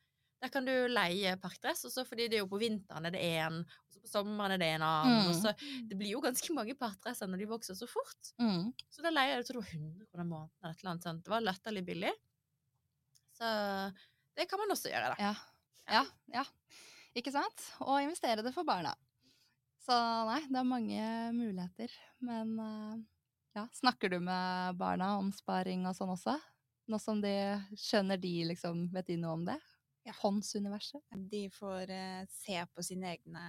Der 0.43 0.51
kan 0.51 0.67
du 0.67 0.73
leie 0.91 1.37
parkdress, 1.41 1.85
og 1.87 1.93
så 1.93 2.03
fordi 2.05 2.27
det 2.29 2.37
er 2.37 2.43
jo 2.43 2.51
på 2.51 2.59
vinteren 2.61 3.07
er 3.07 3.13
det 3.15 3.23
én, 3.23 3.61
og 3.63 3.95
så 3.95 4.01
på 4.03 4.11
sommeren 4.11 4.53
er 4.57 4.61
det 4.61 4.67
en 4.75 4.85
annen. 4.85 5.31
Mm. 5.31 5.37
Så, 5.39 5.53
det 5.89 5.97
blir 5.97 6.11
jo 6.11 6.21
ganske 6.23 6.53
mange 6.53 6.75
parkdresser 6.77 7.31
når 7.31 7.41
de 7.41 7.47
vokser 7.49 7.77
så 7.79 7.87
fort. 7.89 8.33
Mm. 8.41 8.67
Så 8.91 9.05
da 9.05 9.13
leier 9.13 9.37
jeg, 9.37 9.45
jeg 9.45 9.49
tror 9.49 9.61
det 9.61 9.65
var 9.65 9.79
100 9.79 10.09
kroner 10.11 10.29
måneden 10.29 10.59
eller 10.59 10.75
et 10.75 10.83
eller 10.83 10.93
annet 10.93 11.07
sånt. 11.07 11.23
Det 11.25 11.33
var 11.33 11.47
latterlig 11.47 11.85
billig. 11.87 12.13
Så 13.35 13.47
det 14.35 14.47
kan 14.51 14.61
man 14.61 14.75
også 14.75 14.91
gjøre, 14.91 15.15
da. 15.15 15.31
Ja. 15.31 15.33
ja. 15.97 16.03
Ja. 16.35 16.45
Ikke 17.15 17.31
sant? 17.31 17.61
Og 17.85 18.01
investere 18.03 18.43
det 18.43 18.51
for 18.55 18.67
barna. 18.67 18.91
Så 19.85 19.95
nei, 20.27 20.41
det 20.49 20.57
er 20.59 20.67
mange 20.67 21.03
muligheter. 21.35 21.93
Men 22.25 22.55
uh, 22.59 22.95
ja, 23.55 23.67
snakker 23.77 24.11
du 24.11 24.17
med 24.19 24.75
barna 24.81 25.13
om 25.19 25.29
sparing 25.35 25.85
og 25.87 25.95
sånn 25.97 26.11
også? 26.15 26.35
Nå 26.91 26.99
som 27.01 27.21
de 27.23 27.31
skjønner 27.81 28.19
de, 28.21 28.33
liksom, 28.51 28.87
vet 28.93 29.07
de 29.09 29.17
noe 29.21 29.37
om 29.39 29.45
det? 29.47 29.55
Ja. 30.05 30.13
Fondsuniverset? 30.19 31.01
De 31.31 31.45
får 31.53 31.89
uh, 31.89 32.25
se 32.29 32.59
på 32.75 32.83
sine 32.85 33.13
egne 33.15 33.45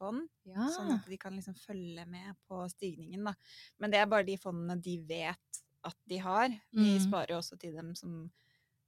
fond, 0.00 0.26
Ja. 0.48 0.66
sånn 0.74 0.96
at 0.98 1.06
de 1.08 1.16
kan 1.20 1.36
liksom 1.38 1.56
følge 1.56 2.04
med 2.10 2.34
på 2.48 2.64
stigningen. 2.74 3.24
Da. 3.30 3.36
Men 3.80 3.94
det 3.94 4.02
er 4.02 4.10
bare 4.10 4.26
de 4.28 4.36
fondene 4.40 4.76
de 4.84 4.98
vet 5.08 5.62
at 5.84 5.96
de 6.08 6.18
har. 6.24 6.48
Vi 6.72 6.96
Mm. 6.98 7.06
sparer 7.06 7.32
jo 7.36 7.38
også 7.40 7.56
til 7.60 7.76
dem 7.76 7.94
som, 7.94 8.30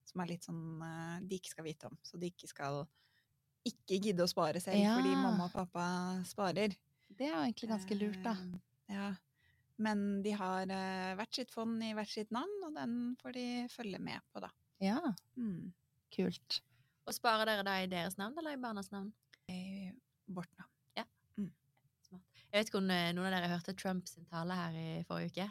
som 0.05 0.21
er 0.25 0.27
litt 0.35 0.45
sånn 0.49 0.81
uh, 0.83 1.21
de 1.21 1.39
ikke 1.39 1.53
skal 1.55 1.65
vite 1.69 1.89
om. 1.89 1.97
Så 2.05 2.19
de 2.21 2.33
ikke 2.33 2.49
skal 2.49 2.87
ikke 3.69 3.99
gidde 4.03 4.25
å 4.25 4.31
spare 4.31 4.61
selv 4.63 4.79
fordi 4.97 5.13
mamma 5.17 5.47
og 5.49 5.53
pappa 5.55 5.87
sparer. 6.29 6.75
Det 7.17 7.27
er 7.29 7.33
jo 7.35 7.43
egentlig 7.47 7.69
ganske 7.73 7.99
lurt, 8.01 8.23
da. 8.25 8.37
Eh, 8.89 8.95
Ja. 8.95 9.15
Men 9.79 10.23
de 10.23 10.31
har 10.33 10.63
eh, 10.73 11.15
hvert 11.19 11.35
sitt 11.37 11.51
fond 11.53 11.83
i 11.85 11.91
hvert 11.93 12.09
sitt 12.09 12.31
navn, 12.33 12.53
og 12.65 12.75
den 12.79 13.17
får 13.21 13.33
de 13.37 13.45
følge 13.69 13.99
med 14.01 14.21
på, 14.33 14.41
da. 14.41 14.49
Ja, 14.81 15.01
Mm. 15.37 15.73
kult. 16.15 16.61
Og 17.07 17.13
sparer 17.15 17.45
dere 17.47 17.63
da 17.67 17.75
i 17.83 17.87
deres 17.87 18.17
navn 18.17 18.39
eller 18.39 18.53
i 18.57 18.61
barnas 18.63 18.91
navn? 18.91 19.13
I 19.51 19.91
vårt 20.29 20.49
navn. 20.59 20.71
Jeg 22.53 22.61
vet 22.63 22.69
ikke 22.71 22.79
om 22.79 22.91
eh, 22.95 23.11
noen 23.13 23.27
av 23.27 23.35
dere 23.43 23.49
hørte 23.51 23.75
Trump 23.77 24.07
sin 24.09 24.25
tale 24.31 24.55
her 24.57 24.73
i 24.79 25.05
forrige 25.05 25.33
uke. 25.35 25.47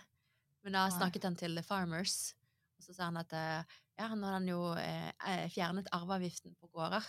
Men 0.63 0.73
da 0.73 0.87
snakket 0.89 1.23
han 1.27 1.35
til 1.37 1.53
The 1.53 1.61
Farmers, 1.61 2.33
og 2.79 2.85
så 2.87 2.95
sa 2.95 3.03
han 3.11 3.17
at 3.21 3.31
ja, 3.35 4.07
nå 4.15 4.25
hadde 4.25 4.31
han 4.39 4.47
jo 4.49 4.61
eh, 4.79 5.43
fjernet 5.53 5.89
arveavgiften 5.93 6.55
på 6.57 6.69
gårder. 6.73 7.05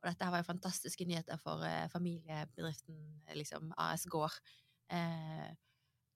Og 0.00 0.08
dette 0.08 0.24
her 0.26 0.32
var 0.32 0.42
jo 0.42 0.50
fantastiske 0.50 1.06
nyheter 1.08 1.40
for 1.42 1.64
eh, 1.66 1.88
familiebedriften 1.92 3.00
eh, 3.28 3.36
liksom, 3.36 3.74
AS 3.76 4.06
Gård. 4.10 4.38
Eh, 4.92 5.50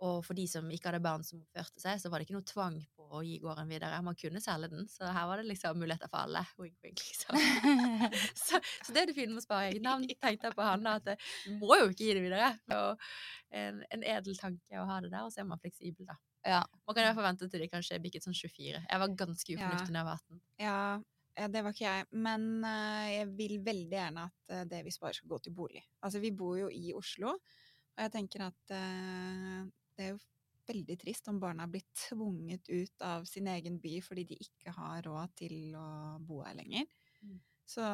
og 0.04 0.24
for 0.26 0.36
de 0.36 0.44
som 0.50 0.66
ikke 0.72 0.90
hadde 0.90 1.02
barn 1.04 1.22
som 1.24 1.40
oppførte 1.40 1.80
seg, 1.80 2.00
så 2.02 2.10
var 2.10 2.20
det 2.20 2.26
ikke 2.26 2.36
noe 2.36 2.48
tvang 2.48 2.76
på 2.96 3.06
å 3.14 3.22
gi 3.24 3.38
gården 3.42 3.70
videre. 3.70 4.00
Man 4.04 4.18
kunne 4.18 4.42
selge 4.42 4.72
den, 4.72 4.88
så 4.90 5.08
her 5.14 5.28
var 5.30 5.40
det 5.40 5.46
liksom 5.48 5.78
muligheter 5.80 6.10
for 6.10 6.26
alle. 6.26 6.42
Wink, 6.60 6.76
wink, 6.84 7.00
liksom. 7.06 7.38
så, 8.44 8.58
så 8.58 8.94
det 8.94 9.04
er 9.04 9.10
det 9.10 9.16
fine 9.16 9.32
med 9.32 9.44
å 9.44 9.46
spare 9.46 9.70
eget 9.70 9.86
navn. 9.86 10.04
Tenkte 10.10 10.50
jeg 10.50 10.58
på 10.58 10.66
han 10.66 10.90
at 10.90 11.14
eh, 11.14 11.32
du 11.46 11.56
må 11.62 11.78
jo 11.80 11.88
ikke 11.92 12.08
gi 12.08 12.18
det 12.18 12.26
videre. 12.26 12.52
Og 12.74 13.08
en, 13.54 13.80
en 13.94 14.06
edel 14.16 14.38
tanke 14.40 14.82
å 14.82 14.88
ha 14.90 15.00
det 15.04 15.12
der, 15.14 15.24
og 15.24 15.32
så 15.32 15.44
er 15.44 15.50
man 15.52 15.62
fleksibel, 15.62 16.10
da. 16.10 16.18
Ja. 16.44 16.60
Man 16.84 16.92
kan 16.92 17.04
i 17.04 17.08
hvert 17.08 17.16
fall 17.16 17.28
vente 17.30 17.48
til 17.48 17.62
de 17.62 17.70
kanskje 17.72 18.02
bikket 18.04 18.26
sånn 18.26 18.36
24. 18.36 18.82
Jeg 18.84 19.02
var 19.04 19.18
ganske 19.24 19.56
ufornuftig 19.56 19.94
da 19.94 20.02
jeg 20.02 20.08
var 20.10 20.20
18. 20.20 20.40
Ja, 20.60 20.64
ja, 20.66 21.02
det 21.34 21.62
var 21.64 21.74
ikke 21.74 21.86
jeg. 21.86 22.06
Men 22.24 22.44
eh, 22.68 23.08
jeg 23.18 23.30
vil 23.38 23.56
veldig 23.66 23.96
gjerne 23.98 24.26
at 24.28 24.52
eh, 24.54 24.66
det 24.70 24.82
vi 24.86 24.92
sparer 24.94 25.18
skal 25.18 25.32
gå 25.32 25.40
til 25.44 25.56
bolig. 25.56 25.82
Altså, 26.04 26.20
vi 26.22 26.30
bor 26.36 26.58
jo 26.58 26.68
i 26.70 26.92
Oslo, 26.96 27.34
og 27.34 28.04
jeg 28.06 28.12
tenker 28.14 28.46
at 28.46 28.74
eh, 28.76 29.64
det 29.94 30.06
er 30.06 30.14
jo 30.14 30.20
veldig 30.68 30.96
trist 31.00 31.28
om 31.28 31.40
barna 31.42 31.66
blir 31.70 31.84
tvunget 32.06 32.70
ut 32.70 33.04
av 33.04 33.26
sin 33.28 33.50
egen 33.52 33.80
by 33.82 33.98
fordi 34.04 34.28
de 34.30 34.38
ikke 34.46 34.76
har 34.78 35.02
råd 35.06 35.34
til 35.42 35.74
å 35.78 35.88
bo 36.24 36.42
her 36.46 36.56
lenger. 36.60 36.86
Mm. 37.24 37.42
Så 37.64 37.84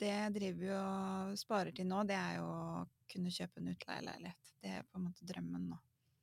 det 0.00 0.08
jeg 0.08 0.34
driver 0.38 0.68
jo 0.70 0.76
og 0.80 1.40
sparer 1.40 1.74
til 1.76 1.88
nå, 1.88 2.02
det 2.08 2.16
er 2.16 2.38
jo 2.38 2.46
å 2.48 2.84
kunne 3.12 3.32
kjøpe 3.32 3.60
en 3.60 3.72
utleieleilighet. 3.74 4.52
Det 4.62 4.72
er 4.78 4.86
på 4.88 4.98
en 4.98 5.06
måte 5.06 5.26
drømmen 5.28 5.66
nå. 5.70 5.80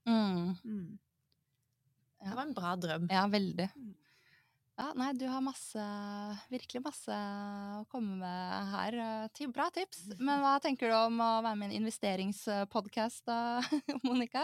Mm. 0.10 0.48
Mm. 0.66 0.88
Det 2.24 2.34
var 2.34 2.48
en 2.48 2.56
bra 2.56 2.74
drøm. 2.80 3.06
Ja, 3.12 3.28
veldig. 3.32 3.68
Mm. 3.78 3.94
Ja, 4.74 4.88
nei, 4.98 5.12
du 5.14 5.28
har 5.30 5.42
masse, 5.46 5.82
virkelig 6.50 6.80
masse 6.82 7.14
å 7.14 7.84
komme 7.92 8.16
med 8.18 8.72
her. 8.72 8.96
Bra 9.54 9.68
tips. 9.74 10.00
Men 10.18 10.42
hva 10.42 10.56
tenker 10.64 10.90
du 10.90 10.96
om 10.98 11.20
å 11.22 11.44
være 11.46 11.60
med 11.60 11.68
i 11.70 11.76
en 11.76 11.84
investeringspodkast 11.84 13.22
da, 13.30 13.62
Monica? 14.08 14.42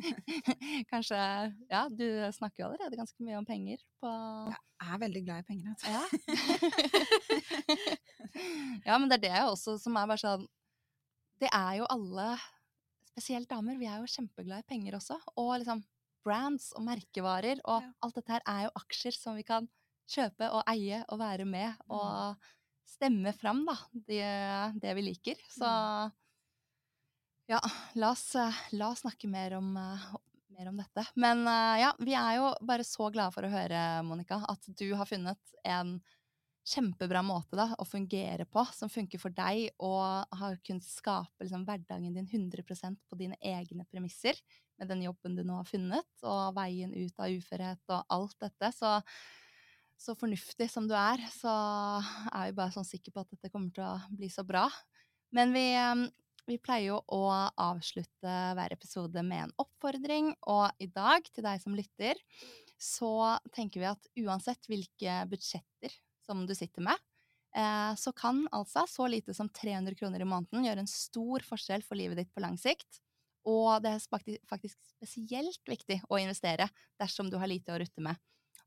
Kanskje 0.92 1.20
Ja, 1.68 1.84
du 1.92 2.06
snakker 2.32 2.62
jo 2.62 2.70
allerede 2.70 2.96
ganske 2.96 3.20
mye 3.26 3.36
om 3.36 3.44
penger 3.48 3.84
på 4.00 4.08
Jeg 4.48 4.88
er 4.88 5.04
veldig 5.04 5.24
glad 5.28 5.44
i 5.44 5.48
penger. 5.52 5.76
Altså. 5.76 5.92
Ja. 5.92 6.02
ja, 8.88 8.96
men 8.96 9.10
det 9.12 9.20
er 9.20 9.24
det 9.28 9.44
også 9.44 9.76
som 9.82 10.00
er 10.00 10.08
bare 10.08 10.24
sånn 10.24 10.48
Det 11.44 11.52
er 11.52 11.82
jo 11.82 11.90
alle, 11.92 12.30
spesielt 13.12 13.52
damer, 13.52 13.76
vi 13.76 13.92
er 13.92 14.00
jo 14.00 14.08
kjempeglade 14.08 14.64
i 14.64 14.72
penger 14.72 14.96
også. 15.02 15.20
Og 15.36 15.58
liksom 15.60 15.84
brands 16.24 16.72
og 16.76 16.84
merkevarer 16.86 17.60
og 17.64 17.82
Ja. 17.82 17.92
alt 18.02 18.14
dette 18.18 18.32
her 18.38 18.44
er 18.48 18.64
jo 18.66 18.74
aksjer 18.82 19.16
som 19.16 19.36
vi 19.38 19.44
kan 19.46 19.68
kjøpe 20.10 20.50
og 20.52 20.62
eie 20.68 21.02
og 21.08 21.18
være 21.20 21.44
med 21.48 21.76
Mm. 21.88 21.94
og 21.96 22.36
stemme 22.88 23.32
fram, 23.36 23.64
da, 23.66 23.76
det, 23.92 24.80
det 24.80 24.94
vi 24.96 25.02
liker. 25.10 25.36
Så 25.50 25.64
Mm. 25.64 26.12
ja, 27.48 27.60
la 27.94 28.10
oss, 28.10 28.34
la 28.72 28.88
oss 28.90 29.00
snakke 29.04 29.28
mer 29.28 29.54
om, 29.58 29.72
mer 29.74 30.68
om 30.68 30.76
dette. 30.80 31.06
Men 31.16 31.44
ja, 31.80 31.92
vi 31.98 32.14
er 32.16 32.36
jo 32.40 32.50
bare 32.64 32.84
så 32.84 33.10
glade 33.12 33.32
for 33.34 33.44
å 33.44 33.52
høre, 33.52 34.02
Monica, 34.06 34.40
at 34.48 34.64
du 34.78 34.86
har 34.94 35.06
funnet 35.06 35.54
en 35.64 35.98
kjempebra 36.64 37.20
måte 37.22 37.56
da, 37.58 37.66
å 37.76 37.84
fungere 37.84 38.46
på, 38.48 38.62
som 38.72 38.88
funker 38.88 39.20
for 39.20 39.34
deg, 39.36 39.66
og 39.84 40.24
har 40.40 40.56
kunnet 40.64 40.86
skape 40.86 41.44
liksom, 41.44 41.66
hverdagen 41.68 42.14
din 42.16 42.26
100% 42.30 42.96
på 43.10 43.18
dine 43.20 43.36
egne 43.44 43.84
premisser, 43.90 44.38
med 44.80 44.90
den 44.90 45.04
jobben 45.06 45.36
du 45.36 45.44
nå 45.46 45.60
har 45.60 45.68
funnet, 45.68 46.10
og 46.26 46.54
veien 46.56 46.92
ut 46.94 47.22
av 47.22 47.32
uførhet 47.32 47.94
og 47.94 48.16
alt 48.16 48.36
dette. 48.42 48.70
Så, 48.74 48.96
så 50.00 50.16
fornuftig 50.18 50.68
som 50.72 50.88
du 50.90 50.96
er, 50.98 51.22
så 51.34 51.52
er 52.32 52.50
vi 52.50 52.58
bare 52.58 52.74
sånn 52.74 52.88
sikre 52.88 53.14
på 53.14 53.24
at 53.24 53.32
dette 53.36 53.52
kommer 53.52 53.72
til 53.74 53.86
å 53.86 54.18
bli 54.18 54.30
så 54.32 54.46
bra. 54.46 54.66
Men 55.34 55.54
vi, 55.54 55.66
vi 56.50 56.58
pleier 56.62 56.92
jo 56.92 57.00
å 57.14 57.24
avslutte 57.60 58.34
hver 58.58 58.74
episode 58.74 59.24
med 59.26 59.46
en 59.46 59.56
oppfordring, 59.64 60.34
og 60.50 60.68
i 60.82 60.90
dag, 60.90 61.26
til 61.30 61.46
deg 61.46 61.62
som 61.62 61.78
lytter, 61.78 62.20
så 62.80 63.38
tenker 63.54 63.82
vi 63.82 63.90
at 63.90 64.08
uansett 64.26 64.68
hvilke 64.70 65.22
budsjetter 65.30 65.94
som 66.24 66.44
du 66.48 66.54
sitter 66.56 66.84
med, 66.84 67.00
eh, 67.56 67.92
så 68.00 68.12
kan 68.16 68.44
altså 68.52 68.86
så 68.90 69.08
lite 69.10 69.34
som 69.36 69.48
300 69.48 69.96
kroner 69.98 70.24
i 70.24 70.28
måneden 70.28 70.66
gjøre 70.66 70.84
en 70.84 70.90
stor 70.90 71.44
forskjell 71.46 71.84
for 71.86 71.98
livet 72.00 72.20
ditt 72.20 72.32
på 72.34 72.44
lang 72.44 72.58
sikt. 72.60 73.03
Og 73.50 73.82
det 73.84 73.92
er 73.92 74.38
faktisk 74.48 74.78
spesielt 74.94 75.68
viktig 75.68 75.98
å 76.08 76.20
investere 76.20 76.68
dersom 77.00 77.28
du 77.30 77.36
har 77.40 77.50
lite 77.50 77.74
å 77.74 77.80
rutte 77.80 78.04
med. 78.04 78.20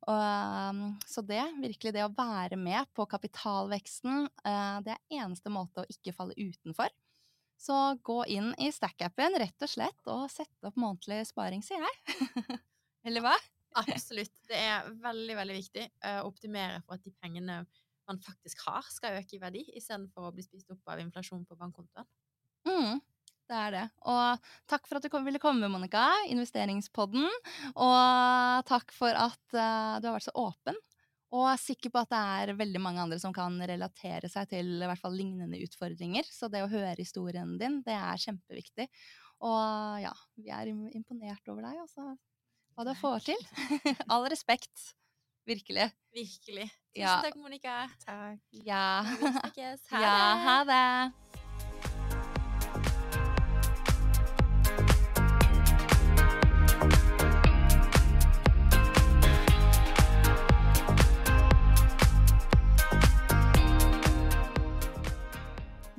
Og, 0.08 0.84
så 1.10 1.24
det, 1.26 1.42
virkelig 1.60 1.92
det 1.96 2.06
å 2.06 2.14
være 2.14 2.60
med 2.60 2.88
på 2.96 3.08
kapitalveksten, 3.10 4.28
eh, 4.46 4.78
det 4.86 4.94
er 4.94 5.24
eneste 5.24 5.52
måte 5.52 5.84
å 5.84 5.90
ikke 5.92 6.14
falle 6.16 6.38
utenfor. 6.38 6.94
Så 7.58 7.76
gå 8.06 8.22
inn 8.30 8.52
i 8.62 8.70
Stack-appen 8.72 9.40
rett 9.42 9.66
og 9.66 9.72
slett 9.72 10.12
og 10.14 10.28
sette 10.30 10.70
opp 10.70 10.78
månedlig 10.78 11.24
sparing, 11.32 11.64
sier 11.66 11.82
jeg. 11.82 12.20
Eller 13.08 13.26
hva? 13.26 13.34
Absolutt. 13.78 14.34
Det 14.48 14.58
er 14.58 14.88
veldig, 15.02 15.36
veldig 15.42 15.58
viktig 15.58 15.84
eh, 15.88 16.22
å 16.22 16.30
optimere 16.30 16.80
for 16.86 16.98
at 16.98 17.06
de 17.06 17.14
pengene 17.18 17.64
man 18.08 18.22
faktisk 18.24 18.62
har, 18.70 18.86
skal 18.94 19.18
øke 19.20 19.36
i 19.36 19.42
verdi, 19.42 19.66
istedenfor 19.76 20.30
å 20.30 20.34
bli 20.36 20.46
spist 20.46 20.70
opp 20.72 20.94
av 20.94 21.02
inflasjon 21.04 21.44
på 21.48 21.58
bankkontoen. 21.60 22.08
Mm, 22.70 23.02
det 23.48 23.58
er 23.62 23.74
det. 23.76 23.86
Og 24.12 24.50
takk 24.70 24.88
for 24.89 25.00
at 25.00 25.06
du 25.06 25.12
kom, 25.14 25.26
ville 25.28 25.41
komme, 25.41 25.70
Monica, 25.72 26.06
investeringspodden. 26.32 27.26
Og 27.74 28.68
takk 28.68 28.93
for 28.95 29.16
at 29.16 29.39
uh, 29.56 29.98
du 30.02 30.10
har 30.10 30.18
vært 30.18 30.28
så 30.28 30.36
åpen. 30.38 30.78
Og 31.36 31.43
er 31.52 31.60
sikker 31.60 31.91
på 31.91 32.00
at 32.00 32.12
det 32.14 32.20
er 32.48 32.58
veldig 32.60 32.82
mange 32.84 33.04
andre 33.04 33.20
som 33.20 33.34
kan 33.36 33.58
relatere 33.60 34.30
seg 34.32 34.48
til 34.54 34.70
i 34.78 34.88
hvert 34.88 35.02
fall 35.02 35.16
lignende 35.18 35.60
utfordringer. 35.66 36.28
Så 36.32 36.48
det 36.52 36.64
å 36.64 36.72
høre 36.72 36.95
historien 37.00 37.58
din, 37.60 37.82
det 37.88 37.95
er 37.98 38.22
kjempeviktig. 38.24 38.88
Og 39.43 40.00
ja, 40.02 40.14
vi 40.39 40.50
er 40.56 40.72
imponert 40.72 41.52
over 41.52 41.68
deg, 41.68 41.84
altså. 41.84 42.14
Hva 42.78 42.86
du 42.88 42.93
får 42.98 43.28
til. 43.32 43.43
All 44.14 44.28
respekt. 44.32 44.93
Virkelig. 45.48 45.91
Virkelig. 46.16 46.68
Tusen 46.68 47.04
Ja. 47.04 47.20
takk, 47.24 47.38
Monica. 47.39 47.86
Takk. 48.04 48.41
Ja. 48.66 49.04
Vi 49.08 49.32
snakkes. 49.39 49.88
Ha 49.91 50.02
ja, 50.08 50.18
det. 50.18 50.43
ha 50.48 50.58
det. 50.72 51.27